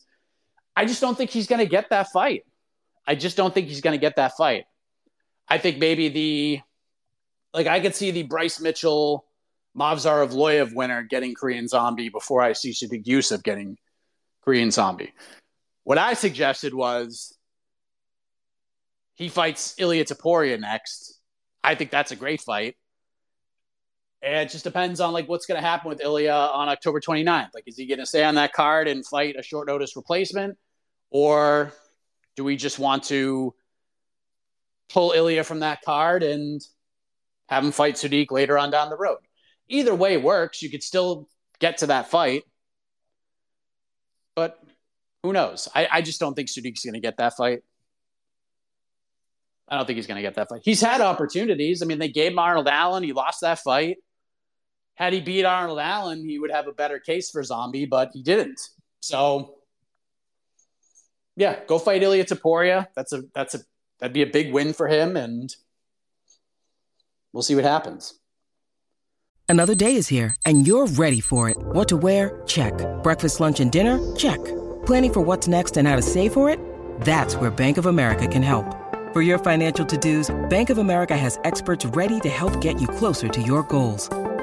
I 0.75 0.85
just 0.85 1.01
don't 1.01 1.17
think 1.17 1.31
he's 1.31 1.47
going 1.47 1.59
to 1.59 1.69
get 1.69 1.89
that 1.89 2.11
fight. 2.11 2.43
I 3.05 3.15
just 3.15 3.35
don't 3.35 3.53
think 3.53 3.67
he's 3.67 3.81
going 3.81 3.97
to 3.97 4.01
get 4.01 4.15
that 4.17 4.33
fight. 4.37 4.65
I 5.47 5.57
think 5.57 5.79
maybe 5.79 6.09
the, 6.09 6.61
like, 7.53 7.67
I 7.67 7.79
could 7.79 7.95
see 7.95 8.11
the 8.11 8.23
Bryce 8.23 8.59
Mitchell, 8.61 9.25
Movsar 9.75 10.27
Evloev 10.27 10.73
winner 10.73 11.01
getting 11.01 11.33
Korean 11.33 11.67
Zombie 11.67 12.09
before 12.09 12.41
I 12.41 12.53
see 12.53 12.71
Sodiq 12.71 13.05
Yusuff 13.05 13.43
getting 13.43 13.77
Korean 14.43 14.71
Zombie. 14.71 15.13
What 15.83 15.97
I 15.97 16.13
suggested 16.13 16.73
was 16.73 17.37
he 19.15 19.29
fights 19.29 19.75
Ilia 19.77 20.05
Topuria 20.05 20.59
next. 20.59 21.19
I 21.63 21.75
think 21.75 21.91
that's 21.91 22.11
a 22.11 22.15
great 22.15 22.41
fight. 22.41 22.75
It 24.22 24.49
just 24.49 24.63
depends 24.63 24.99
on 24.99 25.13
like 25.13 25.28
what's 25.28 25.47
going 25.47 25.59
to 25.59 25.67
happen 25.67 25.89
with 25.89 26.01
Ilya 26.01 26.32
on 26.32 26.69
October 26.69 26.99
29th. 26.99 27.49
Like, 27.55 27.63
is 27.65 27.76
he 27.76 27.88
going 27.88 27.99
to 27.99 28.05
stay 28.05 28.24
on 28.24 28.36
that 28.36 28.53
card 28.53 28.88
and 28.88 29.05
fight 29.05 29.36
a 29.38 29.41
short 29.41 29.67
notice 29.67 29.95
replacement, 29.95 30.57
or 31.09 31.74
do 32.36 32.43
we 32.43 32.55
just 32.55 32.78
want 32.78 33.03
to 33.05 33.55
pull 34.89 35.13
Ilya 35.13 35.43
from 35.43 35.61
that 35.61 35.82
card 35.82 36.22
and 36.22 36.61
have 37.49 37.63
him 37.63 37.72
fight 37.72 37.95
Sodiq 37.95 38.32
later 38.32 38.59
on 38.59 38.69
down 38.69 38.89
the 38.89 38.97
road? 38.97 39.19
Either 39.67 39.95
way 39.95 40.17
works. 40.17 40.61
You 40.61 40.69
could 40.69 40.84
still 40.84 41.28
get 41.59 41.80
to 41.80 41.88
that 41.88 42.09
fight, 42.11 42.43
but 44.36 44.59
who 45.24 45.34
knows? 45.34 45.67
I, 45.74 45.88
I 45.91 46.01
just 46.01 46.19
don't 46.19 46.36
think 46.36 46.49
Sodiq's 46.49 46.84
going 46.84 46.93
to 46.93 46.99
get 46.99 47.17
that 47.17 47.36
fight. 47.36 47.61
I 49.67 49.78
don't 49.78 49.86
think 49.86 49.95
he's 49.95 50.07
going 50.07 50.17
to 50.17 50.22
get 50.22 50.36
that 50.36 50.49
fight. 50.49 50.61
He's 50.63 50.82
had 50.82 51.01
opportunities. 51.01 51.82
I 51.82 51.86
mean, 51.86 51.97
they 51.97 52.09
gave 52.09 52.34
him 52.34 52.39
Arnold 52.39 52.67
Allen. 52.67 53.03
He 53.03 53.13
lost 53.13 53.41
that 53.41 53.59
fight. 53.59 53.97
Had 55.02 55.14
he 55.14 55.20
beat 55.20 55.45
Arnold 55.45 55.80
Allen, 55.80 56.24
he 56.24 56.38
would 56.38 56.52
have 56.52 56.68
a 56.68 56.72
better 56.72 56.99
case 56.99 57.32
for 57.32 57.41
Zombie, 57.41 57.88
but 57.88 58.12
he 58.14 58.22
didn't. 58.22 58.62
So, 58.99 59.56
yeah, 61.36 61.56
go 61.66 61.80
fight 61.80 62.04
Ilia 62.04 62.24
Topuria. 62.24 62.86
That's 62.95 63.12
a 63.12 63.24
that's 63.34 63.56
a 63.56 63.62
that'd 63.99 64.14
be 64.14 64.22
a 64.22 64.28
big 64.28 64.54
win 64.54 64.74
for 64.74 64.88
him, 64.88 65.18
and 65.18 65.52
we'll 67.34 67.41
see 67.41 67.56
what 67.56 67.64
happens. 67.64 68.20
Another 69.49 69.74
day 69.74 69.95
is 69.95 70.08
here, 70.08 70.36
and 70.45 70.68
you're 70.68 70.86
ready 70.86 71.20
for 71.20 71.49
it. 71.49 71.58
What 71.58 71.88
to 71.88 71.97
wear? 71.97 72.43
Check. 72.45 72.74
Breakfast, 73.02 73.39
lunch, 73.39 73.60
and 73.60 73.72
dinner? 73.72 73.97
Check. 74.16 74.39
Planning 74.86 75.14
for 75.14 75.22
what's 75.22 75.47
next 75.47 75.78
and 75.78 75.88
how 75.88 75.95
to 75.95 76.04
save 76.04 76.32
for 76.32 76.47
it? 76.47 76.60
That's 77.02 77.36
where 77.36 77.49
Bank 77.49 77.80
of 77.80 77.88
America 77.88 78.28
can 78.28 78.43
help. 78.43 78.78
For 79.14 79.24
your 79.24 79.39
financial 79.39 79.86
to-dos, 79.86 80.30
Bank 80.47 80.70
of 80.70 80.78
America 80.78 81.18
has 81.18 81.39
experts 81.43 81.88
ready 81.88 82.20
to 82.20 82.30
help 82.30 82.62
get 82.62 82.80
you 82.80 82.88
closer 82.88 83.28
to 83.30 83.41
your 83.41 83.64
goals. 83.64 84.08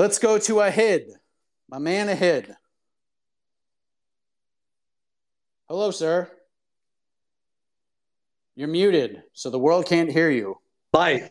Let's 0.00 0.18
go 0.18 0.38
to 0.38 0.60
Ahid, 0.62 1.10
my 1.68 1.76
man 1.76 2.08
Ahid. 2.08 2.56
Hello, 5.68 5.90
sir. 5.90 6.26
You're 8.56 8.68
muted, 8.68 9.22
so 9.34 9.50
the 9.50 9.58
world 9.58 9.84
can't 9.84 10.10
hear 10.10 10.30
you. 10.30 10.56
Hi. 10.94 11.30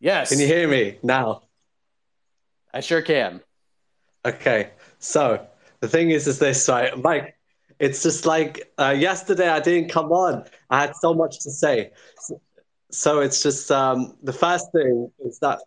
Yes. 0.00 0.30
Can 0.30 0.38
you 0.40 0.46
hear 0.46 0.66
me 0.66 0.96
now? 1.02 1.42
I 2.72 2.80
sure 2.80 3.02
can. 3.02 3.42
Okay. 4.24 4.70
So 4.98 5.46
the 5.80 5.88
thing 5.88 6.10
is, 6.10 6.26
is 6.26 6.38
this 6.38 6.66
right, 6.70 6.96
Mike? 6.96 7.36
It's 7.80 8.02
just 8.02 8.24
like 8.24 8.72
uh, 8.78 8.96
yesterday 8.98 9.50
I 9.50 9.60
didn't 9.60 9.90
come 9.90 10.10
on. 10.10 10.46
I 10.70 10.80
had 10.80 10.96
so 10.96 11.12
much 11.12 11.40
to 11.40 11.50
say. 11.50 11.90
So, 12.16 12.40
so 12.90 13.20
it's 13.20 13.42
just 13.42 13.70
um, 13.70 14.16
the 14.22 14.32
first 14.32 14.72
thing 14.72 15.12
is 15.22 15.38
that 15.40 15.58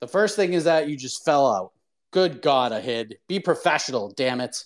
The 0.00 0.08
first 0.08 0.36
thing 0.36 0.52
is 0.52 0.64
that 0.64 0.88
you 0.88 0.96
just 0.96 1.24
fell 1.24 1.46
out. 1.50 1.72
Good 2.10 2.42
God, 2.42 2.72
Ahid. 2.72 3.16
Be 3.28 3.40
professional, 3.40 4.12
damn 4.16 4.40
it. 4.40 4.64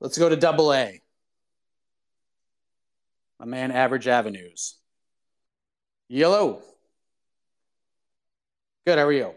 Let's 0.00 0.18
go 0.18 0.28
to 0.28 0.36
double 0.36 0.72
A. 0.72 1.00
My 3.38 3.46
man, 3.46 3.70
Average 3.70 4.08
Avenues. 4.08 4.76
Yellow. 6.08 6.62
Good. 8.86 8.98
How 8.98 9.06
are 9.06 9.12
you? 9.12 9.32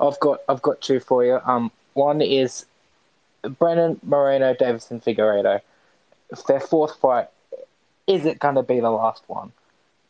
I've 0.00 0.18
got 0.20 0.40
I've 0.48 0.62
got 0.62 0.80
two 0.80 1.00
for 1.00 1.24
you. 1.24 1.40
Um, 1.44 1.70
one 1.94 2.20
is 2.20 2.66
Brandon 3.58 4.00
Moreno, 4.02 4.54
Deiveson 4.54 5.02
Figueiredo. 5.02 5.60
If 6.30 6.44
their 6.46 6.60
fourth 6.60 6.96
fight, 6.96 7.28
is 8.06 8.24
it 8.24 8.38
going 8.38 8.56
to 8.56 8.62
be 8.62 8.80
the 8.80 8.90
last 8.90 9.24
one? 9.26 9.52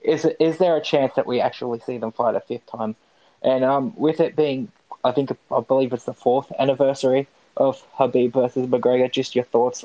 Is 0.06 0.24
is 0.38 0.58
there 0.58 0.76
a 0.76 0.80
chance 0.80 1.14
that 1.16 1.26
we 1.26 1.40
actually 1.40 1.80
see 1.80 1.98
them 1.98 2.12
fight 2.12 2.36
a 2.36 2.40
fifth 2.40 2.66
time? 2.66 2.94
And 3.42 3.64
um, 3.64 3.92
with 3.96 4.20
it 4.20 4.36
being, 4.36 4.70
I 5.02 5.10
think 5.12 5.30
I 5.50 5.60
believe 5.60 5.92
it's 5.92 6.04
the 6.04 6.14
fourth 6.14 6.50
anniversary 6.58 7.26
of 7.56 7.84
Khabib 7.98 8.32
versus 8.32 8.68
McGregor. 8.68 9.10
Just 9.10 9.34
your 9.34 9.44
thoughts 9.44 9.84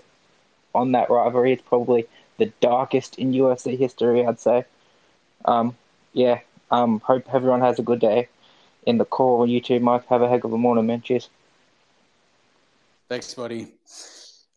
on 0.76 0.92
that 0.92 1.10
rivalry? 1.10 1.54
It's 1.54 1.64
probably 1.64 2.08
the 2.38 2.52
darkest 2.62 3.18
in 3.18 3.34
UFC 3.34 3.78
history, 3.78 4.26
I'd 4.26 4.40
say. 4.40 4.66
Um, 5.46 5.76
yeah. 6.14 6.40
Um, 6.70 7.02
hope 7.02 7.26
everyone 7.34 7.62
has 7.62 7.80
a 7.80 7.84
good 7.84 8.00
day 8.00 8.30
in 8.86 8.98
the 8.98 9.06
call. 9.06 9.48
You 9.48 9.60
too, 9.60 9.80
Mike. 9.80 10.06
Have 10.08 10.22
a 10.22 10.30
heck 10.30 10.44
of 10.44 10.54
a 10.54 10.58
morning, 10.58 10.86
man. 10.86 11.02
Cheers. 11.02 11.30
Thanks, 13.10 13.34
buddy. 13.34 13.74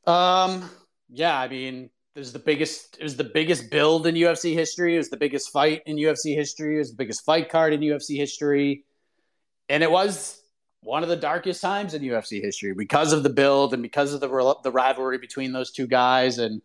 Um, 0.07 0.71
yeah, 1.09 1.39
I 1.39 1.49
mean, 1.49 1.91
it 2.15 2.19
was 2.19 2.33
the 2.33 2.39
biggest. 2.39 2.97
It 2.99 3.03
was 3.03 3.17
the 3.17 3.25
biggest 3.25 3.71
build 3.71 4.07
in 4.07 4.15
UFC 4.15 4.55
history. 4.55 4.95
It 4.95 4.99
was 4.99 5.11
the 5.11 5.17
biggest 5.17 5.51
fight 5.51 5.83
in 5.87 5.97
UFC 5.97 6.35
history. 6.35 6.77
It 6.77 6.79
was 6.79 6.91
the 6.91 6.97
biggest 6.97 7.25
fight 7.25 7.49
card 7.49 7.73
in 7.73 7.81
UFC 7.81 8.17
history, 8.17 8.85
and 9.69 9.83
it 9.83 9.91
was 9.91 10.41
one 10.81 11.03
of 11.03 11.09
the 11.09 11.17
darkest 11.17 11.63
times 11.63 11.95
in 11.95 12.03
UFC 12.03 12.43
history 12.43 12.75
because 12.75 13.13
of 13.13 13.23
the 13.23 13.31
build 13.31 13.73
and 13.73 13.83
because 13.83 14.13
of 14.13 14.21
the 14.21 14.57
the 14.63 14.71
rivalry 14.71 15.19
between 15.19 15.53
those 15.53 15.73
two 15.73 15.87
guys 15.87 16.39
and 16.39 16.63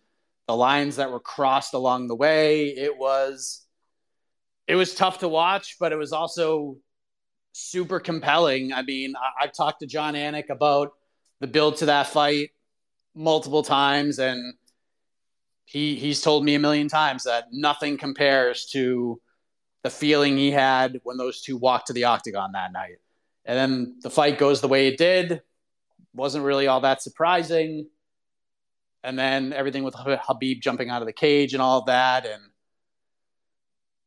the 0.47 0.55
lines 0.55 0.97
that 0.97 1.11
were 1.11 1.19
crossed 1.19 1.73
along 1.73 2.07
the 2.07 2.15
way. 2.15 2.67
It 2.67 2.97
was 2.97 3.65
it 4.67 4.75
was 4.75 4.93
tough 4.93 5.19
to 5.19 5.27
watch, 5.27 5.77
but 5.79 5.91
it 5.91 5.95
was 5.95 6.13
also 6.13 6.77
super 7.53 7.99
compelling. 7.99 8.71
I 8.71 8.83
mean, 8.83 9.15
I, 9.15 9.45
have 9.45 9.53
talked 9.53 9.79
to 9.79 9.87
Jon 9.87 10.13
Anik 10.13 10.49
about 10.49 10.91
the 11.39 11.47
build 11.47 11.77
to 11.77 11.87
that 11.87 12.07
fight 12.07 12.51
multiple 13.15 13.63
times, 13.63 14.19
and 14.19 14.53
he 15.69 15.95
he's 15.97 16.21
told 16.21 16.43
me 16.43 16.55
a 16.55 16.59
million 16.59 16.87
times 16.87 17.25
that 17.25 17.45
nothing 17.51 17.97
compares 17.97 18.65
to 18.71 19.21
the 19.83 19.91
feeling 19.91 20.35
he 20.35 20.49
had 20.49 20.99
when 21.03 21.17
those 21.17 21.43
two 21.43 21.57
walked 21.57 21.87
to 21.87 21.93
the 21.93 22.05
octagon 22.05 22.53
that 22.53 22.73
night. 22.73 22.97
And 23.45 23.55
then 23.55 23.95
the 24.01 24.09
fight 24.09 24.39
goes 24.39 24.61
the 24.61 24.67
way 24.67 24.87
it 24.87 24.97
did. 24.97 25.43
Wasn't 26.15 26.43
really 26.43 26.65
all 26.65 26.81
that 26.81 27.03
surprising. 27.03 27.87
And 29.03 29.17
then 29.17 29.53
everything 29.53 29.83
with 29.83 29.93
Khabib 29.93 30.59
jumping 30.59 30.89
out 30.89 31.03
of 31.03 31.05
the 31.05 31.13
cage 31.13 31.53
and 31.53 31.61
all 31.61 31.85
that, 31.85 32.25
and 32.25 32.41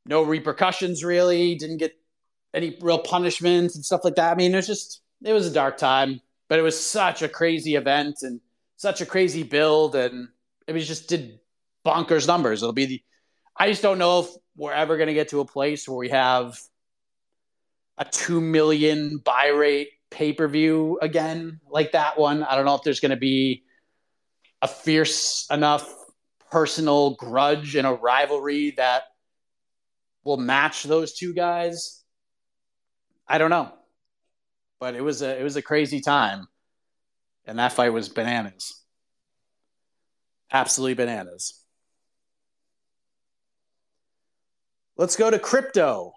no 0.04 0.24
repercussions 0.24 1.04
really. 1.04 1.54
Didn't 1.54 1.78
get 1.78 1.92
any 2.52 2.76
real 2.80 2.98
punishments 2.98 3.76
and 3.76 3.84
stuff 3.84 4.02
like 4.02 4.16
that. 4.16 4.32
I 4.32 4.34
mean, 4.34 4.52
it 4.52 4.56
was 4.56 4.66
just 4.66 5.00
it 5.24 5.32
was 5.32 5.46
a 5.46 5.52
dark 5.52 5.78
time, 5.78 6.20
but 6.48 6.58
it 6.58 6.62
was 6.62 6.78
such 6.78 7.22
a 7.22 7.28
crazy 7.28 7.76
event 7.76 8.22
and 8.22 8.40
such 8.76 9.00
a 9.00 9.06
crazy 9.06 9.44
build, 9.44 9.94
and 9.94 10.28
it 10.66 10.72
was 10.72 10.88
just 10.88 11.08
did 11.08 11.38
bonkers 11.84 12.26
numbers. 12.26 12.62
It'll 12.62 12.72
be 12.72 12.86
the 12.86 13.02
I 13.56 13.68
just 13.68 13.82
don't 13.82 13.98
know 13.98 14.20
if 14.20 14.28
we're 14.56 14.72
ever 14.72 14.96
going 14.96 15.08
to 15.08 15.14
get 15.14 15.28
to 15.30 15.40
a 15.40 15.44
place 15.44 15.88
where 15.88 15.98
we 15.98 16.08
have 16.08 16.58
a 17.98 18.04
2 18.04 18.40
million 18.40 19.18
buy 19.18 19.48
rate 19.48 19.90
pay 20.10 20.32
per 20.32 20.48
view 20.48 20.98
again 21.00 21.60
like 21.68 21.92
that 21.92 22.18
one. 22.18 22.42
I 22.42 22.54
don't 22.54 22.64
know 22.64 22.74
if 22.74 22.82
there's 22.82 23.00
going 23.00 23.10
to 23.10 23.16
be 23.16 23.64
a 24.60 24.68
fierce 24.68 25.46
enough 25.50 25.92
personal 26.50 27.14
grudge 27.14 27.76
and 27.76 27.86
a 27.86 27.92
rivalry 27.92 28.72
that 28.76 29.04
will 30.24 30.36
match 30.36 30.84
those 30.84 31.14
two 31.14 31.34
guys. 31.34 32.02
I 33.26 33.38
don't 33.38 33.50
know. 33.50 33.72
But 34.78 34.94
it 34.94 35.00
was 35.02 35.22
a 35.22 35.38
it 35.38 35.42
was 35.42 35.56
a 35.56 35.62
crazy 35.62 36.00
time. 36.00 36.46
And 37.44 37.58
that 37.58 37.72
fight 37.72 37.92
was 37.92 38.08
bananas. 38.08 38.80
Absolutely 40.52 40.94
bananas. 40.94 41.61
Let's 45.02 45.16
go 45.16 45.32
to 45.32 45.38
crypto. 45.40 46.14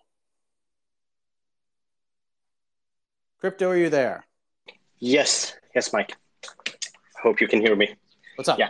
Crypto, 3.39 3.71
are 3.71 3.75
you 3.75 3.89
there? 3.89 4.27
Yes, 4.99 5.55
yes, 5.73 5.91
Mike. 5.91 6.15
Hope 7.19 7.41
you 7.41 7.47
can 7.47 7.61
hear 7.61 7.75
me. 7.75 7.95
What's 8.35 8.47
up? 8.47 8.59
Yeah, 8.59 8.69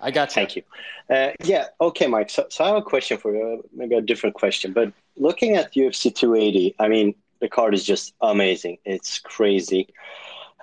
I 0.00 0.10
got 0.10 0.30
you. 0.30 0.34
Thank 0.34 0.56
you. 0.56 0.62
Uh, 1.08 1.30
yeah, 1.44 1.66
okay, 1.80 2.08
Mike. 2.08 2.30
So, 2.30 2.46
so 2.50 2.64
I 2.64 2.66
have 2.66 2.78
a 2.78 2.82
question 2.82 3.16
for 3.16 3.32
you, 3.32 3.62
maybe 3.72 3.94
a 3.94 4.00
different 4.00 4.34
question. 4.34 4.72
But 4.72 4.92
looking 5.16 5.54
at 5.54 5.72
UFC 5.72 6.12
280, 6.12 6.74
I 6.80 6.88
mean, 6.88 7.14
the 7.38 7.48
card 7.48 7.74
is 7.74 7.84
just 7.84 8.12
amazing. 8.20 8.78
It's 8.84 9.20
crazy. 9.20 9.86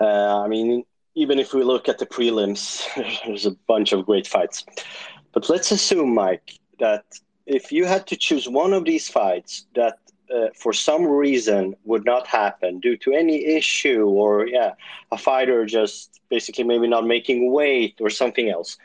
Uh, 0.02 0.44
I 0.44 0.50
mean, 0.50 0.84
even 1.16 1.40
if 1.40 1.54
we 1.54 1.64
look 1.64 1.88
at 1.88 1.98
the 1.98 2.06
prelims, 2.06 2.84
there's 3.26 3.46
a 3.46 3.52
bunch 3.52 3.94
of 3.94 4.06
great 4.06 4.28
fights. 4.28 4.66
But 5.32 5.48
let's 5.48 5.72
assume, 5.72 6.14
Mike, 6.14 6.60
that 6.80 7.06
if 7.58 7.72
you 7.72 7.86
had 7.86 8.08
to 8.08 8.16
choose 8.16 8.48
one 8.48 8.74
of 8.74 8.86
these 8.86 9.08
fights 9.10 9.66
that 9.76 9.98
uh, 10.34 10.48
for 10.56 10.72
some 10.72 11.04
reason 11.06 11.76
would 11.84 12.06
not 12.06 12.26
happen 12.26 12.80
due 12.80 12.98
to 12.98 13.12
any 13.12 13.38
issue 13.46 14.06
or 14.06 14.48
yeah 14.48 14.72
a 15.12 15.18
fighter 15.18 15.66
just 15.66 16.22
basically 16.30 16.64
maybe 16.64 16.88
not 16.88 17.06
making 17.06 17.52
weight 17.52 17.96
or 18.00 18.10
something 18.10 18.50
else 18.50 18.78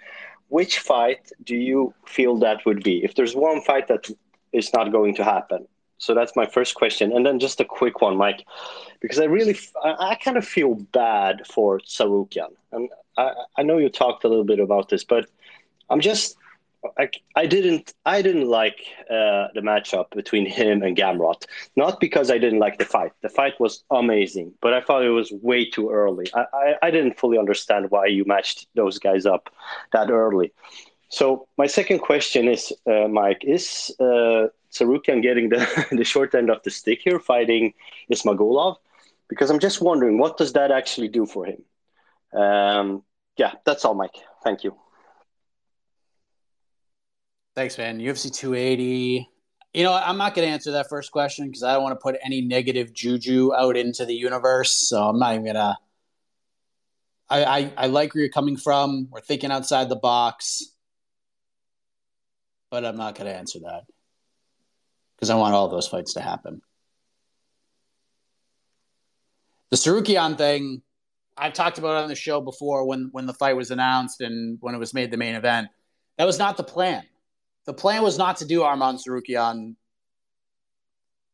which 0.49 0.79
fight 0.79 1.33
do 1.45 1.57
you 1.57 1.93
feel 2.07 2.37
that 2.39 2.65
would 2.65 2.83
be? 2.85 3.03
If 3.05 3.17
there's 3.17 3.35
one 3.35 3.61
fight 3.63 3.89
that 3.89 4.09
is 4.53 4.73
not 4.73 4.93
going 4.93 5.15
to 5.17 5.25
happen. 5.25 5.67
So 5.99 6.15
that's 6.15 6.37
my 6.37 6.47
first 6.47 6.77
question. 6.77 7.13
And 7.13 7.27
then 7.27 7.41
just 7.41 7.61
a 7.61 7.65
quick 7.65 8.01
one 8.01 8.17
mike 8.17 8.45
because 9.01 9.19
i 9.19 9.25
really 9.25 9.57
i, 9.85 10.11
I 10.11 10.15
kind 10.17 10.37
of 10.37 10.47
feel 10.47 10.75
bad 10.93 11.47
for 11.47 11.81
Tsarukyan 11.81 12.53
and 12.73 12.89
I, 13.17 13.33
I 13.59 13.63
know 13.63 13.79
you 13.79 13.89
talked 13.89 14.25
a 14.25 14.29
little 14.29 14.45
bit 14.45 14.61
about 14.61 14.89
this 14.89 15.05
but 15.05 15.27
i'm 15.91 16.01
just 16.01 16.37
I, 16.99 17.11
I 17.35 17.47
didn't 17.47 17.95
I 18.05 18.23
didn't 18.23 18.49
like 18.49 18.81
uh, 19.11 19.49
the 19.55 19.61
matchup 19.63 20.11
between 20.11 20.47
him 20.47 20.83
and 20.83 20.97
Gamrot. 20.97 21.45
Not 21.77 22.01
because 22.01 22.31
I 22.31 22.39
didn't 22.39 22.59
like 22.59 22.79
the 22.79 22.85
fight. 22.85 23.13
The 23.23 23.29
fight 23.29 23.59
was 23.61 23.85
amazing, 23.91 24.53
but 24.61 24.73
I 24.75 24.81
thought 24.81 25.05
it 25.05 25.11
was 25.11 25.33
way 25.33 25.69
too 25.69 25.91
early. 25.91 26.27
I, 26.35 26.45
I, 26.53 26.75
I 26.83 26.91
didn't 26.91 27.19
fully 27.19 27.39
understand 27.39 27.91
why 27.91 28.07
you 28.07 28.25
matched 28.25 28.67
those 28.75 28.99
guys 28.99 29.27
up 29.27 29.51
that 29.93 30.11
early. 30.11 30.53
So 31.09 31.47
my 31.57 31.67
second 31.67 32.01
question 32.01 32.49
is, 32.49 32.73
uh, 32.87 33.09
Mike, 33.09 33.45
is 33.45 33.95
uh, 34.01 34.49
Tsarukyan 34.73 35.23
getting 35.23 35.49
the, 35.49 35.87
the 35.93 36.05
short 36.05 36.35
end 36.35 36.51
of 36.51 36.63
the 36.63 36.71
stick 36.71 37.01
here, 37.03 37.21
fighting 37.21 37.75
Ismagulov? 38.13 38.77
Because 39.29 39.51
I'm 39.51 39.59
just 39.61 39.81
wondering, 39.81 40.19
what 40.19 40.37
does 40.37 40.53
that 40.55 40.71
actually 40.71 41.09
do 41.09 41.27
for 41.27 41.47
him? 41.47 41.63
Um, 42.39 43.03
yeah, 43.37 43.53
that's 43.65 43.85
all, 43.85 43.95
Mike. 43.95 44.17
Thank 44.43 44.65
you. 44.65 44.77
Thanks, 47.57 47.79
man. 47.79 47.99
UFC 47.99 48.31
280. 48.31 49.31
You 49.73 49.83
know, 49.83 49.95
I'm 49.95 50.19
not 50.19 50.35
going 50.35 50.47
to 50.47 50.53
answer 50.53 50.73
that 50.73 50.91
first 50.91 51.11
question 51.11 51.47
because 51.47 51.63
I 51.63 51.73
don't 51.73 51.83
want 51.83 51.99
to 51.99 52.03
put 52.03 52.17
any 52.23 52.43
negative 52.43 52.93
juju 52.93 53.55
out 53.55 53.79
into 53.79 54.05
the 54.05 54.15
universe. 54.15 54.73
So 54.73 55.03
I'm 55.03 55.19
not 55.19 55.33
even 55.33 55.45
going 55.45 55.55
to. 55.55 55.77
I, 57.31 57.45
I, 57.45 57.73
I 57.79 57.87
like 57.87 58.15
where 58.15 58.25
you're 58.25 58.31
coming 58.31 58.59
from. 58.59 59.09
We're 59.11 59.21
thinking 59.23 59.51
outside 59.51 59.89
the 59.89 59.97
box, 59.97 60.65
but 62.71 62.85
I'm 62.85 62.99
not 62.99 63.15
going 63.15 63.27
to 63.27 63.35
answer 63.37 63.59
that 63.61 63.85
because 65.17 65.31
I 65.31 65.35
want 65.37 65.55
all 65.55 65.69
those 65.69 65.89
fights 65.89 66.13
to 66.15 66.21
happen. 66.21 66.61
The 69.71 69.79
Tsarukyan 69.79 70.37
thing, 70.37 70.83
I've 71.39 71.55
talked 71.55 71.79
about 71.79 72.03
on 72.03 72.09
the 72.09 72.15
show 72.15 72.43
before 72.43 72.87
when 72.87 73.09
when 73.13 73.25
the 73.25 73.35
fight 73.35 73.57
was 73.57 73.71
announced 73.71 74.21
and 74.21 74.59
when 74.61 74.75
it 74.75 74.79
was 74.79 74.93
made 74.93 75.11
the 75.11 75.17
main 75.17 75.35
event. 75.35 75.69
That 76.19 76.27
was 76.27 76.39
not 76.39 76.59
the 76.59 76.63
plan 76.63 77.03
the 77.67 77.75
plan 77.75 78.03
was 78.03 78.17
not 78.17 78.39
to 78.39 78.47
do 78.47 78.61
Arman 78.61 78.99
Tsarukyan 78.99 79.75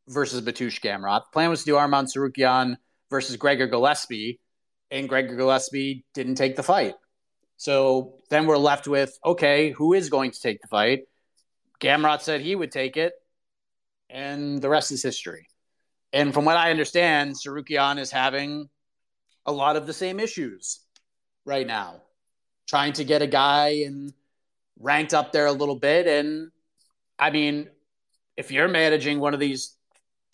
versus 0.09 0.41
Mateusz 0.41 0.81
Gamrot. 0.81 1.25
The 1.25 1.33
plan 1.33 1.51
was 1.51 1.61
to 1.61 1.67
do 1.67 1.75
Arman 1.75 2.05
Tsarukyan 2.05 2.77
versus 3.11 3.37
Gregor 3.37 3.67
Gillespie, 3.67 4.41
and 4.91 5.09
Gregor 5.09 5.37
Gillespie 5.37 6.05
didn't 6.15 6.37
take 6.37 6.57
the 6.57 6.63
fight. 6.63 6.95
So 7.59 8.15
then 8.31 8.47
we're 8.47 8.57
left 8.59 8.89
with 8.89 9.17
okay, 9.25 9.71
who 9.71 9.93
is 9.93 10.09
going 10.09 10.33
to 10.33 10.41
take 10.41 10.61
the 10.61 10.69
fight? 10.69 11.03
Gamrot 11.81 12.23
said 12.23 12.41
he 12.41 12.57
would 12.57 12.73
take 12.73 12.97
it, 12.97 13.13
and 14.09 14.61
the 14.61 14.69
rest 14.69 14.91
is 14.91 15.03
history. 15.03 15.49
And 16.13 16.35
from 16.35 16.45
what 16.45 16.57
I 16.57 16.71
understand, 16.71 17.35
Tsarukyan 17.35 17.99
is 17.99 18.11
having 18.11 18.69
a 19.47 19.53
lot 19.53 19.77
of 19.77 19.87
the 19.87 19.93
same 19.93 20.21
issues 20.21 20.81
right 21.45 21.67
now, 21.67 22.03
trying 22.67 22.95
to 22.95 23.05
get 23.05 23.23
a 23.23 23.27
guy 23.27 23.83
and 23.87 24.13
ranked 24.83 25.15
up 25.15 25.33
there 25.33 25.47
a 25.47 25.53
little 25.53 25.77
bit. 25.77 26.07
And 26.07 26.51
I 27.19 27.31
mean, 27.31 27.69
if 28.37 28.51
you're 28.51 28.69
managing 28.69 29.21
one 29.21 29.33
of 29.33 29.41
these 29.41 29.77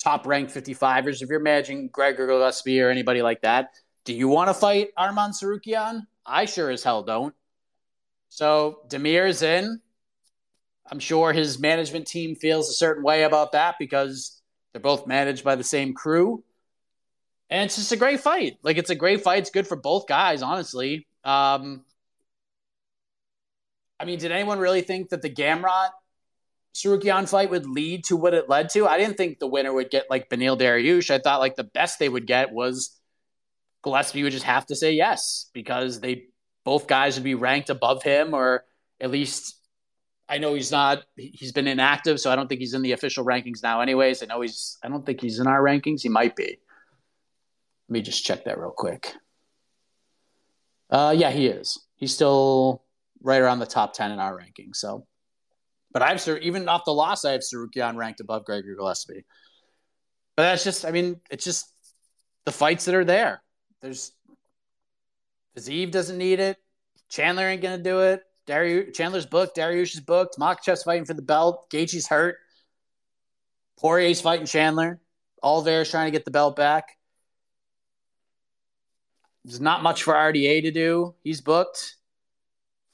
top 0.03 0.27
ranked 0.27 0.53
55ers, 0.53 1.23
if 1.23 1.29
you're 1.29 1.39
managing 1.39 1.89
Gregor 1.89 2.27
Gillespie 2.27 2.81
or 2.81 2.91
anybody 2.91 3.23
like 3.23 3.43
that, 3.43 3.69
do 4.05 4.15
you 4.15 4.29
want 4.29 4.49
to 4.49 4.55
fight 4.55 4.89
Arman 4.99 5.31
Tsarukyan? 5.31 6.03
I 6.25 6.47
sure 6.47 6.71
as 6.71 6.83
hell 6.83 7.03
don't. 7.03 7.35
So 8.31 8.81
Damir's 8.89 9.43
in. 9.43 9.81
I'm 10.91 10.99
sure 10.99 11.33
his 11.33 11.59
management 11.59 12.07
team 12.07 12.35
feels 12.35 12.71
a 12.71 12.73
certain 12.73 13.03
way 13.03 13.25
about 13.25 13.53
that 13.53 13.77
because 13.79 14.41
they're 14.73 14.81
both 14.81 15.07
managed 15.07 15.45
by 15.45 15.55
the 15.55 15.65
same 15.65 15.93
crew. 15.93 16.43
And 17.51 17.65
it's 17.65 17.77
just 17.77 17.93
a 17.93 17.97
great 17.97 18.21
fight. 18.21 18.59
Like 18.63 18.79
it's 18.79 18.91
a 18.91 18.95
great 18.95 19.23
fight. 19.23 19.41
It's 19.41 19.51
good 19.51 19.67
for 19.67 19.77
both 19.77 20.07
guys, 20.07 20.43
honestly. 20.43 21.07
Um, 21.25 21.85
I 24.01 24.05
mean, 24.05 24.19
did 24.19 24.33
anyone 24.33 24.59
really 24.59 24.83
think 24.83 25.11
that 25.11 25.23
the 25.23 25.31
Gamrot 25.31 25.91
Tsarukyan 26.75 27.29
fight 27.29 27.51
would 27.51 27.67
lead 27.67 28.05
to 28.05 28.17
what 28.17 28.35
it 28.35 28.49
led 28.49 28.69
to? 28.71 28.87
I 28.87 28.99
didn't 28.99 29.17
think 29.17 29.39
the 29.39 29.49
winner 29.49 29.73
would 29.73 29.91
get 29.91 30.07
like 30.09 30.31
Beneil 30.31 30.59
Dariush. 30.59 31.11
I 31.11 31.19
thought 31.19 31.41
like 31.41 31.57
the 31.57 31.65
best 31.65 31.99
they 31.99 32.09
would 32.09 32.27
get 32.27 32.53
was 32.53 32.99
Gillespie 33.83 34.23
would 34.23 34.33
just 34.33 34.45
have 34.45 34.67
to 34.67 34.77
say 34.77 34.93
yes 34.93 35.51
because 35.53 36.01
they 36.01 36.27
both 36.65 36.87
guys 36.87 37.17
would 37.17 37.25
be 37.25 37.35
ranked 37.35 37.71
above 37.71 38.03
him 38.03 38.35
or 38.35 38.65
at 39.01 39.11
least 39.11 39.57
I 40.29 40.39
know 40.39 40.55
he's 40.55 40.71
not 40.71 41.05
he's 41.17 41.53
been 41.53 41.67
inactive, 41.67 42.21
so 42.21 42.31
I 42.31 42.37
don't 42.37 42.49
think 42.49 42.61
he's 42.61 42.75
in 42.75 42.83
the 42.83 42.93
official 42.93 43.25
rankings 43.25 43.63
now 43.63 43.81
anyways. 43.81 44.23
I 44.23 44.27
know 44.27 44.43
he's 44.43 44.77
I 44.83 44.89
don't 44.89 45.07
think 45.07 45.21
he's 45.21 45.39
in 45.39 45.47
our 45.47 45.63
rankings. 45.63 46.03
He 46.03 46.09
might 46.11 46.37
be. 46.37 46.59
Let 47.89 47.93
me 47.93 48.03
just 48.03 48.25
check 48.25 48.45
that 48.45 48.59
real 48.59 48.75
quick. 48.77 49.15
Uh 50.91 51.15
yeah, 51.17 51.31
he 51.31 51.47
is. 51.47 51.81
He's 51.97 52.15
still 52.15 52.83
right 53.23 53.41
around 53.41 53.59
the 53.59 53.67
top 53.67 53.95
10 53.95 54.13
in 54.13 54.19
our 54.19 54.37
ranking. 54.37 54.75
So 54.75 55.07
but 55.93 56.03
I've 56.03 56.27
even 56.43 56.69
off 56.69 56.85
the 56.85 56.93
loss, 56.93 57.25
I 57.25 57.33
have 57.33 57.41
Tsarukyan 57.41 57.97
ranked 57.97 58.21
above 58.21 58.45
Gregory 58.45 58.77
Gillespie. 58.77 59.25
But 60.37 60.43
that's 60.45 60.65
just, 60.65 60.85
I 60.85 60.91
mean, 60.91 61.21
it's 61.31 61.45
just 61.45 61.73
the 62.45 62.53
fights 62.53 62.85
that 62.85 62.95
are 62.95 63.05
there. 63.05 63.43
There's 63.81 64.13
Fiziev 65.57 65.91
doesn't 65.91 66.19
need 66.19 66.41
it. 66.41 66.57
Chandler 67.09 67.49
ain't 67.49 67.63
gonna 67.63 67.83
do 67.83 68.01
it. 68.01 68.23
Darius, 68.47 68.97
Chandler's 68.97 69.27
booked. 69.27 69.57
Dariush 69.57 69.95
is 69.95 70.01
booked. 70.01 70.39
Makhachev's 70.39 70.83
fighting 70.83 71.05
for 71.05 71.15
the 71.15 71.23
belt. 71.23 71.71
Gaethje's 71.71 72.07
hurt. 72.07 72.37
Poirier's 73.81 74.21
fighting 74.21 74.47
Chandler. 74.47 75.01
Oliveira's 75.43 75.91
trying 75.91 76.07
to 76.07 76.11
get 76.11 76.25
the 76.25 76.31
belt 76.31 76.57
back. 76.57 76.97
There's 79.45 79.61
not 79.61 79.83
much 79.83 80.03
for 80.03 80.15
RDA 80.15 80.63
to 80.63 80.71
do. 80.71 81.15
He's 81.23 81.41
booked. 81.41 81.97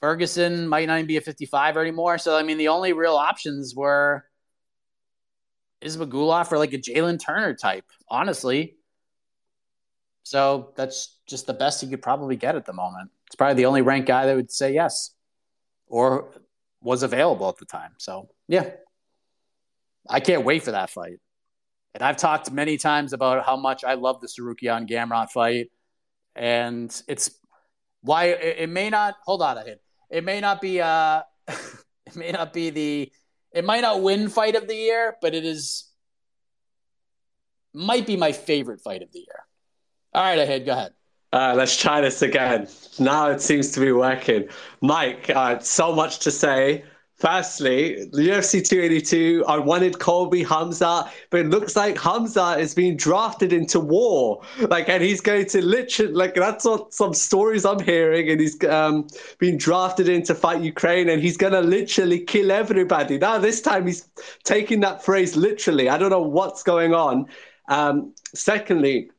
Ferguson 0.01 0.67
might 0.67 0.87
not 0.87 0.95
even 0.95 1.07
be 1.07 1.17
a 1.17 1.21
55 1.21 1.77
anymore. 1.77 2.17
So 2.17 2.37
I 2.37 2.43
mean, 2.43 2.57
the 2.57 2.67
only 2.69 2.93
real 2.93 3.15
options 3.15 3.73
were 3.75 4.25
Ismagulov 5.83 6.51
or 6.51 6.57
like 6.57 6.73
a 6.73 6.77
Jalen 6.77 7.19
Turner 7.23 7.53
type, 7.53 7.85
honestly. 8.09 8.75
So 10.23 10.73
that's 10.75 11.19
just 11.27 11.45
the 11.45 11.53
best 11.53 11.81
he 11.81 11.87
could 11.87 12.01
probably 12.01 12.35
get 12.35 12.55
at 12.55 12.65
the 12.65 12.73
moment. 12.73 13.11
It's 13.27 13.35
probably 13.35 13.55
the 13.55 13.67
only 13.67 13.81
ranked 13.81 14.07
guy 14.07 14.25
that 14.25 14.35
would 14.35 14.51
say 14.51 14.73
yes 14.73 15.11
or 15.87 16.31
was 16.81 17.03
available 17.03 17.49
at 17.49 17.57
the 17.57 17.65
time. 17.65 17.93
So 17.97 18.29
yeah, 18.47 18.71
I 20.09 20.19
can't 20.19 20.43
wait 20.43 20.63
for 20.63 20.71
that 20.71 20.89
fight. 20.89 21.19
And 21.93 22.03
I've 22.03 22.17
talked 22.17 22.51
many 22.51 22.77
times 22.77 23.13
about 23.13 23.45
how 23.45 23.55
much 23.55 23.83
I 23.83 23.93
love 23.93 24.19
the 24.19 24.27
Tsarukyan 24.27 24.87
Gamrot 24.89 25.29
fight, 25.29 25.71
and 26.35 26.93
it's 27.07 27.31
why 28.01 28.25
it, 28.25 28.57
it, 28.59 28.69
may 28.69 28.89
not. 28.89 29.15
Hold 29.23 29.41
on, 29.41 29.57
Ahid. 29.57 29.77
It 30.15 30.23
may 30.23 30.39
not 30.39 30.61
be. 30.61 30.79
Uh, 30.79 31.23
it 31.49 32.15
may 32.15 32.31
not 32.31 32.53
be 32.53 32.69
the. 32.69 33.11
It 33.51 33.65
might 33.65 33.81
not 33.81 34.01
win 34.01 34.29
fight 34.29 34.55
of 34.55 34.65
the 34.65 34.75
year, 34.75 35.17
but 35.21 35.35
it 35.35 35.43
is. 35.43 35.91
Might 37.73 38.07
be 38.07 38.15
my 38.15 38.31
favorite 38.31 38.79
fight 38.79 39.01
of 39.01 39.11
the 39.11 39.19
year. 39.19 39.43
All 40.13 40.23
right, 40.23 40.39
Ahid. 40.39 40.65
Go 40.65 40.71
ahead. 40.71 40.93
Uh, 41.33 41.53
let's 41.57 41.75
try 41.75 41.99
this 41.99 42.21
again. 42.21 42.69
Now 42.97 43.29
it 43.29 43.41
seems 43.41 43.71
to 43.71 43.81
be 43.81 43.91
working. 43.91 44.47
Mike, 44.79 45.29
uh, 45.29 45.59
so 45.59 45.93
much 45.93 46.19
to 46.19 46.31
say. 46.31 46.85
Firstly, 47.17 48.09
the 48.11 48.27
UFC 48.27 48.67
282, 48.67 49.45
I 49.47 49.57
wanted 49.57 49.99
Colby 49.99 50.43
Hamza, 50.43 51.09
but 51.29 51.39
it 51.39 51.47
looks 51.47 51.73
like 51.73 51.97
Hamza 51.97 52.57
is 52.59 52.75
being 52.75 52.97
drafted 52.97 53.53
into 53.53 53.79
war. 53.79 54.41
Like, 54.59 54.89
and 54.89 55.01
he's 55.01 55.21
going 55.21 55.45
to 55.47 55.61
literally, 55.65 56.11
like, 56.11 56.35
that's 56.35 56.65
what 56.65 56.93
some 56.93 57.13
stories 57.13 57.65
I'm 57.65 57.79
hearing, 57.79 58.29
and 58.29 58.41
he's 58.41 58.61
um, 58.65 59.07
being 59.39 59.57
drafted 59.57 60.09
in 60.09 60.23
to 60.23 60.35
fight 60.35 60.61
Ukraine, 60.61 61.07
and 61.07 61.21
he's 61.21 61.37
going 61.37 61.53
to 61.53 61.61
literally 61.61 62.19
kill 62.19 62.51
everybody. 62.51 63.17
Now, 63.17 63.37
this 63.37 63.61
time 63.61 63.87
he's 63.87 64.09
taking 64.43 64.81
that 64.81 65.01
phrase 65.01 65.37
literally. 65.37 65.87
I 65.87 65.97
don't 65.97 66.09
know 66.09 66.21
what's 66.21 66.63
going 66.63 66.93
on. 66.93 67.27
Um, 67.69 68.13
secondly, 68.33 69.09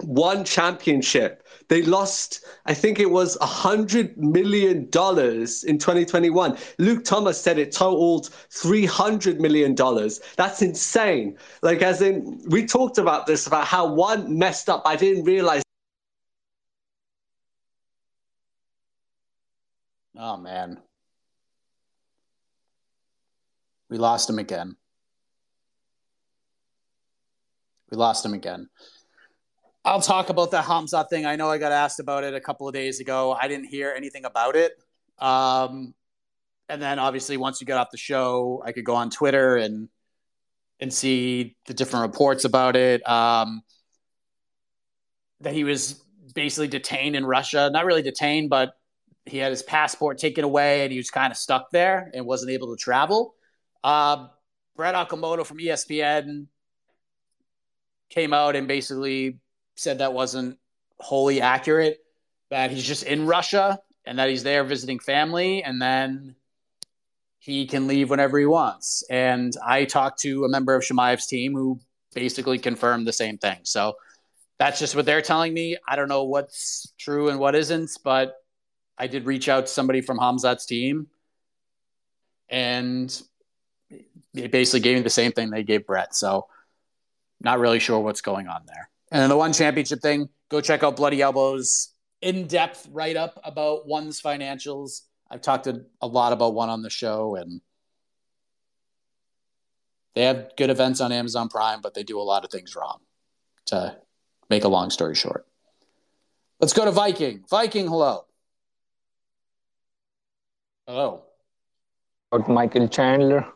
one 0.00 0.46
championship. 0.46 1.43
They 1.68 1.82
lost, 1.82 2.44
I 2.66 2.74
think 2.74 3.00
it 3.00 3.10
was 3.10 3.36
a 3.40 3.46
hundred 3.46 4.16
million 4.16 4.88
dollars 4.90 5.64
in 5.64 5.78
2021. 5.78 6.58
Luke 6.78 7.04
Thomas 7.04 7.40
said 7.40 7.58
it 7.58 7.72
totaled 7.72 8.30
300 8.50 9.40
million 9.40 9.74
dollars. 9.74 10.20
That's 10.36 10.62
insane. 10.62 11.38
Like, 11.62 11.82
as 11.82 12.02
in, 12.02 12.42
we 12.48 12.66
talked 12.66 12.98
about 12.98 13.26
this 13.26 13.46
about 13.46 13.66
how 13.66 13.86
one 13.92 14.38
messed 14.38 14.68
up. 14.68 14.82
I 14.84 14.96
didn't 14.96 15.24
realize. 15.24 15.62
Oh 20.16 20.36
man, 20.36 20.80
we 23.88 23.98
lost 23.98 24.30
him 24.30 24.38
again. 24.38 24.76
We 27.90 27.96
lost 27.96 28.24
him 28.24 28.34
again. 28.34 28.68
I'll 29.84 30.00
talk 30.00 30.30
about 30.30 30.50
the 30.50 30.62
Hamza 30.62 31.06
thing. 31.10 31.26
I 31.26 31.36
know 31.36 31.50
I 31.50 31.58
got 31.58 31.72
asked 31.72 32.00
about 32.00 32.24
it 32.24 32.34
a 32.34 32.40
couple 32.40 32.66
of 32.66 32.72
days 32.72 33.00
ago. 33.00 33.36
I 33.38 33.48
didn't 33.48 33.66
hear 33.66 33.92
anything 33.94 34.24
about 34.24 34.56
it. 34.56 34.72
Um, 35.18 35.94
and 36.68 36.80
then 36.80 36.98
obviously 36.98 37.36
once 37.36 37.60
you 37.60 37.66
get 37.66 37.76
off 37.76 37.90
the 37.90 37.98
show, 37.98 38.62
I 38.64 38.72
could 38.72 38.84
go 38.84 38.94
on 38.94 39.10
Twitter 39.10 39.56
and 39.56 39.88
and 40.80 40.92
see 40.92 41.56
the 41.66 41.74
different 41.74 42.10
reports 42.10 42.44
about 42.44 42.76
it. 42.76 43.06
Um, 43.08 43.62
that 45.40 45.52
he 45.52 45.64
was 45.64 46.02
basically 46.34 46.68
detained 46.68 47.14
in 47.14 47.24
Russia. 47.24 47.70
Not 47.72 47.84
really 47.84 48.02
detained, 48.02 48.50
but 48.50 48.72
he 49.26 49.38
had 49.38 49.50
his 49.50 49.62
passport 49.62 50.18
taken 50.18 50.44
away 50.44 50.82
and 50.82 50.92
he 50.92 50.98
was 50.98 51.10
kind 51.10 51.30
of 51.30 51.36
stuck 51.36 51.70
there 51.70 52.10
and 52.14 52.26
wasn't 52.26 52.50
able 52.50 52.74
to 52.74 52.82
travel. 52.82 53.34
Uh, 53.82 54.28
Brett 54.76 54.94
Okamoto 54.94 55.46
from 55.46 55.58
ESPN 55.58 56.46
came 58.10 58.32
out 58.32 58.56
and 58.56 58.66
basically 58.66 59.38
said 59.76 59.98
that 59.98 60.12
wasn't 60.12 60.58
wholly 60.98 61.40
accurate, 61.40 61.98
that 62.50 62.70
he's 62.70 62.86
just 62.86 63.02
in 63.02 63.26
Russia 63.26 63.80
and 64.04 64.18
that 64.18 64.28
he's 64.28 64.42
there 64.42 64.64
visiting 64.64 64.98
family 64.98 65.62
and 65.62 65.80
then 65.80 66.34
he 67.38 67.66
can 67.66 67.86
leave 67.86 68.10
whenever 68.10 68.38
he 68.38 68.46
wants. 68.46 69.04
And 69.10 69.54
I 69.64 69.84
talked 69.84 70.20
to 70.20 70.44
a 70.44 70.48
member 70.48 70.74
of 70.74 70.82
Chimaev's 70.82 71.26
team 71.26 71.54
who 71.54 71.80
basically 72.14 72.58
confirmed 72.58 73.06
the 73.06 73.12
same 73.12 73.38
thing. 73.38 73.58
So 73.64 73.96
that's 74.58 74.78
just 74.78 74.96
what 74.96 75.04
they're 75.04 75.20
telling 75.20 75.52
me. 75.52 75.76
I 75.86 75.96
don't 75.96 76.08
know 76.08 76.24
what's 76.24 76.92
true 76.98 77.28
and 77.28 77.38
what 77.38 77.54
isn't, 77.54 77.90
but 78.02 78.36
I 78.96 79.08
did 79.08 79.26
reach 79.26 79.48
out 79.48 79.66
to 79.66 79.72
somebody 79.72 80.00
from 80.00 80.18
Hamzat's 80.18 80.66
team 80.66 81.08
and 82.48 83.20
they 84.32 84.46
basically 84.46 84.80
gave 84.80 84.96
me 84.96 85.02
the 85.02 85.10
same 85.10 85.32
thing 85.32 85.50
they 85.50 85.64
gave 85.64 85.86
Brett. 85.86 86.14
So 86.14 86.46
not 87.40 87.58
really 87.58 87.78
sure 87.78 88.00
what's 88.00 88.20
going 88.20 88.48
on 88.48 88.62
there. 88.66 88.88
And 89.14 89.22
then 89.22 89.28
the 89.28 89.36
one 89.36 89.52
championship 89.52 90.00
thing, 90.00 90.28
go 90.48 90.60
check 90.60 90.82
out 90.82 90.96
Bloody 90.96 91.22
Elbows 91.22 91.94
in 92.20 92.48
depth 92.48 92.88
write 92.90 93.16
up 93.16 93.40
about 93.44 93.86
one's 93.86 94.20
financials. 94.20 95.02
I've 95.30 95.40
talked 95.40 95.68
a, 95.68 95.82
a 96.00 96.06
lot 96.08 96.32
about 96.32 96.52
one 96.54 96.68
on 96.68 96.82
the 96.82 96.90
show, 96.90 97.36
and 97.36 97.60
they 100.16 100.24
have 100.24 100.50
good 100.56 100.68
events 100.68 101.00
on 101.00 101.12
Amazon 101.12 101.48
Prime, 101.48 101.80
but 101.80 101.94
they 101.94 102.02
do 102.02 102.18
a 102.18 102.22
lot 102.22 102.44
of 102.44 102.50
things 102.50 102.74
wrong. 102.74 102.98
To 103.66 103.96
make 104.50 104.64
a 104.64 104.68
long 104.68 104.90
story 104.90 105.14
short, 105.14 105.46
let's 106.58 106.72
go 106.72 106.84
to 106.84 106.90
Viking. 106.90 107.44
Viking, 107.48 107.86
hello. 107.86 108.24
Hello. 110.88 111.22
Michael 112.48 112.88
Chandler. 112.88 113.46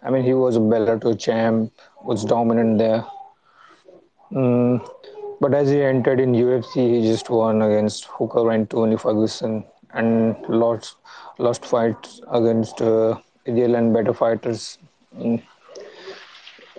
I 0.00 0.10
mean, 0.10 0.22
he 0.22 0.32
was 0.32 0.54
a 0.54 0.60
Bellator 0.60 1.18
champ, 1.18 1.72
was 2.04 2.24
dominant 2.24 2.78
there. 2.78 3.04
Mm, 4.32 4.88
but 5.40 5.54
as 5.54 5.70
he 5.70 5.82
entered 5.82 6.20
in 6.20 6.32
UFC, 6.32 6.74
he 6.74 7.02
just 7.02 7.30
won 7.30 7.62
against 7.62 8.06
Hooker 8.06 8.50
and 8.50 8.68
Tony 8.68 8.96
Ferguson 8.96 9.64
and 9.92 10.36
lost 10.48 10.96
lost 11.38 11.64
fights 11.64 12.20
against 12.30 12.80
uh, 12.80 13.18
ideal 13.46 13.74
and 13.74 13.92
better 13.92 14.12
fighters. 14.12 14.78
Mm. 15.16 15.42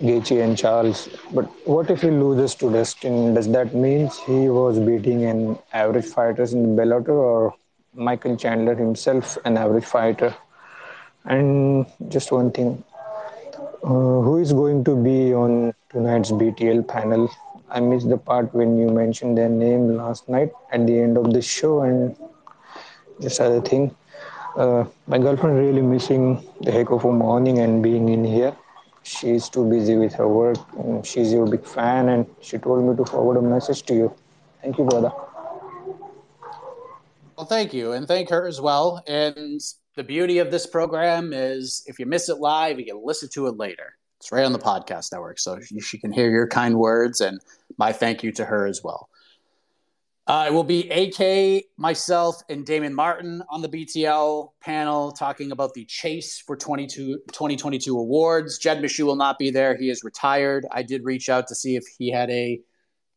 Gaethje 0.00 0.42
and 0.42 0.56
Charles. 0.56 1.08
But 1.32 1.46
what 1.66 1.90
if 1.90 2.02
he 2.02 2.10
loses 2.10 2.54
to 2.56 2.70
Dustin? 2.70 3.34
Does 3.34 3.48
that 3.48 3.74
mean 3.74 4.08
he 4.26 4.48
was 4.48 4.78
beating 4.78 5.24
an 5.24 5.58
average 5.72 6.06
fighters 6.06 6.52
in 6.52 6.76
Bellator 6.76 7.08
or 7.08 7.54
Michael 7.94 8.36
Chandler 8.36 8.76
himself 8.76 9.36
an 9.44 9.56
average 9.56 9.84
fighter? 9.84 10.34
And 11.24 11.84
just 12.08 12.30
one 12.30 12.52
thing, 12.52 12.84
uh, 13.82 13.88
who 13.88 14.38
is 14.38 14.52
going 14.52 14.84
to 14.84 14.94
be 14.94 15.34
on 15.34 15.74
tonight's 15.90 16.30
BTL 16.30 16.86
panel? 16.88 17.30
I 17.70 17.80
missed 17.80 18.08
the 18.08 18.18
part 18.18 18.54
when 18.54 18.78
you 18.78 18.88
mentioned 18.88 19.36
their 19.36 19.48
name 19.48 19.96
last 19.96 20.28
night 20.28 20.52
at 20.72 20.86
the 20.86 20.98
end 20.98 21.16
of 21.16 21.32
the 21.32 21.42
show. 21.42 21.82
And 21.82 22.16
just 23.20 23.40
other 23.40 23.60
thing, 23.60 23.94
uh, 24.56 24.84
my 25.06 25.18
girlfriend 25.18 25.58
really 25.58 25.82
missing 25.82 26.42
the 26.60 26.72
heck 26.72 26.90
of 26.90 27.04
a 27.04 27.12
morning 27.12 27.58
and 27.58 27.82
being 27.82 28.08
in 28.08 28.24
here 28.24 28.56
she's 29.08 29.48
too 29.48 29.68
busy 29.68 29.96
with 29.96 30.14
her 30.14 30.28
work. 30.28 30.58
She's 31.04 31.32
your 31.32 31.46
big 31.46 31.64
fan, 31.64 32.08
and 32.10 32.26
she 32.40 32.58
told 32.58 32.84
me 32.84 32.96
to 32.96 33.04
forward 33.04 33.38
a 33.38 33.42
message 33.42 33.82
to 33.84 33.94
you. 33.94 34.14
Thank 34.62 34.78
you, 34.78 34.84
brother. 34.84 35.12
Well, 37.36 37.46
thank 37.46 37.72
you, 37.72 37.92
and 37.92 38.06
thank 38.06 38.30
her 38.30 38.46
as 38.46 38.60
well. 38.60 39.02
And 39.06 39.60
the 39.96 40.04
beauty 40.04 40.38
of 40.38 40.50
this 40.50 40.66
program 40.66 41.32
is 41.32 41.84
if 41.86 41.98
you 41.98 42.06
miss 42.06 42.28
it 42.28 42.38
live, 42.38 42.78
you 42.78 42.86
can 42.86 43.00
listen 43.02 43.28
to 43.34 43.46
it 43.46 43.56
later. 43.56 43.97
It's 44.20 44.32
right 44.32 44.44
on 44.44 44.52
the 44.52 44.58
podcast 44.58 45.12
network, 45.12 45.38
so 45.38 45.60
she 45.80 45.98
can 45.98 46.12
hear 46.12 46.30
your 46.30 46.48
kind 46.48 46.76
words 46.76 47.20
and 47.20 47.40
my 47.76 47.92
thank 47.92 48.22
you 48.22 48.32
to 48.32 48.44
her 48.44 48.66
as 48.66 48.82
well. 48.82 49.08
Uh, 50.28 50.44
it 50.46 50.52
will 50.52 50.64
be 50.64 50.90
AK, 50.90 51.64
myself, 51.78 52.42
and 52.50 52.66
Damon 52.66 52.94
Martin 52.94 53.42
on 53.48 53.62
the 53.62 53.68
BTL 53.68 54.50
panel 54.60 55.10
talking 55.10 55.52
about 55.52 55.72
the 55.72 55.86
chase 55.86 56.38
for 56.38 56.54
2022 56.54 57.98
awards. 57.98 58.58
Jed 58.58 58.82
Meshew 58.82 59.06
will 59.06 59.16
not 59.16 59.38
be 59.38 59.50
there. 59.50 59.74
He 59.74 59.88
is 59.88 60.04
retired. 60.04 60.66
I 60.70 60.82
did 60.82 61.04
reach 61.04 61.30
out 61.30 61.46
to 61.46 61.54
see 61.54 61.76
if 61.76 61.84
he 61.98 62.10
had 62.10 62.28
a 62.28 62.60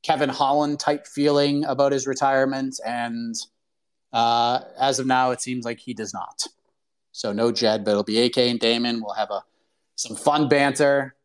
Kevin 0.04 0.30
Holland 0.30 0.80
type 0.80 1.06
feeling 1.06 1.66
about 1.66 1.92
his 1.92 2.08
retirement. 2.08 2.80
And 2.86 3.36
uh, 4.14 4.62
as 4.80 5.00
of 5.00 5.06
now, 5.06 5.32
it 5.32 5.42
seems 5.42 5.66
like 5.66 5.80
he 5.80 5.94
does 5.94 6.14
not. 6.14 6.48
So 7.12 7.34
no 7.34 7.52
Jed, 7.52 7.84
but 7.84 7.92
it'll 7.92 8.04
be 8.04 8.24
AK 8.24 8.38
and 8.38 8.60
Damon. 8.60 9.02
We'll 9.04 9.16
have 9.16 9.32
a 9.32 9.44
some 10.02 10.16
fun 10.16 10.48
banter 10.48 11.16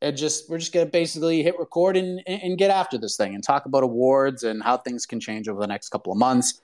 and 0.00 0.16
just 0.16 0.50
we're 0.50 0.58
just 0.58 0.72
gonna 0.72 0.86
basically 0.86 1.42
hit 1.42 1.58
record 1.58 1.96
and, 1.96 2.20
and 2.26 2.58
get 2.58 2.70
after 2.70 2.98
this 2.98 3.16
thing 3.16 3.34
and 3.34 3.44
talk 3.44 3.66
about 3.66 3.82
awards 3.82 4.42
and 4.42 4.62
how 4.62 4.76
things 4.76 5.06
can 5.06 5.20
change 5.20 5.48
over 5.48 5.60
the 5.60 5.66
next 5.66 5.90
couple 5.90 6.12
of 6.12 6.18
months. 6.18 6.60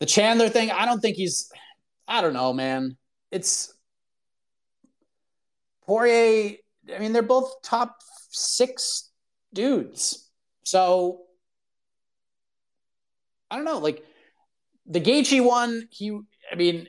The 0.00 0.06
Chandler 0.06 0.48
thing, 0.48 0.70
I 0.70 0.84
don't 0.84 1.00
think 1.00 1.16
he's 1.16 1.50
I 2.08 2.20
don't 2.20 2.34
know, 2.34 2.52
man. 2.52 2.96
It's 3.30 3.72
Poirier, 5.86 6.56
I 6.94 6.98
mean, 6.98 7.12
they're 7.12 7.22
both 7.22 7.62
top 7.62 7.96
six 8.30 9.10
dudes. 9.52 10.28
So 10.64 11.22
I 13.50 13.56
don't 13.56 13.64
know, 13.64 13.78
like 13.78 14.04
the 14.86 15.00
Gaethje 15.00 15.44
one, 15.44 15.88
he 15.90 16.18
I 16.50 16.56
mean, 16.56 16.88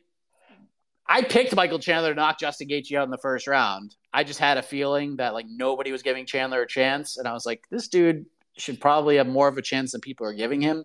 I 1.08 1.22
picked 1.22 1.56
Michael 1.56 1.80
Chandler 1.80 2.10
to 2.10 2.16
knock 2.16 2.40
Justin 2.40 2.68
Gaethje 2.68 2.98
out 2.98 3.06
in 3.06 3.12
the 3.12 3.18
first 3.18 3.48
round. 3.48 3.96
I 4.14 4.24
just 4.24 4.40
had 4.40 4.58
a 4.58 4.62
feeling 4.62 5.18
that 5.18 5.34
like 5.34 5.46
nobody 5.48 5.92
was 5.92 6.04
giving 6.04 6.26
Chandler 6.26 6.62
a 6.62 6.68
chance, 6.68 7.18
and 7.18 7.28
I 7.28 7.34
was 7.34 7.46
like, 7.46 7.64
this 7.70 7.88
dude 7.88 8.26
should 8.58 8.82
probably 8.82 9.18
have 9.18 9.28
more 9.28 9.48
of 9.48 9.58
a 9.58 9.62
chance 9.62 9.92
than 9.92 10.02
people 10.02 10.26
are 10.26 10.34
giving 10.34 10.62
him. 10.62 10.84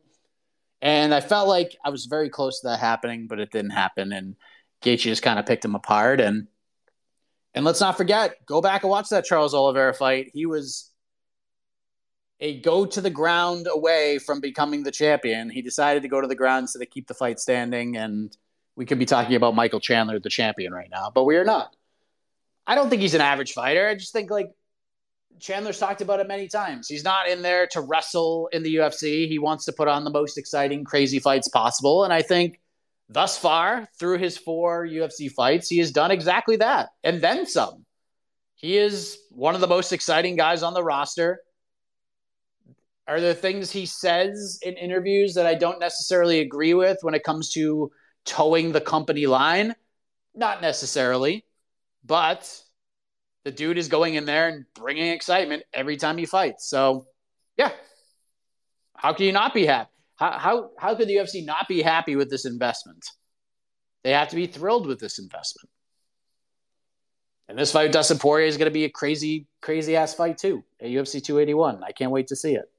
And 0.80 1.14
I 1.14 1.20
felt 1.20 1.48
like 1.48 1.76
I 1.84 1.90
was 1.90 2.06
very 2.06 2.28
close 2.28 2.60
to 2.60 2.68
that 2.68 2.80
happening, 2.80 3.26
but 3.28 3.40
it 3.40 3.50
didn't 3.50 3.70
happen. 3.70 4.12
And 4.12 4.36
Gaethje 4.82 5.02
just 5.02 5.22
kind 5.22 5.38
of 5.38 5.46
picked 5.46 5.64
him 5.64 5.74
apart. 5.74 6.20
And 6.20 6.48
and 7.54 7.64
let's 7.64 7.80
not 7.80 7.96
forget, 7.96 8.36
go 8.46 8.60
back 8.60 8.82
and 8.82 8.90
watch 8.90 9.10
that 9.10 9.24
Charles 9.24 9.54
Oliveira 9.54 9.92
fight. 9.92 10.30
He 10.32 10.46
was 10.46 10.90
a 12.40 12.60
go 12.60 12.86
to 12.86 13.00
the 13.00 13.10
ground 13.10 13.68
away 13.70 14.18
from 14.18 14.40
becoming 14.40 14.82
the 14.82 14.90
champion. 14.90 15.50
He 15.50 15.62
decided 15.62 16.02
to 16.02 16.08
go 16.08 16.20
to 16.20 16.26
the 16.26 16.34
ground 16.34 16.70
so 16.70 16.78
to 16.78 16.86
keep 16.86 17.06
the 17.06 17.14
fight 17.14 17.38
standing 17.38 17.96
and 17.96 18.36
we 18.76 18.86
could 18.86 18.98
be 18.98 19.06
talking 19.06 19.36
about 19.36 19.54
Michael 19.54 19.80
Chandler, 19.80 20.18
the 20.18 20.30
champion, 20.30 20.72
right 20.72 20.88
now, 20.90 21.10
but 21.14 21.24
we 21.24 21.36
are 21.36 21.44
not. 21.44 21.74
I 22.66 22.74
don't 22.74 22.88
think 22.88 23.02
he's 23.02 23.14
an 23.14 23.20
average 23.20 23.52
fighter. 23.52 23.88
I 23.88 23.94
just 23.94 24.12
think 24.12 24.30
like 24.30 24.50
Chandler's 25.40 25.78
talked 25.78 26.00
about 26.00 26.20
it 26.20 26.28
many 26.28 26.48
times. 26.48 26.88
He's 26.88 27.04
not 27.04 27.28
in 27.28 27.42
there 27.42 27.66
to 27.68 27.80
wrestle 27.80 28.48
in 28.52 28.62
the 28.62 28.76
UFC. 28.76 29.28
He 29.28 29.38
wants 29.38 29.64
to 29.66 29.72
put 29.72 29.88
on 29.88 30.04
the 30.04 30.10
most 30.10 30.38
exciting, 30.38 30.84
crazy 30.84 31.18
fights 31.18 31.48
possible. 31.48 32.04
And 32.04 32.12
I 32.12 32.22
think 32.22 32.60
thus 33.08 33.36
far, 33.36 33.88
through 33.98 34.18
his 34.18 34.38
four 34.38 34.86
UFC 34.86 35.30
fights, 35.30 35.68
he 35.68 35.78
has 35.78 35.90
done 35.90 36.10
exactly 36.10 36.56
that 36.56 36.90
and 37.02 37.20
then 37.20 37.46
some. 37.46 37.84
He 38.54 38.76
is 38.76 39.18
one 39.30 39.56
of 39.56 39.60
the 39.60 39.66
most 39.66 39.92
exciting 39.92 40.36
guys 40.36 40.62
on 40.62 40.74
the 40.74 40.84
roster. 40.84 41.40
Are 43.08 43.20
there 43.20 43.34
things 43.34 43.72
he 43.72 43.86
says 43.86 44.60
in 44.62 44.74
interviews 44.74 45.34
that 45.34 45.46
I 45.46 45.54
don't 45.54 45.80
necessarily 45.80 46.38
agree 46.38 46.72
with 46.72 46.98
when 47.02 47.14
it 47.14 47.24
comes 47.24 47.50
to 47.54 47.90
toeing 48.24 48.72
the 48.72 48.80
company 48.80 49.26
line? 49.26 49.74
Not 50.34 50.62
necessarily, 50.62 51.44
but 52.04 52.62
the 53.44 53.50
dude 53.50 53.78
is 53.78 53.88
going 53.88 54.14
in 54.14 54.24
there 54.24 54.48
and 54.48 54.64
bringing 54.74 55.08
excitement 55.08 55.64
every 55.74 55.96
time 55.96 56.16
he 56.16 56.26
fights. 56.26 56.68
So, 56.68 57.06
yeah, 57.56 57.72
how 58.96 59.12
can 59.12 59.26
you 59.26 59.32
not 59.32 59.52
be 59.52 59.66
happy? 59.66 59.90
How, 60.16 60.38
how, 60.38 60.70
how 60.78 60.94
could 60.94 61.08
the 61.08 61.16
UFC 61.16 61.44
not 61.44 61.68
be 61.68 61.82
happy 61.82 62.16
with 62.16 62.30
this 62.30 62.44
investment? 62.44 63.04
They 64.04 64.12
have 64.12 64.28
to 64.28 64.36
be 64.36 64.46
thrilled 64.46 64.86
with 64.86 65.00
this 65.00 65.18
investment. 65.18 65.68
And 67.48 67.58
this 67.58 67.72
fight 67.72 67.92
Dustin 67.92 68.18
Poirier 68.18 68.46
is 68.46 68.56
going 68.56 68.70
to 68.70 68.72
be 68.72 68.84
a 68.84 68.90
crazy, 68.90 69.46
crazy 69.60 69.96
ass 69.96 70.14
fight 70.14 70.38
too 70.38 70.64
at 70.80 70.88
UFC 70.88 71.22
281. 71.22 71.82
I 71.84 71.92
can't 71.92 72.10
wait 72.10 72.28
to 72.28 72.36
see 72.36 72.54
it. 72.54 72.71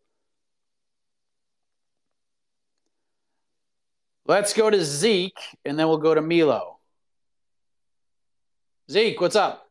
Let's 4.26 4.54
go 4.54 4.70
to 4.70 4.84
Zeke, 4.84 5.40
and 5.66 5.78
then 5.78 5.88
we'll 5.88 5.98
go 5.98 6.14
to 6.14 6.22
Milo. 6.22 6.80
Zeke, 8.90 9.20
what's 9.20 9.36
up? 9.36 9.70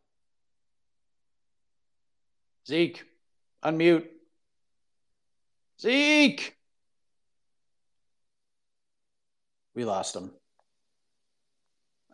Zeke, 2.66 3.04
unmute. 3.64 4.06
Zeke! 5.80 6.56
We 9.74 9.84
lost 9.84 10.14
him. 10.14 10.30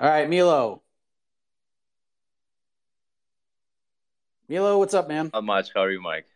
All 0.00 0.08
right, 0.08 0.30
Milo. 0.30 0.82
Milo, 4.48 4.78
what's 4.78 4.94
up, 4.94 5.08
man? 5.08 5.30
Not 5.34 5.44
much. 5.44 5.70
How 5.74 5.82
are 5.82 5.90
you, 5.90 6.00
Mike? 6.00 6.26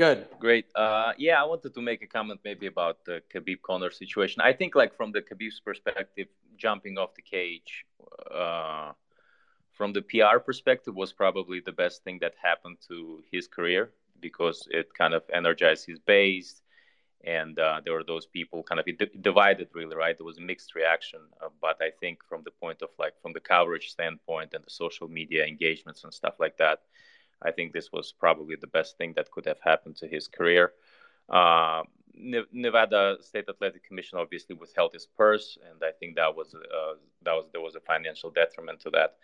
Good. 0.00 0.28
Great. 0.38 0.64
Uh, 0.74 1.12
yeah, 1.18 1.42
I 1.42 1.44
wanted 1.44 1.74
to 1.74 1.82
make 1.82 2.00
a 2.00 2.06
comment 2.06 2.40
maybe 2.42 2.66
about 2.66 3.04
the 3.04 3.20
Khabib 3.30 3.60
Conor 3.60 3.90
situation. 3.90 4.40
I 4.40 4.54
think, 4.54 4.74
like 4.74 4.96
from 4.96 5.12
the 5.12 5.20
Khabib's 5.20 5.60
perspective, 5.60 6.28
jumping 6.56 6.96
off 6.96 7.14
the 7.14 7.20
cage, 7.20 7.84
uh, 8.34 8.92
from 9.74 9.92
the 9.92 10.00
PR 10.00 10.38
perspective, 10.38 10.94
was 10.94 11.12
probably 11.12 11.60
the 11.60 11.72
best 11.72 12.02
thing 12.02 12.16
that 12.22 12.32
happened 12.42 12.78
to 12.88 13.22
his 13.30 13.46
career 13.46 13.92
because 14.20 14.66
it 14.70 14.88
kind 14.94 15.12
of 15.12 15.22
energized 15.34 15.84
his 15.84 15.98
base, 15.98 16.62
and 17.24 17.58
uh, 17.58 17.82
there 17.84 17.92
were 17.92 18.04
those 18.04 18.24
people 18.24 18.62
kind 18.62 18.80
of 18.80 18.86
divided 19.20 19.68
really, 19.74 19.96
right? 19.96 20.16
There 20.16 20.24
was 20.24 20.38
a 20.38 20.46
mixed 20.50 20.74
reaction, 20.74 21.20
uh, 21.44 21.50
but 21.60 21.76
I 21.82 21.90
think 22.00 22.24
from 22.26 22.40
the 22.42 22.52
point 22.52 22.80
of 22.80 22.88
like 22.98 23.20
from 23.20 23.34
the 23.34 23.40
coverage 23.40 23.90
standpoint 23.90 24.54
and 24.54 24.64
the 24.64 24.70
social 24.70 25.08
media 25.08 25.44
engagements 25.44 26.04
and 26.04 26.14
stuff 26.14 26.36
like 26.40 26.56
that 26.56 26.78
I 27.42 27.50
think 27.52 27.72
this 27.72 27.90
was 27.92 28.12
probably 28.12 28.56
the 28.56 28.66
best 28.66 28.98
thing 28.98 29.14
that 29.16 29.30
could 29.30 29.46
have 29.46 29.60
happened 29.62 29.96
to 29.96 30.06
his 30.06 30.28
career. 30.28 30.72
Uh, 31.28 31.82
Nevada 32.52 33.16
State 33.20 33.48
Athletic 33.48 33.86
Commission 33.86 34.18
obviously 34.18 34.54
withheld 34.54 34.92
his 34.92 35.06
purse, 35.06 35.58
and 35.68 35.82
I 35.82 35.92
think 35.92 36.16
that 36.16 36.34
was 36.34 36.54
uh, 36.54 36.94
that 37.22 37.32
was 37.32 37.46
there 37.52 37.60
was 37.60 37.76
a 37.76 37.80
financial 37.80 38.30
detriment 38.30 38.80
to 38.80 38.90
that. 38.90 39.16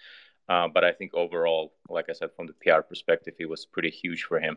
Uh, 0.49 0.69
but 0.69 0.85
I 0.85 0.93
think 0.93 1.13
overall, 1.15 1.73
like 1.89 2.07
I 2.09 2.13
said, 2.13 2.31
from 2.37 2.47
the 2.47 2.55
PR 2.55 2.81
perspective, 2.81 3.35
it 3.39 3.49
was 3.49 3.67
pretty 3.67 3.91
huge 3.91 4.25
for 4.25 4.39
him. 4.39 4.57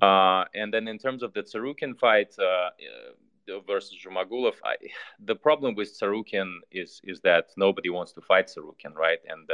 Uh, 0.00 0.44
and 0.54 0.72
then 0.72 0.88
in 0.88 0.98
terms 0.98 1.22
of 1.22 1.32
the 1.32 1.42
Tsarukyan 1.42 1.98
fight 1.98 2.34
uh, 2.38 2.42
uh, 2.42 3.60
versus 3.66 3.96
Zhumagulov, 4.04 4.54
I, 4.64 4.76
the 5.24 5.34
problem 5.34 5.74
with 5.74 5.98
Tsarukyan 5.98 6.58
is 6.70 7.00
is 7.04 7.20
that 7.22 7.50
nobody 7.56 7.88
wants 7.88 8.12
to 8.12 8.20
fight 8.20 8.46
Tsarukyan, 8.48 8.94
right? 8.94 9.20
And 9.26 9.48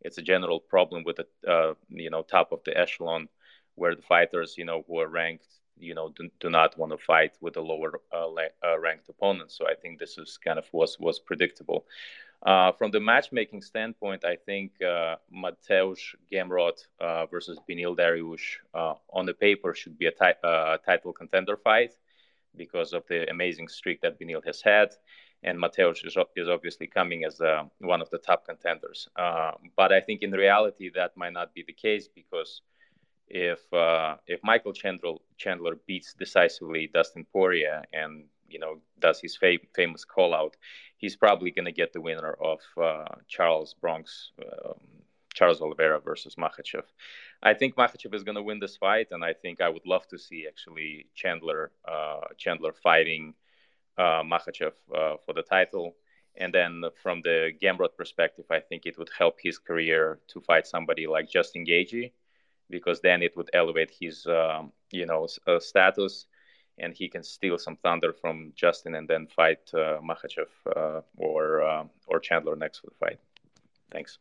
it's 0.00 0.18
a 0.18 0.22
general 0.22 0.60
problem 0.60 1.02
with 1.04 1.16
the 1.16 1.26
uh, 1.50 1.74
you 1.88 2.10
know 2.10 2.22
top 2.22 2.52
of 2.52 2.60
the 2.64 2.76
echelon 2.76 3.28
where 3.74 3.94
the 3.94 4.02
fighters 4.02 4.54
you 4.56 4.64
know 4.64 4.84
who 4.86 5.00
are 5.00 5.08
ranked 5.08 5.46
you 5.78 5.94
know 5.94 6.10
do, 6.16 6.28
do 6.40 6.50
not 6.50 6.76
want 6.78 6.92
to 6.92 6.98
fight 6.98 7.32
with 7.40 7.56
a 7.56 7.60
lower 7.60 8.00
uh, 8.12 8.28
uh, 8.64 8.78
ranked 8.78 9.08
opponent. 9.08 9.50
So 9.52 9.66
I 9.68 9.74
think 9.74 9.98
this 9.98 10.18
is 10.18 10.38
kind 10.42 10.58
of 10.58 10.66
was 10.72 10.98
was 10.98 11.18
predictable. 11.18 11.86
Uh, 12.42 12.70
from 12.72 12.90
the 12.90 13.00
matchmaking 13.00 13.62
standpoint, 13.62 14.24
I 14.24 14.36
think 14.36 14.72
uh, 14.82 15.16
Mateusz 15.34 16.14
Gamrot 16.30 16.86
uh, 17.00 17.26
versus 17.26 17.58
Beneil 17.68 17.96
Dariush 17.96 18.58
uh, 18.74 18.94
on 19.10 19.26
the 19.26 19.34
paper 19.34 19.74
should 19.74 19.98
be 19.98 20.06
a 20.06 20.12
uh, 20.46 20.76
title 20.78 21.12
contender 21.12 21.56
fight 21.56 21.94
because 22.54 22.92
of 22.92 23.04
the 23.08 23.28
amazing 23.30 23.68
streak 23.68 24.00
that 24.02 24.20
Beneil 24.20 24.44
has 24.44 24.60
had. 24.60 24.90
And 25.42 25.58
Mateusz 25.58 26.04
is, 26.04 26.16
is 26.36 26.48
obviously 26.48 26.86
coming 26.86 27.24
as 27.24 27.40
uh, 27.40 27.64
one 27.78 28.02
of 28.02 28.10
the 28.10 28.18
top 28.18 28.46
contenders. 28.46 29.08
but 29.76 29.92
I 29.92 30.00
think 30.00 30.22
in 30.22 30.32
reality, 30.32 30.90
that 30.94 31.16
might 31.16 31.32
not 31.32 31.54
be 31.54 31.64
the 31.66 31.72
case 31.72 32.08
because 32.08 32.62
if 33.28 33.60
if 34.26 34.40
Michael 34.42 34.72
Chandler, 34.72 35.14
Chandler 35.36 35.76
beats 35.86 36.14
decisively 36.14 36.88
Dustin 36.92 37.26
Poirier 37.32 37.82
and 37.92 38.24
you 38.48 38.58
know 38.58 38.80
does 38.98 39.20
his 39.20 39.36
fam- 39.36 39.66
famous 39.74 40.04
call 40.04 40.34
out, 40.34 40.56
he's 40.96 41.16
probably 41.16 41.50
going 41.50 41.64
to 41.64 41.72
get 41.72 41.92
the 41.92 42.00
winner 42.00 42.36
of 42.40 42.60
uh, 42.80 43.04
Charles 43.26 43.74
Bronx, 43.74 44.30
um, 44.42 44.80
Charles 45.34 45.60
Oliveira 45.60 46.00
versus 46.00 46.36
Makhachev. 46.36 46.84
I 47.42 47.54
think 47.54 47.76
Makhachev 47.76 48.14
is 48.14 48.22
going 48.22 48.36
to 48.36 48.42
win 48.42 48.60
this 48.60 48.76
fight, 48.76 49.08
and 49.10 49.24
I 49.24 49.32
think 49.32 49.60
I 49.60 49.68
would 49.68 49.86
love 49.86 50.06
to 50.08 50.18
see 50.18 50.46
actually 50.46 51.06
Chandler 51.14 51.72
uh, 51.86 52.20
Chandler 52.36 52.72
fighting 52.72 53.34
uh, 53.98 54.22
Makhachev 54.22 54.72
uh, 54.94 55.16
for 55.24 55.32
the 55.34 55.42
title. 55.42 55.96
And 56.38 56.52
then 56.52 56.82
from 57.02 57.22
the 57.22 57.52
Gamrot 57.62 57.96
perspective, 57.96 58.44
I 58.50 58.60
think 58.60 58.84
it 58.84 58.98
would 58.98 59.10
help 59.16 59.38
his 59.40 59.58
career 59.58 60.18
to 60.28 60.40
fight 60.40 60.66
somebody 60.66 61.06
like 61.06 61.30
Justin 61.30 61.64
Gaethje, 61.64 62.12
because 62.68 63.00
then 63.00 63.22
it 63.22 63.34
would 63.36 63.48
elevate 63.54 63.90
his 63.98 64.26
um, 64.26 64.72
you 64.90 65.06
know 65.06 65.26
uh, 65.46 65.58
status 65.58 66.26
and 66.78 66.94
he 66.94 67.08
can 67.08 67.22
steal 67.22 67.58
some 67.58 67.76
thunder 67.76 68.12
from 68.12 68.52
Justin 68.54 68.94
and 68.94 69.08
then 69.08 69.26
fight 69.26 69.60
uh, 69.72 69.98
Makhachev 70.00 70.48
uh, 70.74 71.00
or 71.16 71.62
uh, 71.62 71.84
or 72.06 72.20
Chandler 72.20 72.56
next 72.56 72.80
for 72.80 72.88
the 72.88 72.96
fight. 72.96 73.18
Thanks. 73.90 74.18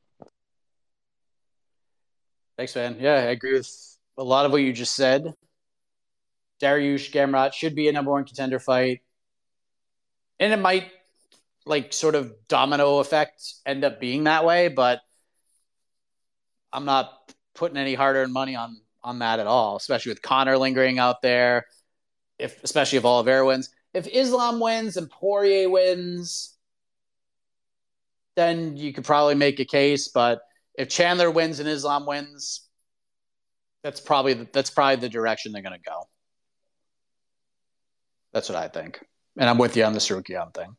Thanks, 2.57 2.75
man. 2.75 2.97
Yeah, 2.99 3.15
I 3.15 3.31
agree 3.31 3.53
with 3.53 3.97
a 4.17 4.23
lot 4.23 4.45
of 4.45 4.51
what 4.51 4.61
you 4.61 4.71
just 4.71 4.95
said. 4.95 5.33
Dariush 6.61 7.11
Gamrot 7.11 7.51
should 7.51 7.75
be 7.75 7.89
a 7.89 7.91
number 7.91 8.11
one 8.11 8.23
contender 8.23 8.59
fight, 8.59 9.01
and 10.39 10.53
it 10.53 10.59
might 10.59 10.91
like 11.65 11.93
sort 11.93 12.15
of 12.15 12.33
domino 12.47 12.99
effect 12.99 13.41
end 13.65 13.83
up 13.83 13.99
being 13.99 14.25
that 14.25 14.45
way, 14.45 14.67
but 14.67 15.01
I'm 16.71 16.85
not 16.85 17.33
putting 17.53 17.77
any 17.77 17.93
hard-earned 17.93 18.33
money 18.33 18.55
on 18.55 18.79
on 19.03 19.19
that 19.19 19.39
at 19.39 19.47
all, 19.47 19.75
especially 19.75 20.11
with 20.11 20.21
Conor 20.21 20.57
lingering 20.57 20.99
out 20.99 21.21
there 21.21 21.65
if 22.37 22.63
especially 22.63 22.97
if 22.97 23.05
Oliveira 23.05 23.45
wins. 23.45 23.69
If 23.93 24.07
Islam 24.07 24.59
wins 24.59 24.97
and 24.97 25.09
Poirier 25.09 25.69
wins, 25.69 26.55
then 28.35 28.75
you 28.75 28.91
could 28.93 29.05
probably 29.05 29.35
make 29.35 29.59
a 29.59 29.65
case. 29.65 30.09
But 30.09 30.41
if 30.77 30.89
Chandler 30.89 31.31
wins 31.31 31.59
and 31.59 31.69
Islam 31.69 32.05
wins, 32.05 32.67
that's 33.83 34.01
probably 34.01 34.33
that's 34.51 34.69
probably 34.69 34.97
the 34.97 35.09
direction 35.09 35.51
they're 35.51 35.61
going 35.61 35.79
to 35.79 35.89
go. 35.89 36.03
That's 38.33 38.49
what 38.49 38.57
I 38.57 38.67
think, 38.67 38.99
and 39.37 39.49
I'm 39.49 39.57
with 39.57 39.75
you 39.75 39.83
on 39.83 39.93
the 39.93 39.99
Tsarukyan 39.99 40.53
thing. 40.53 40.75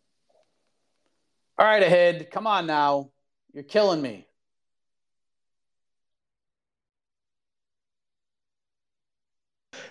All 1.59 1.67
right, 1.67 1.83
Ahid. 1.83 2.31
Come 2.31 2.47
on 2.47 2.67
now, 2.67 3.11
you're 3.53 3.65
killing 3.65 4.03
me. 4.03 4.27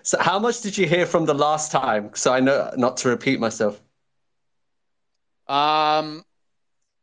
So, 0.03 0.19
how 0.19 0.37
much 0.37 0.61
did 0.61 0.77
you 0.77 0.87
hear 0.87 1.05
from 1.07 1.25
the 1.25 1.33
last 1.33 1.71
time? 1.71 2.11
So 2.13 2.31
I 2.31 2.39
know 2.39 2.71
not 2.77 2.97
to 2.97 3.09
repeat 3.09 3.39
myself. 3.39 3.81
Um, 5.47 6.23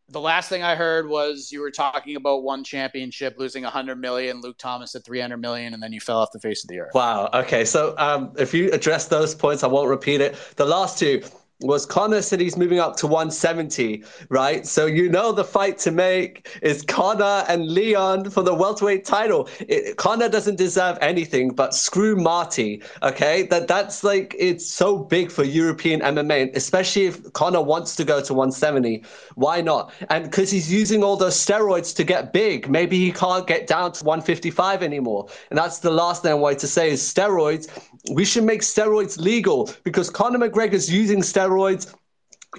the 0.09 0.21
last 0.21 0.49
thing 0.49 0.63
I 0.63 0.75
heard 0.75 1.09
was 1.09 1.51
you 1.51 1.61
were 1.61 1.71
talking 1.71 2.17
about 2.17 2.43
one 2.43 2.63
championship 2.63 3.37
losing 3.39 3.65
100 3.65 4.01
million, 4.01 4.41
Luke 4.41 4.59
Thomas 4.59 4.95
at 4.95 5.05
300 5.05 5.39
million, 5.39 5.75
and 5.75 5.83
then 5.83 5.93
you 5.93 6.01
fell 6.01 6.19
off 6.19 6.31
the 6.33 6.39
face 6.39 6.63
of 6.63 6.69
the 6.69 6.81
earth. 6.81 6.95
Wow. 6.95 7.31
Okay. 7.33 7.65
So 7.65 7.95
um, 7.99 8.33
if 8.39 8.53
you 8.53 8.71
address 8.71 9.07
those 9.09 9.35
points, 9.35 9.65
I 9.65 9.69
won't 9.69 9.89
repeat 9.89 10.21
it. 10.21 10.37
The 10.57 10.67
last 10.67 10.99
two, 10.99 11.23
was 11.61 11.87
Conor 11.87 12.23
said 12.23 12.41
he's 12.41 12.57
moving 12.57 12.81
up 12.81 12.97
to 12.97 13.07
170, 13.07 14.05
right? 14.29 14.67
So 14.67 14.87
you 14.87 15.09
know 15.09 15.33
the 15.33 15.45
fight 15.45 15.79
to 15.79 15.91
make 15.91 16.49
is 16.63 16.83
Conor 16.83 17.45
and 17.49 17.69
Leon 17.69 18.31
for 18.31 18.43
the 18.43 18.55
welterweight 18.55 19.05
title. 19.05 19.49
It, 19.61 19.97
Conor 19.97 20.29
doesn't 20.29 20.57
deserve 20.57 20.99
anything, 21.01 21.51
but 21.51 21.75
screw 21.75 22.17
Marty. 22.17 22.83
Okay, 23.03 23.45
that 23.45 23.69
that's 23.69 24.05
like 24.05 24.35
it's 24.39 24.67
so 24.67 24.99
big 24.99 25.31
for 25.31 25.45
European 25.45 26.01
MMA, 26.01 26.55
especially 26.57 27.07
if 27.07 27.33
Conor 27.33 27.63
wants 27.63 27.97
to 27.97 28.05
go 28.05 28.21
to 28.21 28.35
170. 28.35 29.05
Why 29.35 29.61
not? 29.61 29.93
And 30.11 30.25
because 30.25 30.51
he's 30.51 30.71
using 30.73 31.03
all 31.03 31.17
those 31.17 31.35
steroids 31.35 31.95
to 31.97 32.05
get 32.05 32.33
big, 32.33 32.69
maybe 32.69 32.99
he 32.99 33.13
can't 33.13 33.47
get 33.47 33.67
down 33.67 33.93
to 33.93 34.05
155 34.05 34.83
anymore. 34.83 35.29
And 35.51 35.59
that's 35.59 35.79
the 35.79 35.91
last 35.91 36.23
thing 36.23 36.33
I 36.33 36.35
wanted 36.35 36.59
to 36.61 36.69
say 36.69 36.91
is 36.91 37.03
steroids. 37.03 37.69
We 38.11 38.25
should 38.25 38.45
make 38.45 38.63
steroids 38.63 39.19
legal 39.19 39.71
because 39.85 40.11
Conor 40.11 40.39
McGregor's 40.49 40.93
using 40.93 41.21
steroids. 41.21 41.95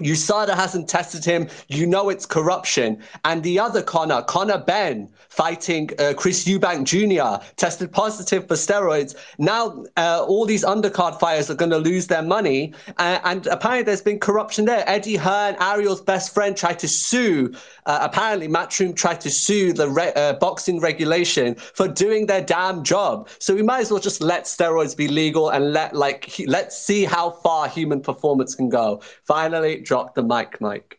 USADA 0.00 0.54
hasn't 0.56 0.88
tested 0.88 1.24
him. 1.24 1.48
You 1.68 1.86
know 1.86 2.08
it's 2.08 2.26
corruption. 2.26 3.00
And 3.24 3.44
the 3.44 3.60
other 3.60 3.80
Conor, 3.80 4.22
Conor 4.22 4.58
Benn, 4.58 5.08
fighting 5.28 5.90
uh, 6.00 6.14
Chris 6.16 6.44
Eubank 6.46 6.82
Jr., 6.84 7.44
tested 7.56 7.92
positive 7.92 8.48
for 8.48 8.54
steroids. 8.54 9.14
Now 9.38 9.84
uh, 9.96 10.24
all 10.26 10.46
these 10.46 10.64
undercard 10.64 11.20
fighters 11.20 11.48
are 11.48 11.54
going 11.54 11.70
to 11.70 11.78
lose 11.78 12.08
their 12.08 12.22
money. 12.22 12.74
Uh, 12.98 13.20
and 13.22 13.46
apparently 13.46 13.84
there's 13.84 14.02
been 14.02 14.18
corruption 14.18 14.64
there. 14.64 14.82
Eddie 14.88 15.14
Hearn, 15.14 15.54
Ariel's 15.60 16.00
best 16.00 16.34
friend, 16.34 16.56
tried 16.56 16.80
to 16.80 16.88
sue 16.88 17.54
uh, 17.86 17.98
apparently 18.00 18.48
Matchroom 18.48 18.96
tried 18.96 19.20
to 19.20 19.30
sue 19.30 19.72
the 19.72 19.88
re- 19.88 20.12
uh, 20.16 20.34
boxing 20.34 20.80
regulation 20.80 21.54
for 21.54 21.86
doing 21.86 22.26
their 22.26 22.42
damn 22.42 22.82
job. 22.82 23.28
So 23.38 23.54
we 23.54 23.62
might 23.62 23.80
as 23.80 23.90
well 23.90 24.00
just 24.00 24.22
let 24.22 24.44
steroids 24.44 24.96
be 24.96 25.08
legal 25.08 25.50
and 25.50 25.72
let 25.72 25.94
like 25.94 26.24
he, 26.24 26.46
let's 26.46 26.78
see 26.78 27.04
how 27.04 27.30
far 27.30 27.68
human 27.68 28.00
performance 28.00 28.54
can 28.54 28.68
go. 28.68 29.02
Finally, 29.26 29.82
drop 29.82 30.14
the 30.14 30.22
mic, 30.22 30.60
Mike. 30.60 30.98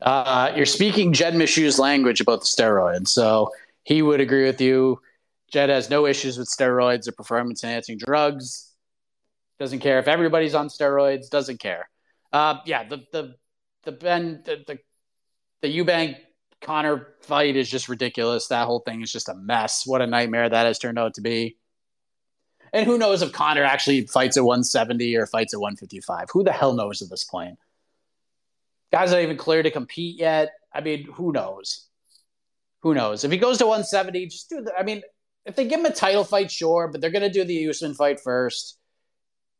Uh, 0.00 0.52
you're 0.56 0.66
speaking 0.66 1.12
Jed 1.12 1.34
Meshew's 1.34 1.78
language 1.78 2.22
about 2.22 2.40
the 2.40 2.46
steroids, 2.46 3.08
so 3.08 3.50
he 3.84 4.00
would 4.00 4.20
agree 4.20 4.44
with 4.44 4.60
you. 4.60 5.00
Jed 5.52 5.68
has 5.68 5.90
no 5.90 6.06
issues 6.06 6.38
with 6.38 6.48
steroids 6.48 7.06
or 7.06 7.12
performance 7.12 7.62
enhancing 7.62 7.98
drugs. 7.98 8.72
Doesn't 9.58 9.80
care 9.80 9.98
if 9.98 10.08
everybody's 10.08 10.54
on 10.54 10.68
steroids. 10.68 11.28
Doesn't 11.28 11.60
care. 11.60 11.90
Uh, 12.32 12.58
yeah, 12.64 12.88
the 12.88 13.04
the 13.12 13.34
the 13.84 13.92
Ben 13.92 14.42
the 14.44 14.64
the, 14.66 14.78
the 15.62 15.78
Eubank 15.78 16.16
Conor 16.60 17.14
fight 17.22 17.56
is 17.56 17.70
just 17.70 17.88
ridiculous. 17.88 18.48
That 18.48 18.66
whole 18.66 18.80
thing 18.80 19.02
is 19.02 19.12
just 19.12 19.28
a 19.28 19.34
mess. 19.34 19.86
What 19.86 20.02
a 20.02 20.06
nightmare 20.06 20.48
that 20.48 20.66
has 20.66 20.78
turned 20.78 20.98
out 20.98 21.14
to 21.14 21.20
be. 21.20 21.56
And 22.72 22.86
who 22.86 22.98
knows 22.98 23.22
if 23.22 23.32
Conor 23.32 23.64
actually 23.64 24.06
fights 24.06 24.36
at 24.36 24.44
170 24.44 25.16
or 25.16 25.26
fights 25.26 25.54
at 25.54 25.60
155? 25.60 26.28
Who 26.32 26.44
the 26.44 26.52
hell 26.52 26.74
knows 26.74 27.02
at 27.02 27.10
this 27.10 27.24
point? 27.24 27.58
Guys 28.92 29.12
aren't 29.12 29.24
even 29.24 29.36
clear 29.36 29.62
to 29.62 29.70
compete 29.70 30.18
yet. 30.18 30.50
I 30.72 30.80
mean, 30.80 31.04
who 31.12 31.32
knows? 31.32 31.86
Who 32.82 32.94
knows? 32.94 33.24
If 33.24 33.30
he 33.30 33.38
goes 33.38 33.58
to 33.58 33.66
170, 33.66 34.26
just 34.26 34.48
do 34.48 34.62
the. 34.62 34.74
I 34.76 34.82
mean, 34.82 35.02
if 35.46 35.56
they 35.56 35.66
give 35.66 35.80
him 35.80 35.86
a 35.86 35.92
title 35.92 36.24
fight, 36.24 36.50
sure, 36.50 36.88
but 36.88 37.00
they're 37.00 37.10
going 37.10 37.22
to 37.22 37.30
do 37.30 37.44
the 37.44 37.68
Usman 37.68 37.94
fight 37.94 38.20
first. 38.20 38.78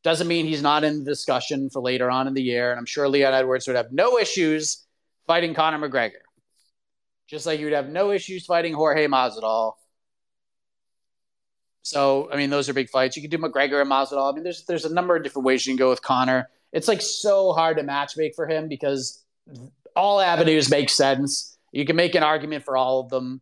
Doesn't 0.03 0.29
mean 0.29 0.47
he's 0.47 0.63
not 0.63 0.83
in 0.85 1.05
the 1.05 1.11
discussion 1.11 1.69
for 1.71 1.83
later 1.83 2.11
on 2.11 2.27
in 2.27 2.35
the 2.35 2.43
year. 2.43 2.71
And 2.71 2.79
I'm 2.79 2.87
sure 2.87 3.09
Leon 3.09 3.35
Edwards 3.35 3.67
would 3.67 3.77
have 3.77 3.93
no 3.93 4.19
issues 4.19 4.87
fighting 5.27 5.55
Conor 5.55 5.79
McGregor. 5.79 6.23
Just 7.29 7.47
like 7.47 7.61
you'd 7.61 7.73
have 7.73 7.89
no 7.89 8.11
issues 8.11 8.47
fighting 8.47 8.73
Jorge 8.73 9.07
Masvidal. 9.07 9.75
So, 11.83 12.31
I 12.33 12.37
mean, 12.37 12.51
those 12.51 12.69
are 12.69 12.73
big 12.73 12.89
fights. 12.89 13.17
You 13.17 13.23
could 13.23 13.31
do 13.31 13.39
McGregor 13.39 13.81
and 13.81 13.91
Masvidal. 13.91 14.31
I 14.31 14.35
mean, 14.35 14.45
there's 14.45 14.65
there's 14.65 14.85
a 14.85 14.93
number 14.93 15.17
of 15.17 15.23
different 15.23 15.47
ways 15.47 15.67
you 15.67 15.73
can 15.73 15.79
go 15.79 15.91
with 15.91 16.03
Conor. 16.03 16.49
It's 16.73 16.89
like 16.89 17.01
so 17.03 17.53
hard 17.53 17.77
to 17.79 17.83
matchmake 17.83 18.35
for 18.35 18.47
him 18.47 18.69
because 18.69 19.23
all 19.97 20.21
avenues 20.21 20.71
make 20.71 20.89
sense. 20.89 21.57
You 21.73 21.85
can 21.85 21.97
make 21.97 22.15
an 22.15 22.23
argument 22.23 22.65
for 22.65 22.77
all 22.77 23.01
of 23.01 23.09
them. 23.09 23.41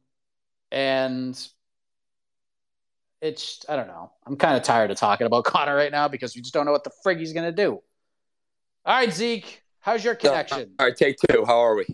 And 0.71 1.39
it's 3.21 3.65
I 3.69 3.77
don't 3.77 3.89
know. 3.89 4.11
I'm 4.27 4.37
kind 4.37 4.57
of 4.57 4.63
tired 4.63 4.91
of 4.91 4.97
talking 4.97 5.27
about 5.27 5.45
Conor 5.47 5.75
right 5.75 5.93
now 5.93 6.09
because 6.09 6.35
we 6.35 6.43
just 6.43 6.55
don't 6.55 6.67
know 6.67 6.73
what 6.73 6.85
the 6.85 6.93
frig 7.05 7.19
he's 7.19 7.33
gonna 7.33 7.53
do. 7.53 7.81
All 8.85 8.95
right, 8.95 9.13
Zeke, 9.13 9.63
how's 9.81 10.05
your 10.05 10.15
connection? 10.15 10.75
All 10.79 10.87
right, 10.87 10.97
take 10.97 11.17
two. 11.29 11.45
How 11.45 11.59
are 11.59 11.75
we? 11.75 11.87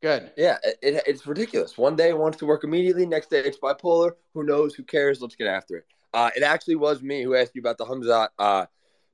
Good. 0.00 0.32
Yeah, 0.36 0.58
it, 0.64 0.78
it, 0.82 1.02
it's 1.06 1.26
ridiculous. 1.26 1.78
One 1.78 1.94
day 1.94 2.08
it 2.08 2.18
wants 2.18 2.38
to 2.38 2.46
work 2.46 2.64
immediately. 2.64 3.06
Next 3.06 3.30
day 3.30 3.40
it's 3.40 3.58
bipolar. 3.58 4.12
Who 4.34 4.42
knows? 4.42 4.74
Who 4.74 4.82
cares? 4.82 5.20
Let's 5.20 5.36
get 5.36 5.46
after 5.46 5.76
it. 5.76 5.84
Uh, 6.12 6.30
it 6.36 6.42
actually 6.42 6.74
was 6.74 7.02
me 7.02 7.22
who 7.22 7.36
asked 7.36 7.52
you 7.54 7.60
about 7.60 7.78
the 7.78 7.84
Hamzat 7.84 8.28
uh, 8.38 8.66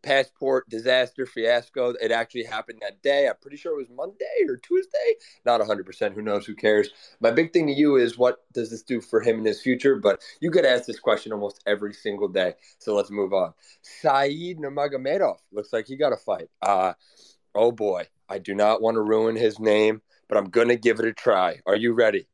passport 0.02 0.68
disaster 0.68 1.26
fiasco. 1.26 1.94
It 2.00 2.10
actually 2.10 2.44
happened 2.44 2.80
that 2.82 3.02
day. 3.02 3.28
I'm 3.28 3.36
pretty 3.40 3.56
sure 3.56 3.72
it 3.72 3.88
was 3.88 3.90
Monday 3.94 4.46
or 4.48 4.56
Tuesday. 4.56 5.14
Not 5.44 5.60
100%. 5.60 6.14
Who 6.14 6.22
knows? 6.22 6.46
Who 6.46 6.54
cares? 6.54 6.90
My 7.20 7.30
big 7.30 7.52
thing 7.52 7.66
to 7.66 7.72
you 7.72 7.96
is 7.96 8.18
what 8.18 8.44
does 8.52 8.70
this 8.70 8.82
do 8.82 9.00
for 9.00 9.20
him 9.20 9.38
in 9.38 9.44
his 9.44 9.60
future? 9.60 9.96
But 9.96 10.20
you 10.40 10.50
get 10.50 10.64
asked 10.64 10.86
this 10.86 11.00
question 11.00 11.32
almost 11.32 11.62
every 11.66 11.92
single 11.92 12.28
day. 12.28 12.54
So 12.78 12.94
let's 12.94 13.10
move 13.10 13.32
on. 13.32 13.54
Saeed 13.82 14.58
Nurmagomedov 14.58 15.36
looks 15.52 15.72
like 15.72 15.86
he 15.86 15.96
got 15.96 16.12
a 16.12 16.16
fight. 16.16 16.48
Uh, 16.62 16.94
oh 17.54 17.72
boy. 17.72 18.06
I 18.28 18.38
do 18.38 18.54
not 18.54 18.82
want 18.82 18.96
to 18.96 19.00
ruin 19.00 19.36
his 19.36 19.58
name, 19.58 20.02
but 20.28 20.36
I'm 20.36 20.50
going 20.50 20.68
to 20.68 20.76
give 20.76 21.00
it 21.00 21.06
a 21.06 21.12
try. 21.12 21.60
Are 21.66 21.76
you 21.76 21.94
ready? 21.94 22.28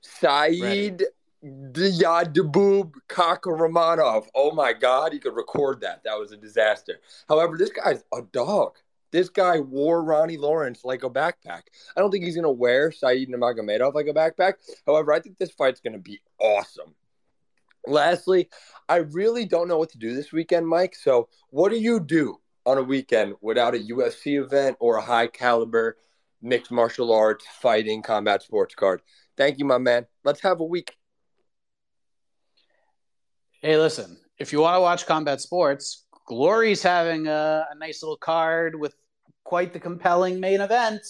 Saeed 0.00 1.04
Diyadabub 1.44 2.92
Kakaramanov. 3.08 4.26
Oh 4.34 4.52
my 4.52 4.72
God, 4.72 5.12
he 5.12 5.18
could 5.18 5.36
record 5.36 5.80
that. 5.82 6.02
That 6.04 6.18
was 6.18 6.32
a 6.32 6.36
disaster. 6.36 7.00
However, 7.28 7.58
this 7.58 7.70
guy's 7.70 8.02
a 8.14 8.22
dog. 8.22 8.78
This 9.10 9.28
guy 9.28 9.60
wore 9.60 10.02
Ronnie 10.02 10.38
Lawrence 10.38 10.84
like 10.84 11.04
a 11.04 11.10
backpack. 11.10 11.62
I 11.96 12.00
don't 12.00 12.10
think 12.10 12.24
he's 12.24 12.34
going 12.34 12.42
to 12.44 12.50
wear 12.50 12.90
Saeed 12.90 13.28
Nurmagomedov 13.28 13.94
like 13.94 14.08
a 14.08 14.14
backpack. 14.14 14.54
However, 14.86 15.12
I 15.12 15.20
think 15.20 15.38
this 15.38 15.52
fight's 15.52 15.80
going 15.80 15.92
to 15.92 16.00
be 16.00 16.20
awesome. 16.40 16.94
Lastly, 17.86 18.48
I 18.88 18.96
really 18.96 19.44
don't 19.44 19.68
know 19.68 19.78
what 19.78 19.90
to 19.90 19.98
do 19.98 20.14
this 20.14 20.32
weekend, 20.32 20.66
Mike. 20.66 20.96
So, 20.96 21.28
what 21.50 21.70
do 21.70 21.78
you 21.78 22.00
do 22.00 22.40
on 22.64 22.78
a 22.78 22.82
weekend 22.82 23.34
without 23.42 23.74
a 23.74 23.78
UFC 23.78 24.42
event 24.42 24.78
or 24.80 24.96
a 24.96 25.02
high 25.02 25.26
caliber 25.26 25.98
mixed 26.40 26.72
martial 26.72 27.12
arts 27.12 27.44
fighting 27.60 28.02
combat 28.02 28.42
sports 28.42 28.74
card? 28.74 29.02
Thank 29.36 29.58
you, 29.58 29.66
my 29.66 29.78
man. 29.78 30.06
Let's 30.24 30.40
have 30.40 30.60
a 30.60 30.64
week. 30.64 30.96
Hey, 33.64 33.78
listen, 33.78 34.18
if 34.38 34.52
you 34.52 34.60
want 34.60 34.76
to 34.76 34.80
watch 34.82 35.06
combat 35.06 35.40
sports, 35.40 36.04
Glory's 36.26 36.82
having 36.82 37.28
a, 37.28 37.66
a 37.70 37.74
nice 37.78 38.02
little 38.02 38.18
card 38.18 38.78
with 38.78 38.94
quite 39.42 39.72
the 39.72 39.80
compelling 39.80 40.38
main 40.38 40.60
event. 40.60 41.00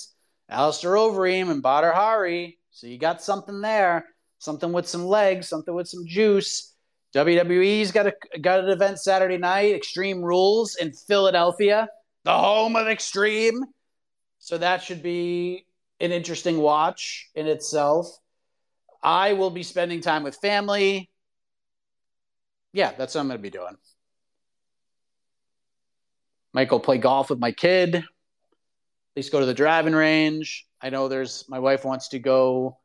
Alistair 0.49 0.93
Overeem 0.93 1.51
and 1.51 1.61
Badr 1.61 1.91
Hari. 1.91 2.61
So 2.71 2.87
you 2.87 2.97
got 2.97 3.21
something 3.21 3.61
there, 3.61 4.05
something 4.39 4.73
with 4.73 4.87
some 4.87 5.05
legs, 5.05 5.49
something 5.49 5.75
with 5.75 5.89
some 5.89 6.07
juice. 6.07 6.77
WWE's 7.13 7.91
got 7.91 8.07
a 8.07 8.15
got 8.41 8.61
an 8.61 8.71
event 8.71 9.01
Saturday 9.01 9.37
night, 9.37 9.75
Extreme 9.75 10.23
Rules 10.23 10.77
in 10.77 10.93
Philadelphia, 10.93 11.89
the 12.23 12.39
home 12.39 12.77
of 12.77 12.87
Extreme. 12.87 13.65
So 14.39 14.59
that 14.59 14.81
should 14.81 15.03
be 15.03 15.67
an 15.99 16.13
interesting 16.13 16.59
watch 16.59 17.31
in 17.35 17.49
itself. 17.49 18.07
I 19.03 19.33
will 19.33 19.51
be 19.51 19.65
spending 19.65 20.01
time 20.01 20.23
with 20.23 20.37
family 20.37 21.11
yeah, 22.75 22.93
that's 22.99 23.15
what 23.15 23.23
I'm 23.23 23.29
going 23.29 23.39
to 23.39 23.43
be 23.43 23.51
doing. 23.51 23.77
Go 26.69 26.79
play 26.79 26.99
golf 26.99 27.31
with 27.31 27.39
my 27.39 27.53
kid. 27.53 27.95
At 27.95 28.05
least 29.17 29.33
go 29.33 29.41
to 29.41 29.47
the 29.47 29.55
driving 29.55 29.95
range. 29.95 30.67
I 30.81 30.91
know 30.91 31.09
there's 31.09 31.45
my 31.49 31.61
wife 31.61 31.85
wants 31.85 32.09
to 32.09 32.19
go 32.19 32.79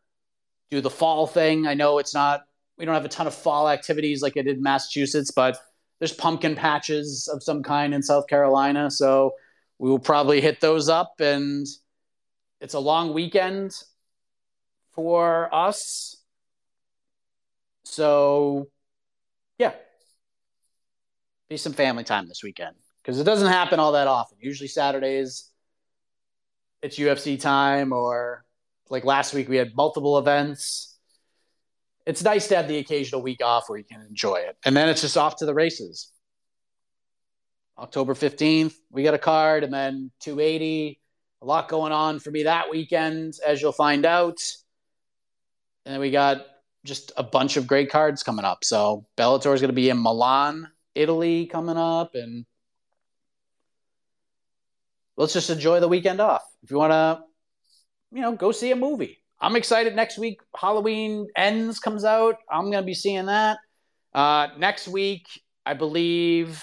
do 0.70 0.80
the 0.80 0.90
fall 0.90 1.26
thing. 1.28 1.68
I 1.68 1.74
know 1.74 1.98
it's 1.98 2.14
not 2.14 2.44
we 2.78 2.86
don't 2.86 2.94
have 2.94 3.06
a 3.06 3.10
ton 3.10 3.28
of 3.28 3.34
fall 3.34 3.68
activities 3.68 4.22
like 4.22 4.38
I 4.38 4.44
did 4.44 4.58
in 4.58 4.64
Massachusetts, 4.64 5.32
but 5.32 5.58
there's 6.00 6.14
pumpkin 6.14 6.56
patches 6.56 7.28
of 7.32 7.44
some 7.44 7.62
kind 7.62 7.94
in 7.94 8.02
South 8.02 8.28
Carolina, 8.28 8.90
so 8.90 9.34
we 9.80 9.90
will 9.90 10.00
probably 10.00 10.40
hit 10.40 10.62
those 10.62 10.88
up 10.88 11.16
and 11.20 11.66
it's 12.62 12.76
a 12.76 12.80
long 12.80 13.14
weekend 13.14 13.72
for 14.94 15.54
us. 15.54 16.16
So 17.86 18.68
be 21.50 21.58
some 21.58 21.74
family 21.74 22.04
time 22.04 22.28
this 22.28 22.44
weekend 22.44 22.76
because 23.02 23.20
it 23.20 23.24
doesn't 23.24 23.48
happen 23.48 23.80
all 23.80 23.94
that 23.94 24.08
often. 24.08 24.38
Usually 24.40 24.68
Saturdays, 24.68 25.50
it's 26.82 26.98
UFC 26.98 27.40
time, 27.40 27.92
or 27.92 28.46
like 28.90 29.04
last 29.04 29.34
week 29.34 29.50
we 29.50 29.58
had 29.58 29.76
multiple 29.76 30.18
events. 30.18 30.98
It's 32.06 32.24
nice 32.24 32.48
to 32.50 32.56
have 32.56 32.68
the 32.68 32.78
occasional 32.78 33.22
week 33.22 33.44
off 33.44 33.66
where 33.68 33.80
you 33.80 33.86
can 33.86 34.02
enjoy 34.02 34.36
it, 34.36 34.58
and 34.64 34.76
then 34.78 34.90
it's 34.90 35.02
just 35.02 35.18
off 35.18 35.38
to 35.38 35.46
the 35.46 35.54
races. 35.54 36.12
October 37.78 38.14
15th, 38.14 38.74
we 38.92 39.04
got 39.04 39.14
a 39.14 39.20
card, 39.20 39.64
and 39.64 39.74
then 39.74 40.12
280. 40.20 41.00
A 41.42 41.46
lot 41.46 41.70
going 41.70 41.94
on 41.94 42.20
for 42.20 42.30
me 42.30 42.44
that 42.44 42.70
weekend, 42.70 43.36
as 43.46 43.62
you'll 43.62 43.72
find 43.72 44.06
out. 44.06 44.38
And 45.86 45.94
then 45.94 46.02
we 46.02 46.12
got 46.12 46.46
just 46.84 47.14
a 47.16 47.24
bunch 47.24 47.56
of 47.56 47.66
great 47.66 47.90
cards 47.90 48.22
coming 48.22 48.44
up. 48.44 48.66
So 48.66 49.06
Bellator 49.18 49.54
is 49.54 49.62
going 49.62 49.70
to 49.70 49.74
be 49.74 49.90
in 49.90 50.02
Milan, 50.02 50.68
Italy 51.00 51.46
coming 51.46 51.78
up, 51.78 52.16
and 52.16 52.46
let's 55.16 55.34
just 55.34 55.50
enjoy 55.50 55.80
the 55.80 55.88
weekend 55.88 56.20
off. 56.20 56.44
If 56.62 56.72
you 56.72 56.78
want 56.78 56.92
to, 56.92 57.24
you 58.12 58.22
know, 58.22 58.34
go 58.34 58.52
see 58.52 58.72
a 58.72 58.76
movie. 58.76 59.24
I'm 59.42 59.56
excited. 59.56 59.96
Next 59.96 60.18
week, 60.18 60.42
Halloween 60.56 61.28
Ends 61.38 61.80
comes 61.80 62.04
out. 62.04 62.36
I'm 62.52 62.66
going 62.72 62.84
to 62.84 62.86
be 62.86 62.94
seeing 62.94 63.28
that. 63.28 63.58
Uh, 64.14 64.48
next 64.58 64.88
week, 64.90 65.28
I 65.66 65.74
believe, 65.74 66.62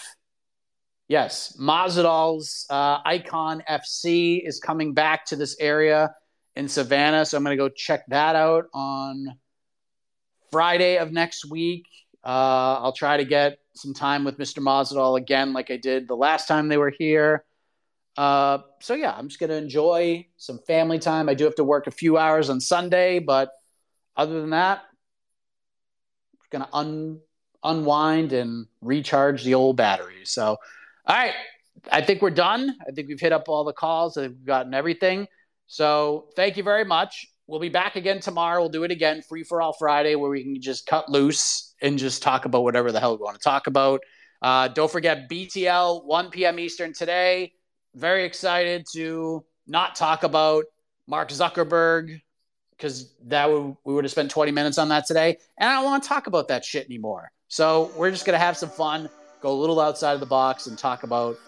yes, 1.09 1.57
Masvidal's 1.59 2.67
uh, 2.69 2.99
Icon 3.05 3.63
FC 3.69 4.47
is 4.47 4.61
coming 4.61 4.93
back 4.93 5.25
to 5.27 5.37
this 5.37 5.57
area 5.59 6.15
in 6.55 6.69
Savannah. 6.69 7.25
So 7.25 7.39
I'm 7.39 7.45
going 7.45 7.57
to 7.57 7.63
go 7.63 7.71
check 7.71 8.03
that 8.09 8.37
out 8.37 8.65
on 8.75 9.37
Friday 10.51 10.99
of 10.99 11.13
next 11.13 11.49
week. 11.51 11.87
Uh, 12.27 12.81
I'll 12.83 12.93
try 12.93 13.17
to 13.17 13.25
get 13.25 13.59
some 13.75 13.95
time 13.95 14.25
with 14.25 14.37
Mr. 14.37 14.59
Masvidal 14.59 15.17
again, 15.17 15.53
like 15.53 15.71
I 15.71 15.77
did 15.77 16.09
the 16.09 16.17
last 16.17 16.49
time 16.49 16.67
they 16.67 16.77
were 16.77 16.93
here. 16.99 17.45
Uh, 18.17 18.59
so 18.81 18.95
yeah, 18.95 19.15
I'm 19.17 19.29
just 19.29 19.39
gonna 19.39 19.55
enjoy 19.55 20.27
some 20.37 20.59
family 20.67 20.99
time. 20.99 21.29
I 21.29 21.35
do 21.35 21.45
have 21.45 21.55
to 21.55 21.65
work 21.65 21.87
a 21.87 21.93
few 21.93 22.19
hours 22.19 22.51
on 22.51 22.61
Sunday, 22.61 23.21
but 23.21 23.51
other 24.17 24.41
than 24.41 24.51
that, 24.51 24.83
I'm 26.33 26.49
gonna 26.51 26.69
un- 26.73 27.21
unwind 27.63 28.33
and 28.33 28.67
recharge 28.81 29.45
the 29.45 29.55
old 29.55 29.77
batteries. 29.77 30.33
So, 30.33 30.57
all 31.07 31.17
right, 31.17 31.35
I 31.93 32.01
think 32.03 32.23
we're 32.23 32.31
done. 32.31 32.77
I 32.89 32.91
think 32.91 33.07
we've 33.07 33.21
hit 33.21 33.33
up 33.33 33.49
all 33.49 33.63
the 33.63 33.73
calls. 33.73 34.17
I've 34.17 34.45
gotten 34.45 34.75
everything. 34.75 35.29
So, 35.69 36.29
thank 36.35 36.57
you 36.57 36.65
very 36.65 36.85
much. 36.85 37.29
We'll 37.47 37.61
be 37.61 37.69
back 37.69 37.95
again 37.95 38.21
tomorrow. 38.21 38.61
We'll 38.61 38.71
do 38.71 38.83
it 38.83 38.91
again, 38.91 39.23
free 39.23 39.45
for 39.45 39.63
all 39.63 39.73
Friday, 39.73 40.17
where 40.17 40.31
we 40.31 40.43
can 40.43 40.61
just 40.61 40.87
cut 40.87 41.09
loose 41.09 41.75
and 41.81 41.97
just 41.99 42.23
talk 42.23 42.45
about 42.45 42.65
whatever 42.65 42.91
the 42.91 42.99
hell 42.99 43.17
we 43.17 43.23
want 43.23 43.37
to 43.37 43.43
talk 43.43 43.69
about. 43.69 44.01
Uh, 44.43 44.69
don't 44.69 44.91
forget 44.91 45.31
BTL, 45.31 46.05
1 46.05 46.31
p.m. 46.31 46.59
Eastern 46.59 46.93
today. 46.93 47.53
Very 47.95 48.25
excited 48.25 48.85
to 48.95 49.45
not 49.67 49.95
talk 49.95 50.25
about 50.25 50.65
Mark 51.07 51.29
Zuckerberg 51.29 52.21
because 52.73 53.15
that 53.27 53.49
would, 53.49 53.77
we 53.85 53.95
would 53.95 54.05
have 54.05 54.11
spent 54.11 54.31
20 54.31 54.51
minutes 54.51 54.77
on 54.77 54.89
that 54.89 55.07
today. 55.07 55.39
And 55.57 55.71
I 55.71 55.75
don't 55.75 55.85
want 55.85 56.03
to 56.03 56.09
talk 56.09 56.27
about 56.27 56.49
that 56.49 56.65
shit 56.65 56.85
anymore. 56.87 57.31
So 57.49 57.93
we're 57.97 58.11
just 58.11 58.27
going 58.27 58.39
to 58.39 58.45
have 58.45 58.57
some 58.57 58.69
fun, 58.69 59.09
go 59.41 59.53
a 59.53 59.59
little 59.59 59.81
outside 59.81 60.15
of 60.15 60.21
the 60.21 60.27
box, 60.27 60.67
and 60.67 60.77
talk 60.77 61.05
about 61.05 61.39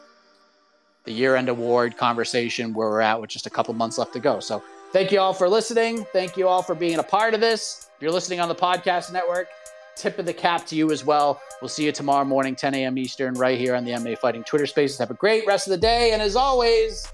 the 1.05 1.13
year 1.13 1.35
end 1.35 1.49
award 1.49 1.97
conversation 1.97 2.73
where 2.73 2.89
we're 2.89 3.01
at 3.01 3.21
with 3.21 3.31
just 3.31 3.47
a 3.47 3.51
couple 3.51 3.75
months 3.75 3.99
left 3.99 4.13
to 4.13 4.21
go. 4.21 4.41
So 4.41 4.63
Thank 4.93 5.13
you 5.13 5.21
all 5.21 5.35
for 5.35 5.49
listening. 5.49 6.05
Thank 6.13 6.37
you 6.37 6.49
all 6.49 6.63
for 6.63 6.75
being 6.75 6.99
a 6.99 7.03
part 7.03 7.35
of 7.35 7.41
this. 7.41 7.91
If 7.97 8.03
you're 8.03 8.13
listening 8.13 8.41
on 8.41 8.49
the 8.49 8.55
podcast 8.55 9.13
network, 9.13 9.49
tip 9.97 10.19
of 10.19 10.25
the 10.25 10.33
cap 10.33 10.65
to 10.67 10.77
you 10.77 10.91
as 10.91 11.05
well. 11.05 11.43
We'll 11.61 11.69
see 11.69 11.85
you 11.85 11.93
tomorrow 11.93 12.25
morning, 12.25 12.57
10 12.57 12.75
a.m. 12.75 12.97
Eastern, 12.97 13.35
right 13.35 13.59
here 13.59 13.75
on 13.75 13.85
the 13.85 13.91
MMA 13.91 14.17
Fighting 14.19 14.45
Twitter 14.45 14.67
Spaces. 14.67 14.99
Have 14.99 15.11
a 15.11 15.15
great 15.15 15.47
rest 15.47 15.67
of 15.67 15.73
the 15.73 15.79
day. 15.79 16.13
And 16.13 16.23
as 16.23 16.37
always, 16.37 17.07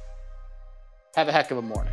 have 1.16 1.26
a 1.26 1.32
heck 1.32 1.50
of 1.50 1.58
a 1.58 1.62
morning. 1.62 1.92